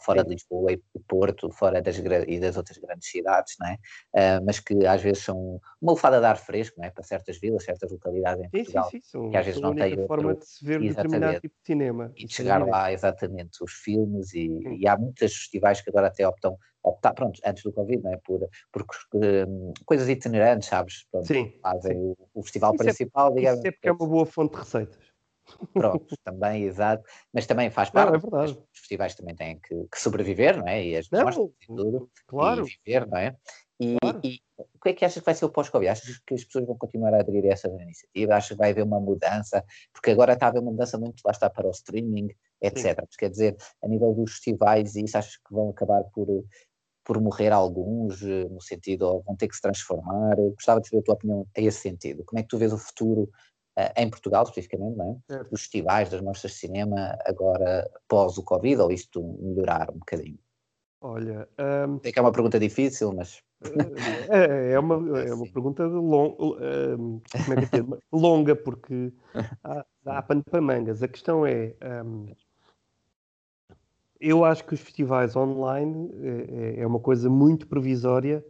fora 0.00 0.20
Sim. 0.20 0.28
de 0.28 0.34
Lisboa 0.34 0.72
e 0.72 0.80
Porto, 1.08 1.50
fora 1.52 1.80
das, 1.80 1.98
e 1.98 2.40
das 2.40 2.56
outras 2.56 2.78
grandes 2.78 3.08
cidades, 3.08 3.54
não 3.58 3.68
é? 3.68 3.74
Uh, 3.74 4.44
mas 4.44 4.58
que 4.58 4.86
às 4.86 5.00
vezes 5.00 5.24
são 5.24 5.60
uma 5.80 5.92
lufada 5.92 6.18
de 6.18 6.26
ar 6.26 6.36
fresco, 6.36 6.76
não 6.78 6.86
é? 6.86 6.90
Para 6.90 7.04
certas 7.04 7.38
vilas, 7.38 7.64
certas 7.64 7.90
localidades 7.90 8.44
em 8.44 8.50
Portugal. 8.50 8.90
Sim, 8.90 9.00
sim, 9.00 9.22
sim. 9.22 9.30
Que 9.30 9.36
às 9.36 9.46
vezes 9.46 9.60
não 9.60 9.74
forma 10.06 10.28
outro... 10.28 10.44
de 10.44 10.50
se 10.50 10.64
ver 10.64 10.80
determinado 10.80 11.40
tipo 11.40 11.56
de 11.60 11.66
cinema. 11.66 12.12
E 12.16 12.26
de 12.26 12.34
chegar 12.34 12.66
lá, 12.66 12.92
exatamente, 12.92 13.62
os 13.62 13.72
filmes 13.72 14.34
e, 14.34 14.48
e 14.78 14.88
há 14.88 14.96
muitos 14.96 15.32
festivais 15.34 15.80
que 15.80 15.90
agora 15.90 16.08
até 16.08 16.26
optam 16.26 16.58
optar, 16.82 17.14
pronto, 17.14 17.40
antes 17.44 17.62
do 17.62 17.72
Covid, 17.72 18.02
não 18.02 18.12
é? 18.12 18.16
por, 18.16 18.48
por 18.72 18.86
um, 19.14 19.72
coisas 19.84 20.08
itinerantes, 20.08 20.68
sabes? 20.68 21.06
Pronto, 21.10 21.26
sim, 21.26 21.52
fazem 21.62 21.92
sim. 21.92 21.98
O, 21.98 22.16
o, 22.34 22.42
festival 22.42 22.74
isso 22.74 22.82
é 22.82 22.86
principal, 22.86 23.32
é, 23.32 23.34
digamos. 23.34 23.58
Isso 23.58 23.68
é 23.68 23.70
porque 23.70 23.88
é 23.88 23.92
uma 23.92 24.06
boa 24.06 24.26
fonte 24.26 24.52
de 24.52 24.58
receitas. 24.58 25.09
Pronto, 25.72 26.16
também, 26.24 26.64
exato. 26.64 27.02
Mas 27.32 27.46
também 27.46 27.70
faz 27.70 27.90
parte. 27.90 28.08
Não, 28.08 28.16
é 28.16 28.18
verdade. 28.18 28.52
Os 28.52 28.78
festivais 28.78 29.14
também 29.14 29.34
têm 29.34 29.58
que, 29.60 29.74
que 29.90 30.00
sobreviver, 30.00 30.58
não 30.58 30.66
é? 30.66 30.84
E 30.84 30.96
as 30.96 31.10
não, 31.10 31.24
mostras 31.24 31.48
e 31.62 31.66
tudo. 31.66 32.10
Claro. 32.26 32.66
E 32.66 32.78
viver, 32.84 33.06
não 33.06 33.18
é? 33.18 33.36
E, 33.80 33.96
claro. 33.98 34.20
e, 34.22 34.40
o 34.58 34.80
que 34.82 34.90
é 34.90 34.92
que 34.92 35.04
achas 35.04 35.20
que 35.20 35.24
vai 35.24 35.34
ser 35.34 35.46
o 35.46 35.50
pós-Covid? 35.50 35.88
Achas 35.90 36.18
que 36.26 36.34
as 36.34 36.44
pessoas 36.44 36.66
vão 36.66 36.76
continuar 36.76 37.14
a 37.14 37.20
aderir 37.20 37.46
a 37.46 37.54
essa 37.54 37.68
iniciativa? 37.68 38.34
Achas 38.34 38.50
que 38.50 38.56
vai 38.56 38.70
haver 38.70 38.84
uma 38.84 39.00
mudança? 39.00 39.64
Porque 39.92 40.10
agora 40.10 40.34
está 40.34 40.46
a 40.46 40.48
haver 40.50 40.60
uma 40.60 40.72
mudança 40.72 40.98
muito, 40.98 41.22
lá 41.24 41.32
está, 41.32 41.48
para 41.48 41.66
o 41.66 41.70
streaming, 41.70 42.28
etc. 42.60 42.98
Mas, 42.98 43.16
quer 43.16 43.30
dizer, 43.30 43.56
a 43.82 43.88
nível 43.88 44.12
dos 44.12 44.32
festivais, 44.32 44.96
e 44.96 45.04
isso 45.04 45.16
achas 45.16 45.36
que 45.36 45.54
vão 45.54 45.70
acabar 45.70 46.04
por, 46.12 46.26
por 47.04 47.20
morrer 47.20 47.52
alguns, 47.52 48.22
eh, 48.22 48.44
no 48.50 48.60
sentido, 48.60 49.02
ou 49.02 49.22
vão 49.22 49.34
ter 49.34 49.48
que 49.48 49.56
se 49.56 49.62
transformar? 49.62 50.36
Gostava 50.36 50.80
de 50.80 50.88
saber 50.88 51.00
a 51.00 51.04
tua 51.04 51.14
opinião 51.14 51.46
a 51.56 51.60
esse 51.60 51.80
sentido. 51.80 52.22
Como 52.24 52.38
é 52.38 52.42
que 52.42 52.48
tu 52.48 52.58
vês 52.58 52.72
o 52.72 52.78
futuro 52.78 53.30
em 53.96 54.08
Portugal, 54.08 54.44
especificamente, 54.44 54.96
não 54.96 55.22
é? 55.28 55.44
dos 55.44 55.62
festivais, 55.62 56.10
das 56.10 56.20
mostras 56.20 56.52
de 56.52 56.58
cinema, 56.58 57.16
agora 57.24 57.88
pós 58.08 58.38
o 58.38 58.42
Covid, 58.42 58.80
ou 58.82 58.90
isto 58.90 59.22
melhorar 59.40 59.90
um 59.90 59.98
bocadinho? 59.98 60.38
Olha. 61.00 61.48
Um... 61.58 61.98
Sei 62.00 62.12
que 62.12 62.18
é 62.18 62.22
uma 62.22 62.32
pergunta 62.32 62.58
difícil, 62.58 63.12
mas. 63.12 63.42
É, 64.30 64.72
é, 64.72 64.78
uma, 64.78 64.94
é 65.20 65.34
uma 65.34 65.50
pergunta 65.50 65.84
long, 65.86 66.36
um, 66.38 67.20
como 67.44 67.54
é 67.54 67.62
é? 67.62 67.98
longa, 68.12 68.56
porque 68.56 69.12
há, 69.64 69.84
há 70.06 70.22
pano 70.22 70.42
para 70.44 70.60
mangas. 70.60 71.02
A 71.02 71.08
questão 71.08 71.46
é. 71.46 71.74
Um, 72.04 72.26
eu 74.20 74.44
acho 74.44 74.64
que 74.66 74.74
os 74.74 74.80
festivais 74.80 75.34
online 75.34 76.10
é, 76.22 76.80
é, 76.80 76.80
é 76.82 76.86
uma 76.86 77.00
coisa 77.00 77.30
muito 77.30 77.66
provisória 77.66 78.44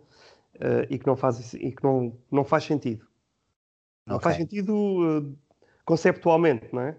uh, 0.57 0.87
e 0.91 0.99
que 0.99 1.07
não 1.07 1.16
faz, 1.16 1.55
e 1.55 1.70
que 1.70 1.85
não, 1.85 2.18
não 2.31 2.45
faz 2.45 2.64
sentido. 2.64 3.07
Não 4.11 4.16
okay. 4.16 4.24
faz 4.24 4.36
sentido 4.36 4.74
uh, 4.74 5.38
conceptualmente, 5.84 6.68
não 6.72 6.82
é? 6.82 6.96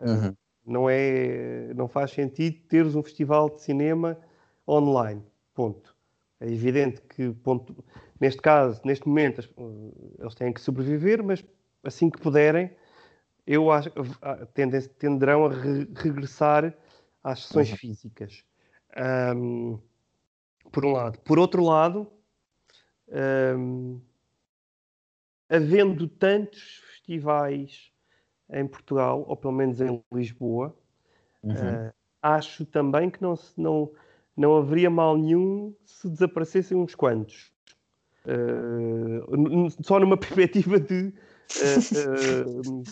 Uhum. 0.00 0.36
Não 0.64 0.88
é? 0.88 1.74
Não 1.74 1.88
faz 1.88 2.12
sentido 2.12 2.56
teres 2.68 2.94
um 2.94 3.02
festival 3.02 3.50
de 3.50 3.60
cinema 3.60 4.16
online. 4.66 5.22
Ponto. 5.52 5.94
É 6.40 6.46
evidente 6.46 7.02
que, 7.02 7.32
ponto, 7.32 7.84
neste 8.20 8.40
caso, 8.40 8.80
neste 8.84 9.06
momento, 9.06 9.42
eles 10.18 10.34
têm 10.34 10.52
que 10.52 10.60
sobreviver, 10.60 11.22
mas 11.22 11.44
assim 11.82 12.08
que 12.08 12.20
puderem, 12.20 12.70
eu 13.46 13.70
acho 13.70 13.90
tenderão 14.98 15.46
a 15.46 15.50
re 15.50 15.88
regressar 15.96 16.72
às 17.22 17.44
sessões 17.44 17.70
uhum. 17.72 17.76
físicas. 17.76 18.44
Um, 19.36 19.78
por 20.70 20.84
um 20.84 20.92
lado. 20.92 21.18
Por 21.20 21.38
outro 21.38 21.64
lado, 21.64 22.06
um, 23.56 24.00
havendo 25.52 26.08
tantos 26.08 26.80
festivais 26.90 27.92
em 28.50 28.66
Portugal, 28.66 29.24
ou 29.28 29.36
pelo 29.36 29.52
menos 29.52 29.80
em 29.80 30.02
Lisboa, 30.10 30.74
uhum. 31.42 31.52
uh, 31.52 31.92
acho 32.22 32.64
também 32.64 33.10
que 33.10 33.20
não, 33.20 33.34
não, 33.56 33.92
não 34.36 34.56
haveria 34.56 34.88
mal 34.88 35.16
nenhum 35.16 35.74
se 35.84 36.08
desaparecessem 36.08 36.76
uns 36.76 36.94
quantos. 36.94 37.52
Uh, 38.24 39.70
só 39.82 40.00
numa 40.00 40.16
perspectiva 40.18 40.80
de. 40.80 41.12
Uh, 41.60 42.82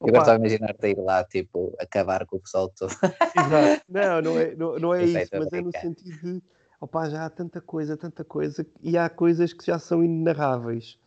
Agora 0.00 0.18
estava 0.18 0.32
a 0.32 0.38
imaginar-te 0.40 0.88
ir 0.88 0.98
lá, 0.98 1.24
tipo, 1.24 1.74
acabar 1.78 2.26
com 2.26 2.36
o 2.36 2.40
pessoal 2.40 2.68
todo. 2.70 2.90
Exato. 2.90 3.82
Não, 3.88 4.20
não 4.20 4.38
é, 4.38 4.54
não, 4.56 4.78
não 4.78 4.94
é 4.94 5.04
isso, 5.04 5.30
mas 5.32 5.52
é 5.52 5.60
no 5.60 5.70
sentido 5.70 6.18
de, 6.18 6.42
opá, 6.80 7.08
já 7.08 7.24
há 7.24 7.30
tanta 7.30 7.60
coisa, 7.60 7.96
tanta 7.96 8.24
coisa, 8.24 8.66
e 8.82 8.98
há 8.98 9.08
coisas 9.08 9.52
que 9.52 9.64
já 9.64 9.78
são 9.78 10.02
inenarráveis, 10.02 10.98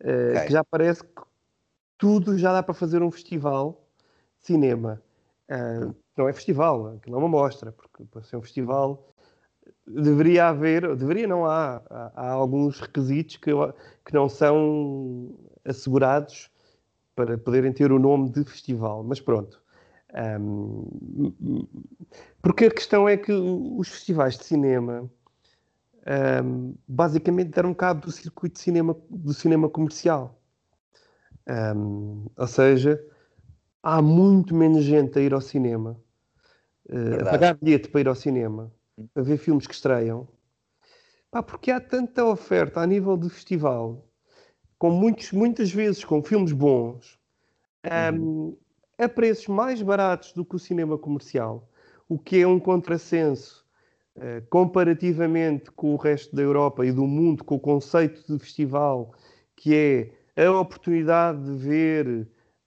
okay. 0.00 0.46
que 0.46 0.52
já 0.52 0.64
parece 0.64 1.02
que 1.02 1.22
tudo 1.96 2.38
já 2.38 2.52
dá 2.52 2.62
para 2.62 2.74
fazer 2.74 3.02
um 3.02 3.10
festival 3.10 3.84
de 4.38 4.46
cinema. 4.46 5.02
Uh, 5.50 5.94
não 6.16 6.28
é 6.28 6.32
festival, 6.32 6.94
aquilo 6.94 7.16
é 7.16 7.18
uma 7.18 7.28
mostra, 7.28 7.72
porque 7.72 8.04
para 8.04 8.22
ser 8.22 8.36
um 8.36 8.42
festival 8.42 9.14
deveria 9.86 10.48
haver, 10.48 10.94
deveria 10.96 11.26
não 11.26 11.46
há, 11.46 11.82
há, 11.88 12.12
há 12.14 12.30
alguns 12.30 12.80
requisitos 12.80 13.36
que, 13.36 13.50
que 14.04 14.14
não 14.14 14.28
são 14.28 15.34
assegurados 15.64 16.50
para 17.14 17.36
poderem 17.38 17.72
ter 17.72 17.90
o 17.90 17.98
nome 17.98 18.30
de 18.30 18.44
festival, 18.44 19.02
mas 19.02 19.20
pronto. 19.20 19.60
Um, 20.40 20.86
porque 22.40 22.66
a 22.66 22.70
questão 22.70 23.08
é 23.08 23.16
que 23.16 23.32
os 23.32 23.88
festivais 23.88 24.38
de 24.38 24.44
cinema 24.44 25.10
um, 26.08 26.74
basicamente 26.86 27.50
deram 27.50 27.74
cabo 27.74 28.06
do 28.06 28.12
circuito 28.12 28.54
de 28.54 28.60
cinema, 28.60 28.96
do 29.10 29.34
cinema 29.34 29.68
comercial. 29.68 30.40
Um, 31.48 32.26
ou 32.36 32.46
seja, 32.46 33.02
há 33.82 34.00
muito 34.00 34.54
menos 34.54 34.84
gente 34.84 35.18
a 35.18 35.22
ir 35.22 35.34
ao 35.34 35.40
cinema, 35.40 36.00
uh, 36.88 37.22
a 37.22 37.30
pagar 37.30 37.54
bilhete 37.54 37.88
para 37.88 38.00
ir 38.00 38.08
ao 38.08 38.14
cinema, 38.14 38.72
a 39.14 39.22
ver 39.22 39.38
filmes 39.38 39.66
que 39.66 39.74
estreiam, 39.74 40.26
pá, 41.30 41.42
porque 41.42 41.70
há 41.70 41.80
tanta 41.80 42.24
oferta 42.24 42.80
a 42.80 42.86
nível 42.86 43.16
de 43.16 43.28
festival 43.28 44.06
com 44.78 44.90
muitos, 44.90 45.32
muitas 45.32 45.70
vezes 45.72 46.04
com 46.04 46.22
filmes 46.22 46.52
bons, 46.52 47.18
um, 48.14 48.18
uhum. 48.18 48.56
a 48.98 49.08
preços 49.08 49.48
mais 49.48 49.82
baratos 49.82 50.32
do 50.32 50.44
que 50.44 50.56
o 50.56 50.58
cinema 50.58 50.96
comercial, 50.96 51.68
o 52.08 52.18
que 52.18 52.40
é 52.40 52.46
um 52.46 52.60
contrassenso 52.60 53.67
comparativamente 54.50 55.70
com 55.70 55.94
o 55.94 55.96
resto 55.96 56.34
da 56.34 56.42
Europa 56.42 56.84
e 56.84 56.92
do 56.92 57.06
mundo, 57.06 57.44
com 57.44 57.56
o 57.56 57.60
conceito 57.60 58.24
de 58.26 58.38
festival, 58.38 59.12
que 59.56 59.74
é 59.74 60.46
a 60.46 60.52
oportunidade 60.52 61.42
de 61.42 61.52
ver 61.56 62.06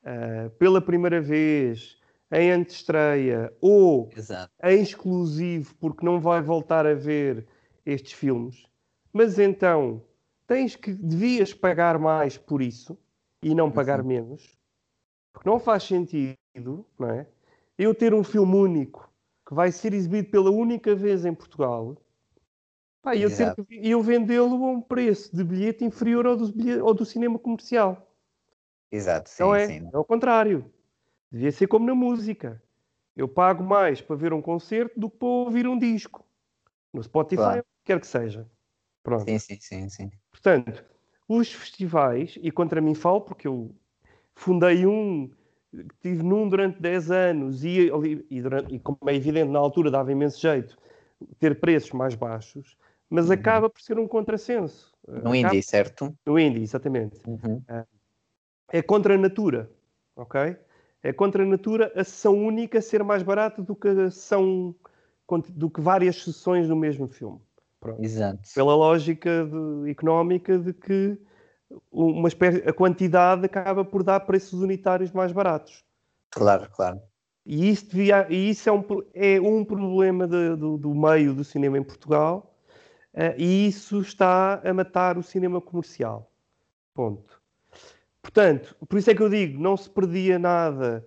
uh, 0.04 0.50
pela 0.52 0.82
primeira 0.82 1.22
vez 1.22 1.98
em 2.32 2.52
antestreia 2.52 3.54
ou 3.60 4.10
Exato. 4.16 4.52
em 4.64 4.82
exclusivo, 4.82 5.76
porque 5.76 6.06
não 6.06 6.20
vai 6.20 6.42
voltar 6.42 6.86
a 6.86 6.94
ver 6.94 7.46
estes 7.86 8.14
filmes. 8.14 8.66
Mas 9.12 9.38
então 9.38 10.02
tens 10.48 10.76
que 10.76 10.94
devias 10.94 11.54
pagar 11.54 12.00
mais 12.00 12.38
por 12.38 12.62
isso 12.62 12.98
e 13.44 13.54
não 13.54 13.70
pagar 13.72 14.00
uhum. 14.00 14.08
menos, 14.08 14.58
porque 15.34 15.50
não 15.50 15.60
faz 15.60 15.84
sentido, 15.84 16.86
não 16.98 17.10
é? 17.10 17.28
Eu 17.78 17.96
ter 17.96 18.14
um 18.14 18.24
filme 18.24 18.56
único 18.56 19.11
que 19.52 19.56
vai 19.56 19.70
ser 19.70 19.94
exibido 19.94 20.30
pela 20.30 20.50
única 20.50 20.96
vez 20.96 21.26
em 21.26 21.36
Portugal 21.36 22.02
pá, 23.02 23.14
e 23.14 23.24
eu, 23.24 23.30
eu 23.70 24.02
vendê-lo 24.02 24.56
a 24.64 24.72
um 24.72 24.80
preço 24.80 25.36
de 25.36 25.44
bilhete 25.44 25.84
inferior 25.84 26.26
ao 26.26 26.38
do, 26.38 26.54
bilhete, 26.54 26.80
ao 26.80 26.94
do 26.94 27.04
cinema 27.04 27.38
comercial. 27.38 28.16
Exato, 28.90 29.30
sim, 29.30 29.44
não 29.44 29.54
é? 29.54 29.68
sim. 29.68 29.90
É 29.92 29.98
o 29.98 30.06
contrário. 30.06 30.72
Devia 31.30 31.52
ser 31.52 31.68
como 31.68 31.86
na 31.86 31.94
música. 31.94 32.64
Eu 33.14 33.28
pago 33.28 33.62
mais 33.62 34.00
para 34.00 34.16
ver 34.16 34.32
um 34.32 34.42
concerto 34.42 34.98
do 34.98 35.10
que 35.10 35.18
para 35.18 35.28
ouvir 35.28 35.68
um 35.68 35.78
disco. 35.78 36.26
No 36.94 37.04
Spotify, 37.04 37.36
claro. 37.36 37.66
quer 37.84 38.00
que 38.00 38.08
seja. 38.08 38.50
Pronto. 39.04 39.26
Sim, 39.26 39.38
sim, 39.38 39.58
sim, 39.60 39.90
sim. 39.90 40.12
Portanto, 40.32 40.82
os 41.28 41.52
festivais, 41.52 42.40
e 42.42 42.52
contra 42.52 42.80
mim 42.80 42.96
falo, 42.96 43.20
porque 43.20 43.50
eu 43.50 43.76
fundei 44.34 44.86
um, 44.86 45.30
estive 45.74 46.24
num 46.24 46.48
durante 46.48 46.82
10 46.82 47.12
anos 47.12 47.64
e, 47.64 47.90
e, 48.30 48.42
durante, 48.42 48.76
e, 48.76 48.80
como 48.80 48.98
é 49.08 49.16
evidente, 49.16 49.50
na 49.50 49.60
altura 49.60 49.90
dava 49.90 50.12
imenso 50.12 50.40
jeito 50.40 50.78
ter 51.40 51.60
preços 51.60 51.92
mais 51.92 52.16
baixos, 52.16 52.78
mas 53.10 53.28
uhum. 53.28 53.34
acaba 53.34 53.70
por 53.70 53.82
ser 53.82 54.00
um 54.00 54.08
contrassenso. 54.08 54.92
No 55.08 55.36
Indie, 55.36 55.62
certo? 55.62 56.16
No 56.26 56.40
Indie, 56.40 56.64
exatamente. 56.64 57.22
Uhum. 57.28 57.62
É 58.72 58.82
contra 58.82 59.16
a 59.16 59.18
natura, 59.18 59.70
ok? 60.16 60.56
É 61.04 61.12
contra 61.12 61.44
a 61.44 61.46
natura 61.46 61.92
a 61.96 62.04
sessão 62.04 62.38
única 62.38 62.82
ser 62.82 63.04
mais 63.04 63.24
barata 63.24 63.62
do 63.62 63.76
que 63.76 63.88
a 63.88 64.12
sessão 64.12 64.76
do 65.50 65.70
que 65.70 65.80
várias 65.80 66.24
sessões 66.24 66.68
do 66.68 66.76
mesmo 66.76 67.08
filme. 67.08 67.40
Pronto. 67.80 68.04
Exato. 68.04 68.42
Pela 68.54 68.76
lógica 68.76 69.46
de, 69.46 69.90
económica 69.90 70.58
de 70.58 70.74
que 70.74 71.18
uma 71.92 72.28
espécie, 72.28 72.68
a 72.68 72.74
quantidade 72.74 73.46
acaba 73.46 73.84
por 73.84 74.04
dar 74.04 74.20
preços 74.22 74.62
unitários 74.62 75.12
mais 75.12 75.32
baratos. 75.32 75.84
Claro, 76.30 76.70
claro. 76.72 77.02
E 77.46 77.70
isso, 77.70 77.90
devia, 77.90 78.28
e 78.30 78.50
isso 78.50 78.70
é, 78.70 78.72
um, 78.72 78.84
é 79.14 79.42
um 79.42 79.66
problema 79.66 80.28
de, 80.28 80.56
do, 80.56 80.78
do, 80.78 80.94
meio 80.94 81.34
do 81.34 81.44
cinema 81.44 81.78
em 81.78 81.84
Portugal 81.84 82.52
Uh, 83.14 83.36
e 83.38 83.68
isso 83.68 84.00
está 84.00 84.62
a 84.64 84.74
matar 84.74 85.18
o 85.18 85.24
cinema 85.24 85.60
comercial. 85.60 86.32
Ponto. 86.94 87.42
Portanto, 88.22 88.76
por 88.88 88.98
isso 88.98 89.12
é 89.12 89.16
que 89.16 89.22
eu 89.22 89.30
digo, 89.30 89.60
não 89.60 89.76
se 89.76 89.90
perdia 89.90 90.40
nada 90.40 91.06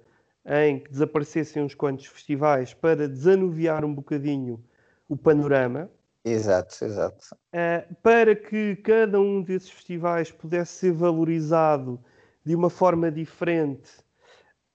em 0.66 0.80
que 0.80 0.90
desaparecessem 0.90 1.62
uns 1.62 1.74
quantos 1.74 2.06
festivais 2.06 2.74
para 2.74 3.08
desanuviar 3.08 3.84
um 3.84 3.94
bocadinho 3.94 4.62
o 5.08 5.16
panorama. 5.16 5.90
Exato, 6.24 6.82
exato. 6.82 7.36
Uh, 7.52 7.94
para 8.02 8.34
que 8.34 8.76
cada 8.76 9.20
um 9.20 9.42
desses 9.42 9.70
festivais 9.70 10.32
pudesse 10.32 10.72
ser 10.72 10.92
valorizado 10.92 12.02
de 12.42 12.54
uma 12.54 12.70
forma 12.70 13.10
diferente 13.10 13.90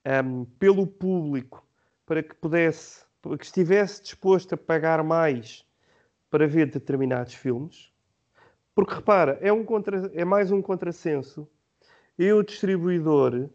um, 0.06 0.45
pelo 0.45 0.86
público, 0.86 1.66
para 2.06 2.22
que 2.22 2.36
pudesse, 2.36 3.04
para 3.22 3.38
que 3.38 3.45
estivesse 3.45 4.04
disposto 4.04 4.54
a 4.54 4.58
pagar 4.58 5.04
mais 5.04 5.66
para 6.30 6.47
ver 6.47 6.70
determinados 6.70 7.34
filmes. 7.34 7.91
Porque 8.76 8.93
repara, 8.93 9.38
é, 9.41 9.52
um 9.52 9.64
contra, 9.64 10.12
é 10.14 10.24
mais 10.24 10.52
um 10.52 10.62
contrassenso 10.62 11.47
eu, 12.18 12.43
distribuidor, 12.43 13.34
uhum. 13.34 13.50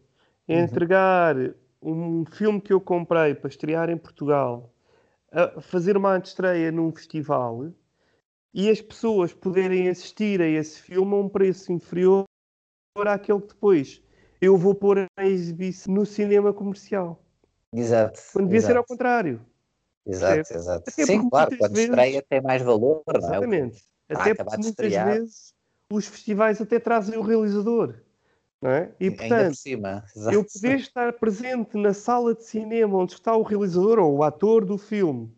entregar 0.47 1.35
um 1.79 2.25
filme 2.25 2.59
que 2.59 2.73
eu 2.73 2.81
comprei 2.81 3.35
para 3.35 3.47
estrear 3.47 3.91
em 3.91 3.97
Portugal, 3.97 4.73
a 5.31 5.61
fazer 5.61 5.95
uma 5.95 6.13
antestreia 6.13 6.71
num 6.71 6.91
festival 6.91 7.71
e 8.55 8.69
as 8.69 8.79
pessoas 8.79 9.33
poderem 9.33 9.89
assistir 9.89 10.41
a 10.41 10.47
esse 10.47 10.79
filme 10.81 11.13
a 11.13 11.17
um 11.17 11.27
preço 11.27 11.73
inferior 11.73 12.23
àquele 13.05 13.41
que 13.41 13.49
depois 13.49 14.01
eu 14.41 14.57
vou 14.57 14.73
pôr 14.73 15.05
a 15.17 15.25
exibir 15.25 15.75
no 15.89 16.05
cinema 16.05 16.53
comercial. 16.53 17.21
Exato. 17.73 18.21
Quando 18.31 18.45
devia 18.45 18.59
exato. 18.59 18.71
ser 18.71 18.77
ao 18.77 18.85
contrário. 18.85 19.45
Exato, 20.05 20.53
é. 20.53 20.55
exato. 20.55 20.89
Até 20.89 21.05
Sim, 21.05 21.29
claro, 21.29 21.57
quando 21.57 21.73
vezes... 21.73 21.89
estreia 21.89 22.25
tem 22.29 22.41
mais 22.41 22.61
valor, 22.61 23.03
não 23.05 23.15
é? 23.15 23.17
Exatamente. 23.17 23.83
Até 24.07 24.33
porque 24.33 24.57
muitas 24.57 24.93
vezes 24.93 25.53
os 25.91 26.07
festivais 26.07 26.61
até 26.61 26.79
trazem 26.79 27.17
o 27.17 27.21
realizador. 27.21 27.95
Não 28.61 28.71
é? 28.71 28.91
E 28.99 29.11
portanto, 29.11 29.55
cima, 29.55 30.05
eu 30.31 30.45
poder 30.45 30.79
estar 30.79 31.11
presente 31.13 31.75
na 31.75 31.93
sala 31.93 32.33
de 32.33 32.45
cinema 32.45 32.97
onde 32.97 33.13
está 33.13 33.35
o 33.35 33.43
realizador 33.43 33.99
ou 33.99 34.15
o 34.15 34.23
ator 34.23 34.63
do 34.63 34.77
filme, 34.77 35.31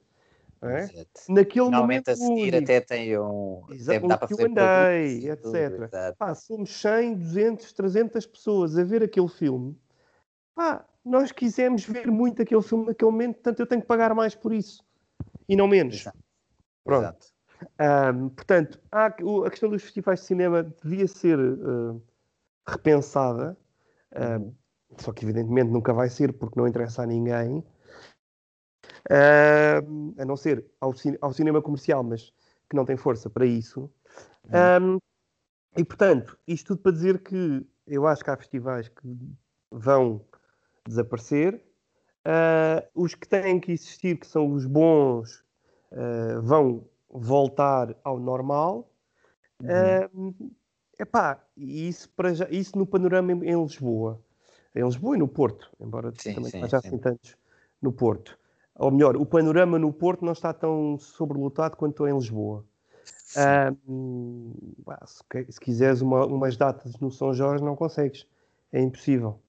é? 0.61 1.05
naquele 1.29 1.69
Normalmente 1.69 2.07
momento 2.07 2.09
a 2.09 2.15
seguir 2.15 2.53
único. 2.53 2.57
até 2.57 2.81
tem 2.81 3.19
um 3.19 3.63
Exato, 3.69 4.07
dá 4.07 4.17
para 4.17 4.27
fazer 4.27 4.49
Q&A, 4.49 4.97
etc. 4.97 6.15
Pá, 6.17 6.33
somos 6.33 6.69
100, 6.81 7.15
200, 7.15 7.73
300 7.73 8.25
pessoas 8.25 8.77
a 8.77 8.83
ver 8.83 9.03
aquele 9.03 9.27
filme. 9.27 9.77
Pá, 10.55 10.85
nós 11.05 11.31
quisemos 11.31 11.85
ver 11.85 12.09
muito 12.11 12.41
aquele 12.41 12.61
filme 12.61 12.85
naquele 12.87 13.11
momento, 13.11 13.35
portanto 13.35 13.59
eu 13.59 13.67
tenho 13.67 13.81
que 13.81 13.87
pagar 13.87 14.13
mais 14.13 14.35
por 14.35 14.51
isso. 14.51 14.83
E 15.47 15.55
não 15.55 15.67
menos. 15.67 15.95
Exato. 15.95 16.17
Pronto. 16.83 17.03
Exato. 17.03 17.37
Um, 17.79 18.29
portanto, 18.29 18.79
há, 18.91 19.05
a 19.07 19.49
questão 19.49 19.69
dos 19.69 19.83
festivais 19.83 20.19
de 20.19 20.25
cinema 20.25 20.63
devia 20.83 21.07
ser 21.07 21.39
uh, 21.39 22.01
repensada, 22.67 23.57
uh, 24.13 24.55
só 24.97 25.11
que 25.11 25.25
evidentemente 25.25 25.71
nunca 25.71 25.93
vai 25.93 26.09
ser 26.09 26.33
porque 26.33 26.59
não 26.59 26.67
interessa 26.67 27.03
a 27.03 27.05
ninguém, 27.05 27.63
uh, 29.09 30.21
a 30.21 30.25
não 30.25 30.35
ser 30.35 30.65
ao, 30.79 30.93
ao, 31.21 31.33
cinema 31.33 31.61
comercial, 31.61 32.03
mas 32.03 32.33
que 32.69 32.75
não 32.75 32.85
tem 32.85 32.97
força 32.97 33.29
para 33.29 33.45
isso. 33.45 33.89
Uhum. 34.45 34.95
Um, 34.95 34.97
e 35.75 35.83
portanto, 35.83 36.37
isto 36.47 36.67
tudo 36.67 36.81
para 36.81 36.91
dizer 36.91 37.19
que 37.19 37.65
eu 37.85 38.07
acho 38.07 38.23
que 38.23 38.29
há 38.29 38.37
festivais 38.37 38.89
que 38.89 39.17
vão 39.71 40.21
desaparecer. 40.87 41.63
Uh, 42.25 42.85
os 42.93 43.15
que 43.15 43.27
têm 43.27 43.59
que 43.59 43.71
existir, 43.71 44.19
que 44.19 44.27
são 44.27 44.51
os 44.51 44.65
bons, 44.65 45.43
uh, 45.91 46.41
vão 46.41 46.85
voltar 47.09 47.95
ao 48.03 48.19
normal. 48.19 48.91
Uhum. 49.61 50.29
Uh, 50.33 50.51
Epá, 50.99 51.43
e 51.55 51.87
isso, 51.87 52.09
para 52.09 52.33
já, 52.33 52.47
isso 52.49 52.77
no 52.77 52.85
panorama 52.85 53.31
em, 53.31 53.51
em, 53.51 53.63
Lisboa. 53.63 54.19
Em 54.75 54.83
Lisboa 54.83 55.15
e 55.15 55.19
no 55.19 55.27
Porto, 55.27 55.69
embora 55.79 56.11
sim, 56.17 56.33
também 56.33 56.49
sim, 56.49 56.63
haja 56.63 56.77
assim 56.77 56.97
tantos 56.97 57.37
no 57.81 57.91
Porto. 57.91 58.37
Ou 58.79 58.91
melhor, 58.91 59.17
o 59.17 59.25
panorama 59.25 59.79
no 59.79 59.91
Porto 59.91 60.23
não 60.23 60.33
está 60.33 60.53
tão 60.53 60.97
sobrelotado 60.99 61.75
quanto 61.75 62.07
em 62.07 62.13
Lisboa. 62.13 62.63
Ah, 63.35 63.73
se, 65.05 65.51
se, 65.51 65.59
quiseres 65.59 66.01
uma, 66.01 66.25
umas 66.25 66.55
datas 66.55 66.97
no 66.99 67.11
São 67.11 67.33
Jorge, 67.33 67.63
não 67.63 67.75
consegues. 67.75 68.27
É 68.71 68.79
impossível. 68.79 69.39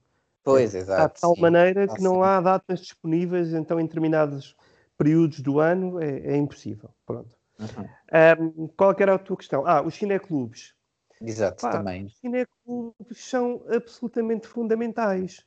Pois, 0.43 0.75
é, 0.75 0.79
exato. 0.79 1.15
De 1.17 1.21
tal 1.21 1.35
sim. 1.35 1.41
maneira 1.41 1.87
que 1.87 2.03
não 2.03 2.23
há 2.23 2.41
datas 2.41 2.81
disponíveis, 2.81 3.53
então 3.53 3.79
em 3.79 3.85
determinados 3.85 4.57
períodos 4.97 5.41
do 5.41 5.61
ano 5.61 6.01
é, 6.01 6.33
é 6.33 6.37
impossível. 6.37 6.91
Pronto. 7.05 7.37
Uhum. 7.59 8.63
Um, 8.63 8.69
qual 8.69 8.95
era 8.99 9.15
a 9.15 9.19
tua 9.19 9.37
questão? 9.37 9.67
Ah, 9.67 9.83
os 9.83 9.95
cineclubes. 9.95 10.75
Exato, 11.21 11.63
Pá, 11.63 11.73
também. 11.73 12.07
Os 12.07 12.19
cineclubes 12.19 13.25
são 13.25 13.63
absolutamente 13.69 14.47
fundamentais 14.47 15.45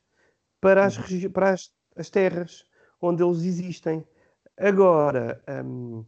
para 0.60 0.84
as, 0.84 0.96
uhum. 0.98 1.30
para 1.30 1.50
as, 1.50 1.72
as 1.96 2.10
terras 2.10 2.64
onde 3.02 3.22
eles 3.22 3.42
existem. 3.42 4.04
Agora. 4.56 5.42
Um... 5.48 6.04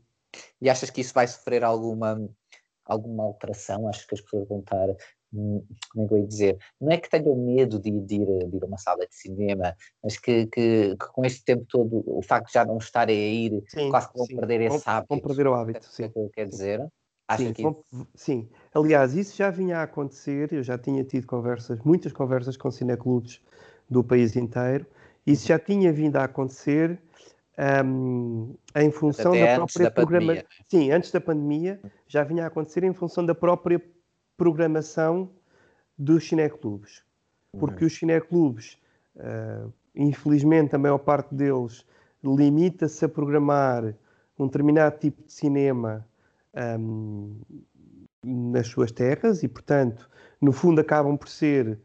E 0.60 0.68
achas 0.68 0.90
que 0.90 1.00
isso 1.00 1.14
vai 1.14 1.26
sofrer 1.26 1.62
alguma, 1.62 2.28
alguma 2.84 3.24
alteração? 3.24 3.88
Acho 3.88 4.06
que 4.06 4.14
as 4.14 4.20
pessoas 4.20 4.48
vão 4.48 4.60
estar. 4.60 4.88
Hum, 5.32 5.64
como 5.92 6.04
é 6.04 6.08
que 6.08 6.14
eu 6.14 6.18
ia 6.18 6.26
dizer? 6.26 6.58
Não 6.80 6.92
é 6.92 6.96
que 6.96 7.10
tenham 7.10 7.34
medo 7.36 7.78
de, 7.78 7.90
de, 7.90 8.14
ir, 8.16 8.48
de 8.48 8.56
ir 8.56 8.62
a 8.62 8.66
uma 8.66 8.78
sala 8.78 9.06
de 9.06 9.14
cinema, 9.14 9.76
mas 10.02 10.16
que, 10.16 10.46
que, 10.46 10.96
que, 10.96 11.06
com 11.12 11.24
este 11.24 11.44
tempo 11.44 11.64
todo, 11.68 12.04
o 12.06 12.22
facto 12.22 12.46
de 12.46 12.52
já 12.52 12.64
não 12.64 12.78
estarem 12.78 13.16
a 13.16 13.28
ir, 13.28 13.64
sim, 13.68 13.90
quase 13.90 14.10
que 14.10 14.16
vão 14.16 14.26
sim. 14.26 14.36
perder 14.36 14.60
esse 14.60 14.88
hábito. 14.88 15.08
Vão 15.08 15.20
perder 15.20 15.46
o 15.48 15.54
hábito, 15.54 15.86
sim. 15.86 16.04
É 16.04 16.08
que 16.08 16.28
quer 16.30 16.46
dizer? 16.46 16.88
Sim, 17.36 17.52
que... 17.54 17.62
sim, 18.14 18.48
aliás, 18.74 19.14
isso 19.14 19.34
já 19.34 19.50
vinha 19.50 19.78
a 19.78 19.84
acontecer, 19.84 20.52
eu 20.52 20.62
já 20.62 20.76
tinha 20.76 21.02
tido 21.02 21.26
conversas, 21.26 21.80
muitas 21.80 22.12
conversas 22.12 22.54
com 22.54 22.70
cineclubes 22.70 23.40
do 23.88 24.04
país 24.04 24.36
inteiro, 24.36 24.86
isso 25.26 25.46
já 25.46 25.58
tinha 25.58 25.92
vindo 25.92 26.16
a 26.16 26.24
acontecer 26.24 26.98
um, 27.84 28.54
em 28.76 28.90
função 28.90 29.32
da 29.32 29.56
própria 29.56 29.90
programação. 29.90 30.44
Sim, 30.68 30.90
antes 30.90 31.10
da 31.10 31.20
pandemia 31.20 31.80
já 32.06 32.24
vinha 32.24 32.44
a 32.44 32.46
acontecer 32.48 32.84
em 32.84 32.92
função 32.92 33.24
da 33.24 33.34
própria 33.34 33.80
programação 34.36 35.30
dos 35.96 36.28
cineclubes. 36.28 37.02
Porque 37.58 37.84
uhum. 37.84 37.86
os 37.86 37.96
cineclubes, 37.96 38.78
uh, 39.16 39.72
infelizmente, 39.94 40.74
a 40.74 40.78
maior 40.78 40.98
parte 40.98 41.34
deles 41.34 41.86
limita-se 42.22 43.04
a 43.04 43.08
programar 43.08 43.94
um 44.38 44.46
determinado 44.46 44.98
tipo 44.98 45.22
de 45.22 45.32
cinema 45.32 46.06
um, 46.78 47.36
nas 48.24 48.66
suas 48.66 48.90
terras 48.90 49.42
e, 49.42 49.48
portanto, 49.48 50.10
no 50.40 50.52
fundo 50.52 50.80
acabam 50.80 51.16
por 51.16 51.28
ser 51.28 51.78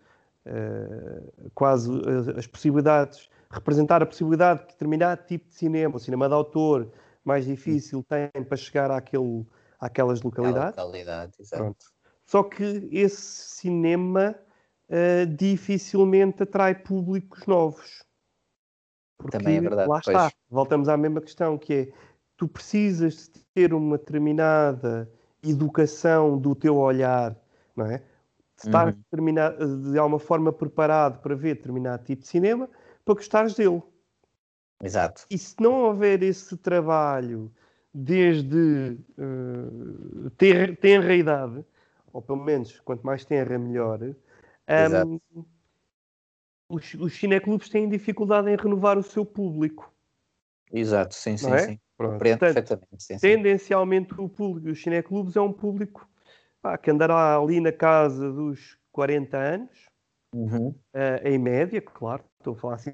quase 1.53 1.91
as, 2.07 2.27
as, 2.29 2.47
possibilidades, 2.47 3.29
representar 3.51 4.01
a 4.01 4.05
possibilidade 4.05 4.61
de 4.61 4.67
determinado 4.67 5.25
tipo 5.25 5.47
de 5.47 5.55
cinema, 5.55 5.97
o 5.97 5.99
cinema 5.99 6.27
de 6.27 6.33
autor 6.33 6.91
mais 7.23 7.45
difícil 7.45 8.03
tem 8.03 8.43
para 8.43 8.57
chegar 8.57 8.91
àquele, 8.91 9.45
àquelas 9.79 10.21
localidades. 10.21 10.77
Localidade, 10.77 11.33
exato. 11.39 11.75
Só 12.25 12.43
que 12.43 12.89
esse 12.91 13.21
cinema 13.59 14.35
uh, 14.89 15.25
dificilmente 15.35 16.43
atrai 16.43 16.75
públicos 16.75 17.45
novos. 17.45 18.03
Porque 19.17 19.37
Também 19.37 19.57
é 19.57 19.61
verdade. 19.61 19.89
Lá 19.89 20.01
pois. 20.03 20.15
está, 20.15 20.31
voltamos 20.49 20.87
à 20.87 20.95
mesma 20.95 21.21
questão, 21.21 21.57
que 21.57 21.73
é 21.73 21.91
tu 22.37 22.47
precisas 22.47 23.29
de 23.29 23.43
ter 23.53 23.73
uma 23.73 23.97
determinada 23.97 25.11
educação 25.43 26.37
do 26.37 26.55
teu 26.55 26.77
olhar, 26.77 27.35
não 27.75 27.85
é? 27.85 28.01
De 28.60 28.68
estar 28.68 28.95
uhum. 29.14 29.91
de 29.91 29.97
alguma 29.97 30.20
forma 30.20 30.51
preparado 30.51 31.22
para 31.22 31.36
ver 31.36 31.55
determinado 31.55 32.03
tipo 32.03 32.22
de 32.22 32.28
cinema 32.28 32.70
para 33.05 33.16
gostares 33.16 33.55
dele. 33.55 33.82
Exato. 34.84 35.26
E 35.30 35.38
se 35.38 35.55
não 35.60 35.86
houver 35.86 36.22
esse 36.24 36.57
trabalho 36.57 37.51
desde 37.93 38.97
uh, 39.18 40.30
ter, 40.32 40.78
tenra 40.78 41.16
idade, 41.16 41.66
ou 42.12 42.22
pelo 42.22 42.43
menos 42.43 42.80
quanto 42.82 43.05
mais 43.05 43.26
tenra, 43.26 43.57
melhor, 43.57 43.99
um, 44.01 45.20
os, 46.70 46.93
os 46.95 47.14
cineclubes 47.14 47.70
têm 47.70 47.89
dificuldade 47.89 48.49
em 48.49 48.55
renovar 48.55 48.97
o 48.97 49.03
seu 49.03 49.26
público. 49.26 49.93
Exato, 50.72 51.16
sim, 51.16 51.36
sim, 51.38 51.51
é? 51.51 51.60
sim. 51.60 51.80
Pronto. 51.97 52.14
Compreendo 52.14 52.39
Portanto, 52.39 52.68
perfeitamente. 52.68 53.03
Sim, 53.03 53.18
tendencialmente 53.18 54.16
sim. 54.16 54.22
o 54.22 54.30
público 54.30 54.68
dos 54.68 54.82
cineclubes 54.82 55.36
é 55.36 55.41
um 55.41 55.51
público 55.51 56.09
pá, 56.62 56.78
que 56.78 56.91
andará 56.91 57.38
ali 57.38 57.60
na 57.60 57.72
casa 57.72 58.32
dos 58.32 58.78
40 58.91 59.38
anos, 59.38 59.86
uhum. 60.34 60.70
uh, 60.70 61.28
em 61.28 61.38
média, 61.38 61.82
claro, 61.82 62.24
estou 62.39 62.53
a 62.53 62.57
falar 62.57 62.76
assim 62.76 62.93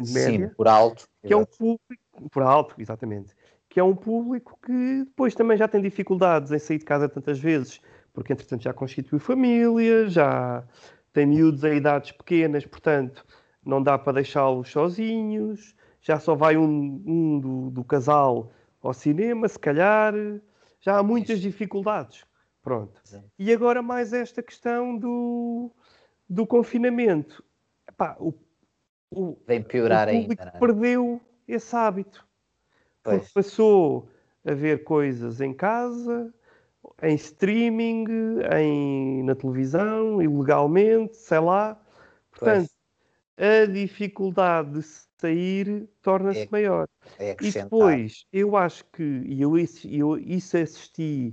de 0.00 0.12
média. 0.12 0.48
Sim, 0.48 0.54
por 0.54 0.68
alto. 0.68 1.06
Que 1.22 1.32
é 1.32 1.36
um 1.36 1.44
público, 1.44 2.30
por 2.30 2.42
alto, 2.42 2.74
exatamente, 2.78 3.34
que 3.68 3.80
é 3.80 3.84
um 3.84 3.94
público 3.94 4.58
que 4.64 5.04
depois 5.04 5.34
também 5.34 5.56
já 5.56 5.66
tem 5.66 5.80
dificuldades 5.80 6.50
em 6.52 6.58
sair 6.58 6.78
de 6.78 6.84
casa 6.84 7.08
tantas 7.08 7.38
vezes, 7.38 7.80
porque 8.12 8.32
entretanto 8.32 8.62
já 8.62 8.72
constituiu 8.72 9.18
família, 9.18 10.08
já 10.08 10.64
tem 11.12 11.26
miúdos 11.26 11.64
em 11.64 11.76
idades 11.76 12.12
pequenas, 12.12 12.66
portanto 12.66 13.24
não 13.64 13.82
dá 13.82 13.98
para 13.98 14.14
deixá-los 14.14 14.70
sozinhos, 14.70 15.74
já 16.00 16.20
só 16.20 16.34
vai 16.34 16.56
um, 16.56 17.02
um 17.06 17.40
do, 17.40 17.70
do, 17.70 17.84
casal 17.84 18.52
ao 18.82 18.92
cinema, 18.92 19.48
se 19.48 19.58
calhar, 19.58 20.12
já 20.80 20.98
há 20.98 21.02
muitas 21.02 21.40
dificuldades. 21.40 22.24
Pronto. 22.64 22.98
E 23.38 23.52
agora 23.52 23.82
mais 23.82 24.14
esta 24.14 24.42
questão 24.42 24.96
do, 24.96 25.70
do 26.26 26.46
confinamento. 26.46 27.44
Epá, 27.86 28.16
o, 28.18 28.32
o, 29.10 29.36
Vem 29.46 29.62
piorar 29.62 30.08
o 30.08 30.12
público 30.12 30.42
ainda. 30.42 30.56
É? 30.56 30.58
perdeu 30.58 31.20
esse 31.46 31.76
hábito. 31.76 32.26
Pois. 33.02 33.30
Passou 33.30 34.08
a 34.46 34.54
ver 34.54 34.82
coisas 34.82 35.42
em 35.42 35.52
casa, 35.52 36.32
em 37.02 37.14
streaming, 37.16 38.06
em, 38.58 39.22
na 39.24 39.34
televisão, 39.34 40.22
ilegalmente, 40.22 41.16
sei 41.16 41.40
lá. 41.40 41.78
Portanto, 42.30 42.70
pois. 43.36 43.62
a 43.62 43.66
dificuldade 43.66 44.70
de 44.72 44.82
sair 45.20 45.86
torna-se 46.00 46.44
é, 46.44 46.48
maior. 46.50 46.88
É 47.18 47.36
e 47.42 47.50
depois, 47.50 48.26
eu 48.32 48.56
acho 48.56 48.86
que, 48.86 49.02
e 49.02 49.42
eu, 49.42 49.52
eu 49.84 50.18
isso 50.18 50.56
assisti 50.56 51.30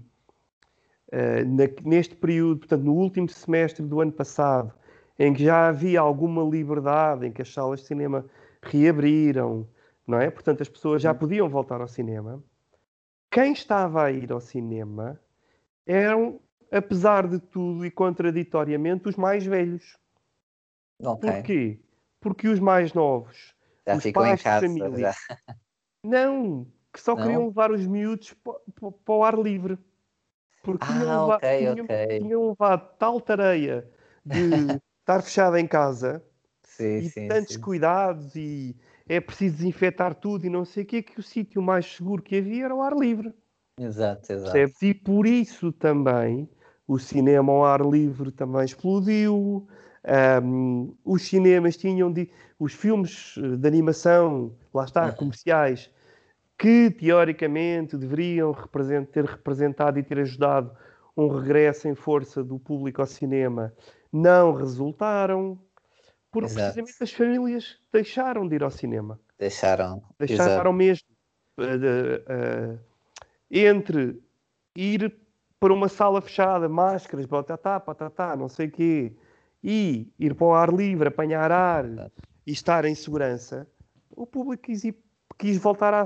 uh, 1.12 1.46
na, 1.46 1.90
neste 1.90 2.16
período, 2.16 2.60
portanto, 2.60 2.84
no 2.84 2.94
último 2.94 3.30
semestre 3.30 3.86
do 3.86 4.02
ano 4.02 4.12
passado, 4.12 4.74
em 5.18 5.34
que 5.34 5.44
já 5.44 5.68
havia 5.68 6.00
alguma 6.00 6.44
liberdade, 6.44 7.28
em 7.28 7.32
que 7.32 7.42
as 7.42 7.54
salas 7.54 7.82
de 7.82 7.88
cinema 7.88 8.26
reabriram, 8.62 9.68
não 10.06 10.20
é? 10.20 10.30
Portanto, 10.30 10.62
as 10.62 10.70
pessoas 10.70 11.02
já 11.02 11.12
uhum. 11.12 11.18
podiam 11.18 11.50
voltar 11.50 11.82
ao 11.82 11.88
cinema. 11.88 12.44
Quem 13.30 13.54
estava 13.54 14.04
a 14.04 14.12
ir 14.12 14.32
ao 14.32 14.42
cinema 14.42 15.20
eram, 15.86 16.40
apesar 16.72 17.28
de 17.28 17.40
tudo 17.40 17.86
e 17.86 17.92
contraditoriamente, 17.92 19.08
os 19.08 19.16
mais 19.16 19.46
velhos. 19.46 19.98
Okay. 21.00 21.32
Porquê? 21.32 21.80
Porque 22.20 22.48
os 22.48 22.60
mais 22.60 22.94
novos, 22.94 23.56
já 23.88 23.96
os 23.96 24.12
pais 24.12 24.40
em 24.40 24.44
casa, 24.44 24.68
de 24.68 24.80
família, 24.80 25.12
já. 25.12 25.38
não, 26.04 26.68
que 26.94 27.00
só 27.00 27.16
não? 27.16 27.24
queriam 27.24 27.48
levar 27.48 27.72
os 27.72 27.86
miúdos 27.88 28.34
para, 28.34 28.92
para 28.92 29.16
o 29.16 29.24
ar 29.24 29.38
livre. 29.38 29.78
Porque 30.64 30.86
ah, 30.86 30.94
tinham, 30.94 31.22
levado, 31.22 31.38
okay, 31.38 31.58
tinham, 31.60 31.86
okay. 31.86 32.20
tinham 32.20 32.50
levado 32.50 32.98
tal 32.98 33.20
tareia 33.20 33.90
de 34.26 34.36
estar 35.02 35.22
fechado 35.22 35.58
em 35.58 35.68
casa 35.68 36.24
sim, 36.64 36.98
e 37.00 37.10
sim, 37.10 37.28
tantos 37.28 37.56
sim. 37.56 37.62
cuidados 37.62 38.36
e 38.36 38.76
é 39.08 39.20
preciso 39.20 39.58
desinfetar 39.58 40.16
tudo 40.16 40.46
e 40.46 40.50
não 40.50 40.64
sei 40.64 40.84
o 40.84 40.86
quê, 40.86 41.02
que 41.02 41.20
o 41.20 41.24
sítio 41.24 41.62
mais 41.62 41.86
seguro 41.86 42.22
que 42.22 42.38
havia 42.38 42.66
era 42.66 42.76
o 42.76 42.82
ar 42.82 42.96
livre. 42.96 43.34
Exato, 43.80 44.32
exato. 44.32 44.52
Percebes? 44.52 44.82
E 44.82 44.94
por 44.94 45.26
isso 45.26 45.72
também 45.72 46.48
o 46.88 47.00
cinema 47.00 47.52
ao 47.52 47.66
ar 47.66 47.82
livre 47.82 48.32
também 48.32 48.64
explodiu. 48.64 49.68
Um, 50.44 50.96
os 51.06 51.24
cinemas 51.24 51.78
tinham 51.78 52.12
de, 52.12 52.30
os 52.60 52.74
filmes 52.74 53.36
de 53.38 53.68
animação, 53.68 54.56
lá 54.74 54.86
está, 54.86 55.08
uhum. 55.08 55.14
comerciais, 55.14 55.90
que 56.62 56.92
teoricamente 56.92 57.98
deveriam 57.98 58.54
ter 59.12 59.26
representado 59.26 59.98
e 59.98 60.04
ter 60.04 60.20
ajudado 60.20 60.72
um 61.18 61.28
regresso 61.28 61.88
em 61.88 61.96
força 61.96 62.44
do 62.44 62.60
público 62.60 63.02
ao 63.02 63.08
cinema, 63.08 63.74
não 64.14 64.54
resultaram, 64.54 65.60
porque 66.32 66.52
Exato. 66.52 66.76
precisamente 66.76 67.04
as 67.04 67.12
famílias 67.12 67.80
deixaram 67.92 68.48
de 68.48 68.54
ir 68.54 68.64
ao 68.64 68.70
cinema. 68.70 69.20
Deixaram. 69.40 70.04
Deixaram 70.20 70.54
Exato. 70.54 70.74
mesmo. 70.74 71.08
Uh, 71.58 72.76
uh, 72.76 72.80
entre 73.50 74.22
ir 74.76 75.20
para 75.60 75.74
uma 75.74 75.90
sala 75.90 76.22
fechada, 76.22 76.70
máscaras, 76.70 77.26
batatá, 77.26 77.80
patatá, 77.80 78.36
não 78.36 78.48
sei 78.48 78.68
o 78.68 78.72
quê, 78.72 79.16
e 79.64 80.14
ir 80.20 80.36
para 80.36 80.46
o 80.46 80.54
ar 80.54 80.72
livre, 80.72 81.08
apanhar 81.08 81.52
ar 81.52 82.12
e 82.46 82.52
estar 82.52 82.86
em 82.86 82.94
segurança, 82.94 83.68
o 84.12 84.28
público 84.28 84.70
ir, 84.70 84.96
quis 85.42 85.58
voltar 85.58 85.92
a 85.92 86.06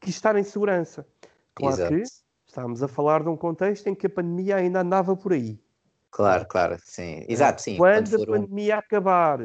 quis 0.00 0.14
estar 0.16 0.34
em 0.34 0.42
segurança. 0.42 1.06
Claro 1.54 1.74
Exato. 1.74 1.94
que 1.94 2.02
estamos 2.46 2.82
a 2.82 2.88
falar 2.88 3.22
de 3.22 3.28
um 3.28 3.36
contexto 3.36 3.86
em 3.86 3.94
que 3.94 4.08
a 4.08 4.10
pandemia 4.10 4.56
ainda 4.56 4.80
andava 4.80 5.16
por 5.16 5.32
aí. 5.32 5.58
Claro, 6.10 6.46
claro, 6.46 6.76
sim. 6.82 7.24
Exato, 7.28 7.62
sim. 7.62 7.76
Quando, 7.76 8.10
Quando 8.10 8.22
a 8.22 8.26
pandemia 8.26 8.76
um... 8.76 8.78
acabar, 8.78 9.38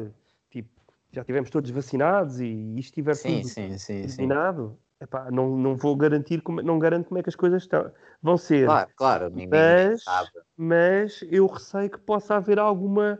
tipo, 0.50 0.70
já 1.12 1.22
tivemos 1.22 1.50
todos 1.50 1.70
vacinados 1.70 2.40
e 2.40 2.48
isto 2.78 2.90
estiver 2.90 3.14
sim, 3.14 3.42
tudo 3.42 3.78
sim, 3.78 4.06
terminado, 4.06 4.76
Epá, 5.00 5.30
não, 5.30 5.56
não 5.56 5.76
vou 5.76 5.96
garantir, 5.96 6.40
como, 6.42 6.62
não 6.62 6.78
garanto 6.78 7.08
como 7.08 7.18
é 7.18 7.22
que 7.22 7.28
as 7.28 7.34
coisas 7.34 7.62
estão, 7.62 7.90
vão 8.22 8.36
ser. 8.36 8.66
Claro, 8.66 8.90
claro, 8.96 9.30
ninguém 9.30 9.50
mas, 9.50 10.04
sabe. 10.04 10.30
Mas 10.56 11.24
eu 11.28 11.46
receio 11.46 11.90
que 11.90 11.98
possa 11.98 12.36
haver 12.36 12.58
alguma, 12.58 13.18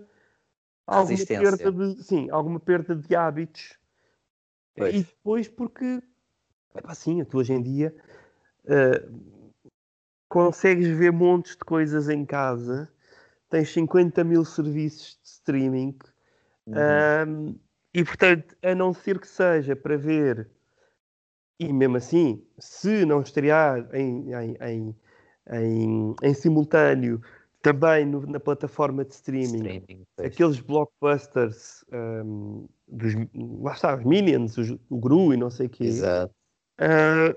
alguma 0.87 1.27
perda 1.27 1.73
de, 1.73 2.03
sim, 2.05 2.31
alguma 2.31 2.61
perda 2.61 2.95
de 2.95 3.17
hábitos. 3.17 3.82
Pois. 4.77 4.95
E 4.95 4.99
depois 4.99 5.49
porque, 5.49 6.03
epá, 6.75 6.95
sim, 6.95 7.23
tu 7.25 7.39
hoje 7.39 7.53
em 7.53 7.63
dia 7.63 7.95
uh, 8.65 9.53
consegues 10.29 10.89
ver 10.89 11.13
montes 11.13 11.53
de 11.57 11.65
coisas 11.65 12.09
em 12.09 12.25
casa, 12.25 12.91
tens 13.51 13.73
50 13.73 14.25
mil 14.25 14.45
serviços 14.45 15.19
de 15.23 15.29
streaming, 15.29 15.97
uhum. 16.67 16.75
um, 17.29 17.59
e 17.93 18.03
portanto, 18.03 18.57
a 18.63 18.75
não 18.75 18.95
ser 18.95 19.21
que 19.21 19.29
seja 19.29 19.77
para 19.77 19.97
ver 19.97 20.51
e 21.63 21.73
mesmo 21.73 21.97
assim, 21.97 22.45
se 22.59 23.05
não 23.05 23.21
estrear 23.21 23.89
em, 23.95 24.33
em, 24.33 24.57
em, 24.61 24.97
em, 25.53 26.15
em 26.23 26.35
simultâneo 26.35 27.23
também 27.61 28.05
no, 28.05 28.27
na 28.27 28.41
plataforma 28.41 29.05
de 29.05 29.13
streaming, 29.13 29.79
streaming 29.79 30.03
aqueles 30.19 30.59
blockbusters 30.59 31.85
um, 31.93 32.67
dos, 32.93 33.15
lá 33.63 33.73
está, 33.73 33.97
os 33.97 34.05
Minions, 34.05 34.57
os, 34.59 34.71
o 34.91 34.99
Gru 34.99 35.33
e 35.33 35.37
não 35.37 35.51
sei 35.51 35.67
o 35.67 35.71
quê. 35.71 35.85
Exato. 35.85 36.35
Uh, 36.81 37.35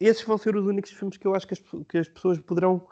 esses 0.00 0.22
vão 0.24 0.36
ser 0.36 0.56
os 0.56 0.66
únicos 0.66 0.90
filmes 0.90 1.16
que 1.16 1.26
eu 1.26 1.34
acho 1.34 1.46
que 1.46 1.54
as, 1.54 1.60
que 1.88 1.98
as 1.98 2.08
pessoas 2.08 2.38
poderão 2.40 2.86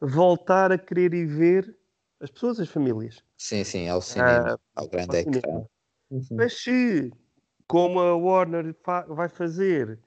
voltar 0.00 0.72
a 0.72 0.78
querer 0.78 1.14
ir 1.14 1.26
ver, 1.26 1.76
as 2.20 2.30
pessoas, 2.30 2.58
as 2.58 2.68
famílias. 2.68 3.22
Sim, 3.38 3.64
sim, 3.64 3.88
ao 3.88 4.00
cinema, 4.02 4.54
uh, 4.54 4.60
ao 4.74 4.88
grande 4.88 5.16
ao 5.16 5.22
ecrã. 5.22 5.64
Uhum. 6.10 6.22
Mas 6.32 6.60
se, 6.60 7.12
como 7.66 8.00
a 8.00 8.16
Warner 8.16 8.74
fa 8.82 9.02
vai 9.02 9.28
fazer 9.28 9.98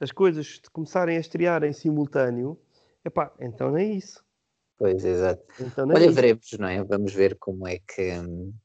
as 0.00 0.10
coisas 0.10 0.60
começarem 0.72 1.16
a 1.16 1.20
estrear 1.20 1.62
em 1.62 1.72
simultâneo, 1.72 2.60
epá, 3.04 3.32
então 3.38 3.70
não 3.70 3.78
é 3.78 3.84
isso. 3.84 4.22
Pois, 4.76 5.04
exato. 5.04 5.44
Então 5.60 5.88
é 5.92 5.94
Olha, 5.94 6.06
é 6.06 6.10
veremos, 6.10 6.50
não 6.58 6.66
é? 6.66 6.82
Vamos 6.82 7.14
ver 7.14 7.36
como 7.38 7.68
é 7.68 7.78
que, 7.78 8.10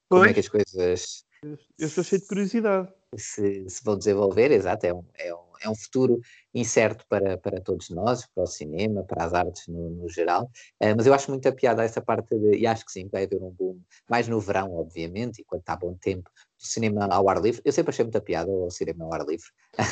como 0.09 0.25
é 0.25 0.33
que 0.33 0.39
as 0.39 0.49
coisas. 0.49 1.23
Eu 1.43 1.87
estou 1.87 2.03
cheio 2.03 2.21
de 2.21 2.27
curiosidade. 2.27 2.89
Se, 3.15 3.69
se 3.69 3.83
vão 3.83 3.97
desenvolver, 3.97 4.51
exato. 4.51 4.85
É 4.85 4.93
um, 4.93 5.03
é 5.17 5.33
um, 5.33 5.47
é 5.61 5.69
um 5.69 5.75
futuro 5.75 6.19
incerto 6.53 7.05
para, 7.07 7.37
para 7.37 7.61
todos 7.61 7.89
nós, 7.89 8.25
para 8.25 8.43
o 8.43 8.47
cinema, 8.47 9.03
para 9.03 9.23
as 9.23 9.33
artes 9.33 9.67
no, 9.67 9.89
no 9.91 10.09
geral. 10.09 10.45
Uh, 10.81 10.95
mas 10.95 11.05
eu 11.05 11.13
acho 11.13 11.31
muito 11.31 11.47
a 11.47 11.51
piada 11.51 11.83
essa 11.83 12.01
parte 12.01 12.37
de. 12.37 12.57
E 12.57 12.67
acho 12.67 12.85
que 12.85 12.91
sim, 12.91 13.07
vai 13.11 13.25
haver 13.25 13.41
um 13.41 13.51
boom, 13.51 13.79
mais 14.09 14.27
no 14.27 14.39
verão, 14.39 14.73
obviamente, 14.73 15.41
e 15.41 15.43
quando 15.45 15.61
está 15.61 15.75
bom 15.75 15.93
tempo, 15.93 16.29
do 16.59 16.65
cinema 16.65 17.05
ao 17.05 17.29
ar 17.29 17.41
livre. 17.41 17.61
Eu 17.63 17.71
sempre 17.71 17.91
achei 17.91 18.03
muita 18.03 18.21
piada 18.21 18.51
o 18.51 18.69
cinema 18.69 19.05
ao 19.05 19.13
ar 19.13 19.25
livre. 19.25 19.47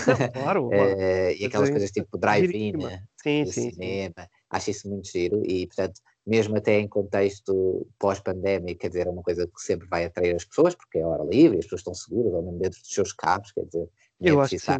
Não, 0.08 0.32
claro. 0.32 0.68
uh, 0.74 1.32
e 1.38 1.46
aquelas 1.46 1.70
coisas 1.70 1.92
tipo 1.92 2.18
drive-in, 2.18 2.74
sim, 3.22 3.46
sim, 3.46 3.72
cinema. 3.72 4.14
Sim. 4.20 4.28
Acho 4.50 4.72
isso 4.72 4.90
muito 4.90 5.08
giro 5.10 5.44
e, 5.46 5.68
portanto, 5.68 6.02
mesmo 6.26 6.58
até 6.58 6.80
em 6.80 6.88
contexto 6.88 7.88
pós-pandémico, 8.00 8.80
quer 8.80 8.88
dizer, 8.88 9.08
é 9.08 9.10
uma 9.10 9.22
coisa 9.22 9.46
que 9.46 9.62
sempre 9.62 9.88
vai 9.88 10.06
atrair 10.06 10.36
as 10.36 10.46
pessoas, 10.46 10.74
porque 10.74 11.00
é 11.00 11.06
hora 11.06 11.24
livre, 11.24 11.60
as 11.60 11.66
pessoas 11.66 11.82
estão 11.82 11.94
seguras, 11.94 12.34
ou 12.34 12.42
mesmo 12.42 12.60
dentro 12.60 12.80
dos 12.80 12.92
seus 12.92 13.14
carros, 13.14 13.52
quer 13.52 13.66
dizer, 13.66 13.88
eu 14.22 14.42
acho 14.42 14.56
que 14.56 14.60
sim. 14.60 14.72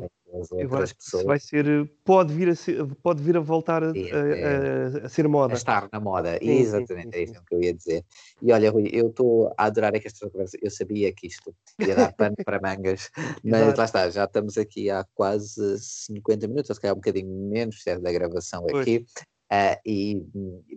Eu 0.58 0.76
acho 0.78 0.96
que 0.96 1.24
vai 1.24 1.40
ser, 1.40 1.90
pode 2.04 2.34
vir 2.34 2.50
a, 2.50 2.56
ser, 2.56 2.86
pode 2.96 3.24
vir 3.24 3.38
a 3.38 3.40
voltar 3.40 3.84
a, 3.84 3.88
a, 3.88 3.92
a, 3.92 5.06
a 5.06 5.10
ser 5.10 5.28
moda. 5.28 5.54
A 5.54 5.58
estar 5.58 5.88
na 5.92 6.00
moda, 6.00 6.38
sim, 6.40 6.50
exatamente, 6.50 7.06
sim, 7.06 7.12
sim, 7.12 7.20
é 7.20 7.24
isso 7.24 7.44
que 7.46 7.56
eu 7.56 7.62
ia 7.62 7.74
dizer. 7.74 8.04
E 8.42 8.52
olha, 8.52 8.70
Rui, 8.70 8.90
eu 8.92 9.08
estou 9.08 9.54
a 9.58 9.66
adorar 9.66 9.96
esta 9.96 10.30
conversa, 10.30 10.58
eu 10.62 10.70
sabia 10.70 11.14
que 11.14 11.28
isto 11.28 11.56
ia 11.80 11.96
dar 11.96 12.12
pano 12.18 12.36
para 12.44 12.60
mangas, 12.60 13.10
mas 13.44 13.78
lá 13.78 13.86
está, 13.86 14.10
já 14.10 14.26
estamos 14.26 14.58
aqui 14.58 14.90
há 14.90 15.06
quase 15.14 15.80
50 15.80 16.48
minutos, 16.48 16.70
ou 16.70 16.76
se 16.76 16.82
calhar 16.82 16.96
um 16.96 17.00
bocadinho 17.00 17.30
menos 17.50 17.82
certo, 17.82 18.02
da 18.02 18.12
gravação 18.12 18.66
aqui. 18.68 19.06
Uh, 19.52 19.78
e, 19.86 20.26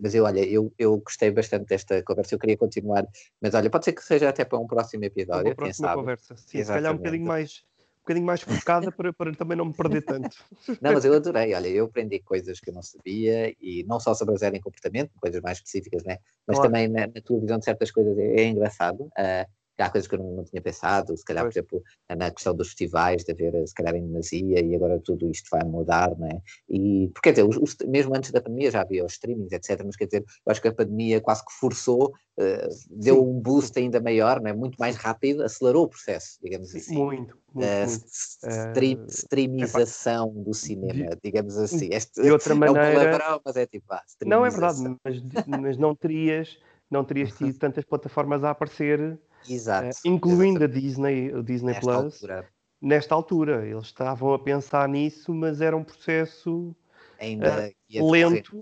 mas 0.01 0.13
eu, 0.13 0.25
olha, 0.25 0.47
eu, 0.47 0.71
eu 0.77 0.97
gostei 0.97 1.31
bastante 1.31 1.65
desta 1.65 2.03
conversa, 2.03 2.35
eu 2.35 2.39
queria 2.39 2.57
continuar, 2.57 3.05
mas 3.41 3.53
olha, 3.55 3.69
pode 3.69 3.85
ser 3.85 3.93
que 3.93 4.03
seja 4.03 4.29
até 4.29 4.45
para 4.45 4.59
um 4.59 4.67
próximo 4.67 5.03
episódio. 5.03 5.47
Uma 5.47 5.55
próxima 5.55 5.95
conversa, 5.95 6.37
sim, 6.37 6.59
Exatamente. 6.59 6.65
se 6.65 6.73
calhar 6.73 6.93
um 6.93 6.97
bocadinho 6.97 7.25
mais 7.25 7.63
bocadinho 8.09 8.25
mais 8.25 8.41
focada 8.41 8.91
para, 8.91 9.13
para 9.13 9.31
também 9.33 9.55
não 9.55 9.65
me 9.65 9.73
perder 9.73 10.01
tanto. 10.01 10.35
Não, 10.81 10.93
mas 10.93 11.05
eu 11.05 11.13
adorei, 11.15 11.53
olha, 11.53 11.67
eu 11.67 11.85
aprendi 11.85 12.19
coisas 12.19 12.59
que 12.59 12.69
eu 12.69 12.73
não 12.73 12.81
sabia 12.81 13.55
e 13.61 13.83
não 13.83 13.99
só 13.99 14.13
sobre 14.13 14.33
a 14.33 14.37
zero 14.37 14.55
em 14.55 14.61
comportamento, 14.61 15.11
coisas 15.21 15.41
mais 15.41 15.59
específicas, 15.59 16.03
né? 16.03 16.17
mas 16.47 16.57
claro. 16.57 16.71
também 16.71 16.87
na, 16.87 17.07
na, 17.07 17.21
tua 17.23 17.39
visão 17.39 17.59
de 17.59 17.65
certas 17.65 17.91
coisas 17.91 18.17
é, 18.17 18.41
é 18.41 18.47
engraçado. 18.47 19.01
Uh, 19.01 19.58
há 19.81 19.89
coisas 19.89 20.07
que 20.07 20.15
eu 20.15 20.19
não, 20.19 20.31
não 20.31 20.43
tinha 20.43 20.61
pensado, 20.61 21.15
se 21.15 21.23
calhar, 21.23 21.43
por 21.43 21.51
exemplo, 21.51 21.83
na 22.17 22.31
questão 22.31 22.55
dos 22.55 22.67
festivais, 22.67 23.23
de 23.23 23.31
haver, 23.31 23.67
se 23.67 23.73
calhar, 23.73 23.95
em 23.95 24.05
demasia, 24.05 24.59
e 24.59 24.75
agora 24.75 24.99
tudo 24.99 25.29
isto 25.29 25.49
vai 25.51 25.63
mudar, 25.63 26.17
não 26.17 26.27
é? 26.27 26.41
E, 26.69 27.09
porque, 27.13 27.29
quer 27.29 27.31
dizer, 27.31 27.47
os, 27.47 27.57
os, 27.57 27.77
mesmo 27.87 28.15
antes 28.15 28.31
da 28.31 28.41
pandemia 28.41 28.71
já 28.71 28.81
havia 28.81 29.05
os 29.05 29.13
streamings, 29.13 29.51
etc., 29.51 29.81
mas 29.85 29.95
quer 29.95 30.05
dizer, 30.05 30.21
eu 30.21 30.51
acho 30.51 30.61
que 30.61 30.67
a 30.67 30.73
pandemia 30.73 31.21
quase 31.21 31.45
que 31.45 31.51
forçou, 31.53 32.13
uh, 32.37 32.69
deu 32.89 33.15
Sim. 33.15 33.21
um 33.21 33.39
boost 33.39 33.77
ainda 33.79 34.01
maior, 34.01 34.41
não 34.41 34.49
é? 34.49 34.53
Muito 34.53 34.77
mais 34.77 34.95
rápido, 34.95 35.43
acelerou 35.43 35.83
o 35.85 35.89
processo, 35.89 36.39
digamos 36.43 36.73
assim. 36.75 36.95
Muito, 36.95 37.37
muito, 37.53 37.67
uh, 37.67 37.85
muito. 37.87 38.05
Stream, 38.07 39.05
streamização 39.07 40.33
do 40.33 40.53
cinema, 40.53 41.15
de, 41.15 41.19
digamos 41.23 41.57
assim. 41.57 41.89
Este, 41.91 42.21
de 42.21 42.31
outra 42.31 42.55
maneira... 42.55 42.87
É 42.87 42.91
um 42.91 42.95
palavrão, 42.95 43.41
mas 43.45 43.55
é 43.55 43.65
tipo, 43.65 43.85
ah, 43.91 44.03
Não, 44.25 44.45
é 44.45 44.49
verdade, 44.49 44.79
mas, 45.03 45.21
mas 45.47 45.77
não 45.77 45.95
terias 45.95 46.57
não 46.89 47.03
terias 47.03 47.35
tido 47.37 47.57
tantas 47.57 47.85
plataformas 47.85 48.43
a 48.43 48.51
aparecer, 48.51 49.19
Exato, 49.47 49.87
uh, 49.87 49.91
incluindo 50.05 50.63
exatamente. 50.63 50.77
a 50.77 50.81
Disney, 50.81 51.33
o 51.33 51.43
Disney 51.43 51.73
nesta 51.73 51.81
Plus. 51.81 52.13
Altura. 52.15 52.49
Nesta 52.81 53.15
altura, 53.15 53.67
eles 53.67 53.85
estavam 53.85 54.33
a 54.33 54.39
pensar 54.39 54.87
nisso, 54.87 55.33
mas 55.33 55.59
era 55.59 55.75
um 55.75 55.83
processo 55.83 56.75
ainda 57.19 57.71
uh, 57.99 58.11
lento. 58.11 58.59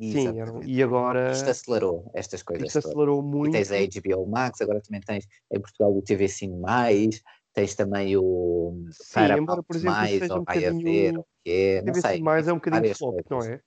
Sim, 0.00 0.32
e 0.64 0.82
agora. 0.82 1.30
Isto 1.30 1.50
acelerou 1.50 2.10
estas 2.14 2.42
coisas. 2.42 2.68
Isto 2.68 2.78
acelerou 2.78 3.22
muito. 3.22 3.54
E 3.54 3.62
tens 3.62 3.70
a 3.70 4.00
HBO 4.00 4.26
Max, 4.26 4.58
agora 4.62 4.80
também 4.80 5.02
tens 5.02 5.26
em 5.52 5.60
Portugal 5.60 5.94
o 5.94 6.00
TV 6.00 6.26
Cine 6.26 6.56
Mais, 6.56 7.22
tens 7.52 7.74
também 7.74 8.16
o 8.16 8.82
Sim, 8.92 9.20
embora, 9.38 9.62
por 9.62 9.76
exemplo, 9.76 9.96
Mais, 9.96 10.30
ou 10.30 10.40
um 10.40 10.44
vai 10.44 10.64
haver, 10.64 11.18
o 11.18 11.26
que 11.44 11.50
é, 11.50 11.82
não 11.82 11.94
sei. 11.94 12.22
Mais 12.22 12.48
é 12.48 12.52
um 12.52 12.56
bocadinho 12.56 12.94
flop, 12.94 13.20
não 13.28 13.42
é? 13.42 13.60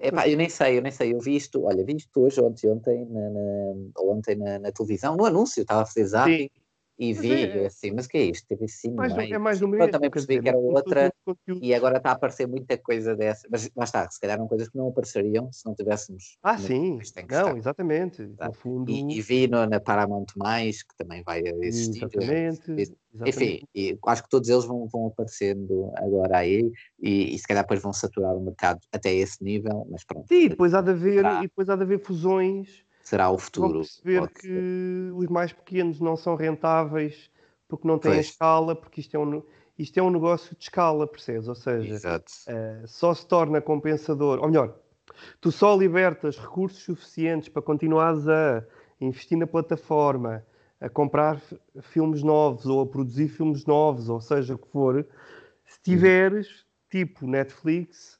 Epá, 0.00 0.28
eu 0.28 0.36
nem 0.36 0.48
sei, 0.48 0.78
eu 0.78 0.82
nem 0.82 0.92
sei. 0.92 1.14
Eu 1.14 1.20
vi 1.20 1.36
isto, 1.36 1.64
olha, 1.64 1.84
vi 1.84 1.96
isto 1.96 2.20
hoje, 2.20 2.40
ontem, 2.40 2.70
ontem, 2.70 3.06
na, 3.06 3.30
na 3.30 4.00
ontem 4.02 4.36
na, 4.36 4.58
na, 4.58 4.72
televisão, 4.72 5.16
no 5.16 5.24
anúncio, 5.24 5.62
estava 5.62 5.82
a 5.82 5.86
fazer 5.86 6.06
zapping 6.06 6.50
e 6.98 7.12
vi, 7.12 7.44
é. 7.44 7.66
assim, 7.66 7.92
mas 7.92 8.06
o 8.06 8.08
que 8.08 8.18
é 8.18 8.24
isto? 8.24 8.44
Teve 8.48 8.66
sim, 8.66 8.90
mais, 8.92 9.12
é 9.12 9.38
mais 9.38 9.60
mesmo. 9.60 9.76
Eu 9.76 9.90
também 9.90 10.10
percebi 10.10 10.34
dizer, 10.34 10.42
que 10.42 10.48
era 10.48 10.58
outra 10.58 11.12
e 11.62 11.72
agora 11.72 11.98
está 11.98 12.10
a 12.10 12.12
aparecer 12.14 12.48
muita 12.48 12.76
coisa 12.76 13.14
dessa, 13.14 13.46
mas 13.48 13.70
lá 13.76 13.84
está, 13.84 14.10
se 14.10 14.20
calhar 14.20 14.36
eram 14.36 14.48
coisas 14.48 14.68
que 14.68 14.76
não 14.76 14.88
apareceriam 14.88 15.52
se 15.52 15.64
não 15.64 15.74
tivéssemos. 15.74 16.36
Ah, 16.42 16.58
sim, 16.58 16.98
não, 17.30 17.56
exatamente. 17.56 18.26
Tá? 18.36 18.52
Fundo... 18.52 18.90
E, 18.90 19.16
e, 19.16 19.22
vi 19.22 19.46
no, 19.46 19.64
na 19.66 19.78
Paramount 19.78 20.26
Mais, 20.36 20.82
que 20.82 20.96
também 20.96 21.22
vai 21.22 21.40
existir. 21.62 21.98
Exatamente. 21.98 22.70
exatamente. 22.72 22.98
Enfim, 23.26 23.60
e 23.72 23.96
acho 24.06 24.22
que 24.24 24.28
todos 24.28 24.48
eles 24.48 24.64
vão, 24.64 24.88
vão 24.88 25.06
aparecendo 25.06 25.92
agora 25.96 26.38
aí 26.38 26.68
e, 27.00 27.34
e, 27.34 27.38
se 27.38 27.46
calhar 27.46 27.62
depois 27.62 27.80
vão 27.80 27.92
saturar 27.92 28.34
o 28.34 28.40
mercado 28.40 28.80
até 28.92 29.14
esse 29.14 29.42
nível, 29.42 29.86
mas 29.88 30.04
pronto. 30.04 30.26
Sim, 30.26 30.48
depois 30.48 30.74
há 30.74 30.80
de 30.80 30.90
haver, 30.90 31.24
e 31.24 31.42
depois 31.42 31.68
há 31.68 31.76
de 31.76 31.82
haver 31.82 32.00
fusões 32.00 32.87
será 33.08 33.30
o 33.30 33.38
futuro. 33.38 33.68
Vão 33.68 33.80
perceber 33.80 34.28
que 34.28 34.40
ser. 34.40 35.12
os 35.14 35.26
mais 35.28 35.52
pequenos 35.52 35.98
não 36.00 36.16
são 36.16 36.34
rentáveis 36.34 37.30
porque 37.66 37.86
não 37.86 37.98
têm 37.98 38.14
pois. 38.14 38.26
escala, 38.26 38.74
porque 38.76 39.00
isto 39.00 39.14
é, 39.14 39.18
um, 39.18 39.42
isto 39.78 39.98
é 39.98 40.02
um 40.02 40.10
negócio 40.10 40.56
de 40.56 40.62
escala, 40.62 41.06
percebes? 41.06 41.48
Ou 41.48 41.54
seja, 41.54 41.96
uh, 42.18 42.86
só 42.86 43.14
se 43.14 43.26
torna 43.26 43.60
compensador, 43.60 44.40
ou 44.40 44.48
melhor, 44.48 44.74
tu 45.40 45.50
só 45.50 45.76
libertas 45.76 46.38
recursos 46.38 46.82
suficientes 46.82 47.48
para 47.48 47.62
continuares 47.62 48.26
a 48.28 48.64
investir 49.00 49.36
na 49.38 49.46
plataforma, 49.46 50.44
a 50.80 50.88
comprar 50.88 51.40
filmes 51.82 52.22
novos 52.22 52.66
ou 52.66 52.80
a 52.80 52.86
produzir 52.86 53.28
filmes 53.28 53.64
novos, 53.66 54.08
ou 54.08 54.20
seja 54.20 54.54
o 54.54 54.58
que 54.58 54.68
for, 54.68 55.06
se 55.66 55.80
tiveres, 55.82 56.64
tipo 56.90 57.26
Netflix, 57.26 58.18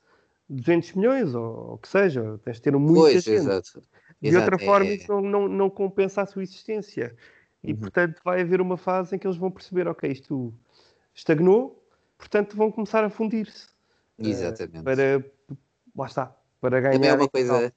200 0.48 0.92
milhões, 0.94 1.34
ou 1.34 1.74
o 1.74 1.78
que 1.78 1.88
seja, 1.88 2.38
tens 2.44 2.56
de 2.56 2.62
ter 2.62 2.76
muita 2.76 3.00
pois, 3.00 3.24
gente. 3.24 3.36
Exato. 3.36 3.82
De 4.20 4.28
Exato, 4.28 4.44
outra 4.44 4.58
forma, 4.58 4.90
é... 4.90 4.94
isso 4.94 5.10
não, 5.12 5.20
não, 5.20 5.48
não, 5.48 5.70
compensa 5.70 6.22
a 6.22 6.26
sua 6.26 6.42
existência. 6.42 7.14
E, 7.62 7.72
uhum. 7.72 7.78
portanto, 7.78 8.20
vai 8.24 8.40
haver 8.40 8.60
uma 8.60 8.76
fase 8.76 9.14
em 9.14 9.18
que 9.18 9.26
eles 9.26 9.36
vão 9.36 9.50
perceber, 9.50 9.86
ok, 9.86 10.10
isto 10.10 10.52
estagnou, 11.14 11.84
portanto, 12.16 12.56
vão 12.56 12.70
começar 12.70 13.04
a 13.04 13.10
fundir-se. 13.10 13.68
Eh, 14.18 14.28
Exatamente. 14.28 14.80
Uh, 14.80 14.84
para, 14.84 15.24
lá 15.96 16.06
está, 16.06 16.36
para 16.60 16.80
ganhar... 16.80 16.94
Também 16.94 17.10
é 17.10 17.14
uma 17.14 17.28
coisa... 17.28 17.72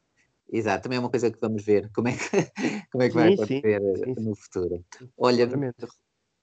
Exato, 0.54 0.84
também 0.84 0.98
é 0.98 1.00
uma 1.00 1.10
coisa 1.10 1.32
que 1.32 1.40
vamos 1.40 1.64
ver 1.64 1.90
como 1.94 2.10
é 2.10 2.12
que, 2.12 2.20
como 2.92 3.04
é 3.04 3.08
que 3.08 3.14
sim, 3.14 3.20
vai 3.20 3.34
acontecer 3.34 3.82
sim, 3.82 4.16
sim, 4.16 4.22
no 4.22 4.36
futuro. 4.36 4.84
Olha, 5.18 5.48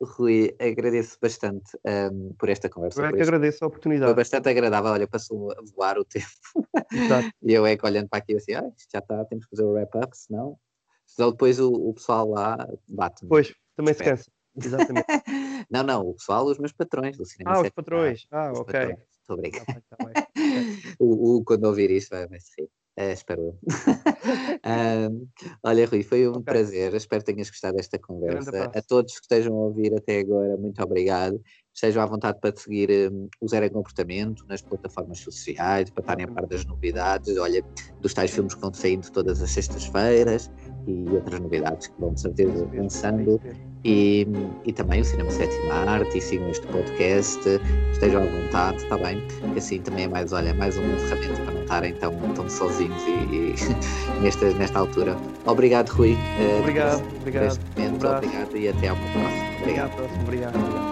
Rui, 0.01 0.55
agradeço 0.61 1.18
bastante 1.20 1.76
um, 1.84 2.32
por 2.38 2.49
esta 2.49 2.68
conversa. 2.68 3.01
Eu 3.01 3.07
é 3.07 3.12
que 3.12 3.22
agradeço 3.22 3.64
a 3.64 3.68
oportunidade. 3.68 4.07
Foi 4.07 4.14
bastante 4.14 4.49
agradável, 4.49 4.92
olha, 4.92 5.09
passou 5.09 5.51
a 5.53 5.57
voar 5.74 5.99
o 5.99 6.05
tempo. 6.05 6.26
e 7.42 7.53
eu 7.53 7.66
é 7.66 7.76
que 7.76 7.84
olhando 7.84 8.09
para 8.09 8.20
aqui 8.20 8.36
assim, 8.36 8.55
ah, 8.55 8.70
isto 8.76 8.90
já 8.92 9.01
está, 9.01 9.24
temos 9.24 9.44
que 9.44 9.51
fazer 9.51 9.64
o 9.64 9.72
wrap-up, 9.72 10.16
senão, 10.16 10.57
senão 11.05 11.32
depois 11.32 11.59
o, 11.59 11.72
o 11.72 11.94
pessoal 11.94 12.28
lá 12.28 12.68
bate-me. 12.86 13.28
Pois, 13.28 13.53
também 13.74 13.92
se 13.94 14.05
cansa. 14.05 14.30
Exatamente. 14.57 15.07
não, 15.70 15.82
não, 15.82 16.09
o 16.09 16.14
pessoal, 16.14 16.46
os 16.46 16.59
meus 16.59 16.72
patrões 16.72 17.16
do 17.16 17.24
cinema. 17.24 17.57
Ah, 17.57 17.62
os 17.62 17.70
patrões. 17.70 18.26
Ah, 18.30 18.53
ok. 18.53 18.64
Patrões. 18.64 18.99
Estou 19.20 19.36
obrigado. 19.36 19.66
Tá 19.66 19.96
tá 19.96 19.96
o, 20.99 21.36
o, 21.36 21.44
quando 21.44 21.64
ouvir 21.64 21.90
isto 21.90 22.11
vai, 22.11 22.26
vai 22.26 22.40
se 22.40 22.62
rir. 22.62 22.70
É, 22.99 23.12
espero 23.12 23.40
eu. 23.42 23.59
um, 25.12 25.28
olha, 25.62 25.86
Rui, 25.86 26.03
foi 26.03 26.26
um 26.26 26.32
okay. 26.32 26.42
prazer. 26.42 26.92
Espero 26.94 27.22
que 27.22 27.32
tenhas 27.32 27.49
gostado 27.49 27.76
desta 27.76 27.96
conversa. 27.96 28.64
A 28.74 28.82
todos 28.82 29.14
que 29.14 29.20
estejam 29.20 29.55
a 29.55 29.66
ouvir 29.66 29.94
até 29.94 30.18
agora, 30.18 30.57
muito 30.57 30.82
obrigado. 30.82 31.40
Estejam 31.78 32.02
à 32.02 32.06
vontade 32.06 32.40
para 32.40 32.52
seguir 32.56 32.90
um, 32.90 33.28
o 33.40 33.46
Zero 33.46 33.64
em 33.66 33.70
Comportamento 33.70 34.44
nas 34.48 34.60
plataformas 34.60 35.20
sociais, 35.20 35.88
para 35.90 36.00
estarem 36.00 36.24
a 36.24 36.28
par 36.28 36.44
das 36.44 36.64
novidades. 36.64 37.38
Olha, 37.38 37.64
dos 38.00 38.12
tais 38.12 38.32
filmes 38.32 38.52
que 38.52 38.60
vão 38.60 38.74
saindo 38.74 39.08
todas 39.12 39.40
as 39.40 39.48
sextas-feiras 39.48 40.50
e 40.88 41.08
outras 41.10 41.38
novidades 41.38 41.86
que 41.86 42.00
vão 42.00 42.12
de 42.14 42.20
certeza 42.20 42.68
lançando. 42.74 43.40
E, 43.84 44.26
e 44.64 44.72
também 44.72 45.02
o 45.02 45.04
Cinema 45.04 45.30
Sétima 45.30 45.72
Arte, 45.72 46.18
e 46.18 46.20
sigam 46.20 46.50
este 46.50 46.66
podcast, 46.66 47.40
estejam 47.92 48.24
à 48.24 48.26
vontade, 48.26 48.78
está 48.78 48.98
bem? 48.98 49.22
Que 49.52 49.58
assim 49.60 49.80
também 49.80 50.06
é 50.06 50.08
mais, 50.08 50.32
olha, 50.32 50.52
mais 50.54 50.76
uma 50.76 50.98
ferramenta 50.98 51.42
para 51.42 51.54
não 51.54 51.62
estarem 51.62 51.94
tão, 51.94 52.34
tão 52.34 52.50
sozinhos 52.50 53.00
e, 53.04 53.10
e 53.10 53.54
nesta, 54.20 54.50
nesta 54.54 54.80
altura. 54.80 55.16
Obrigado, 55.46 55.90
Rui. 55.90 56.16
Eh, 56.40 56.58
obrigado, 56.58 57.02
uh, 57.02 57.16
obrigado. 57.20 57.60
Momento, 57.76 58.04
obrigado 58.08 58.56
e 58.56 58.68
até 58.68 58.88
ao 58.88 58.96
próximo. 58.96 59.60
Obrigado. 59.60 59.94
Próximo, 59.94 60.22
obrigado. 60.22 60.88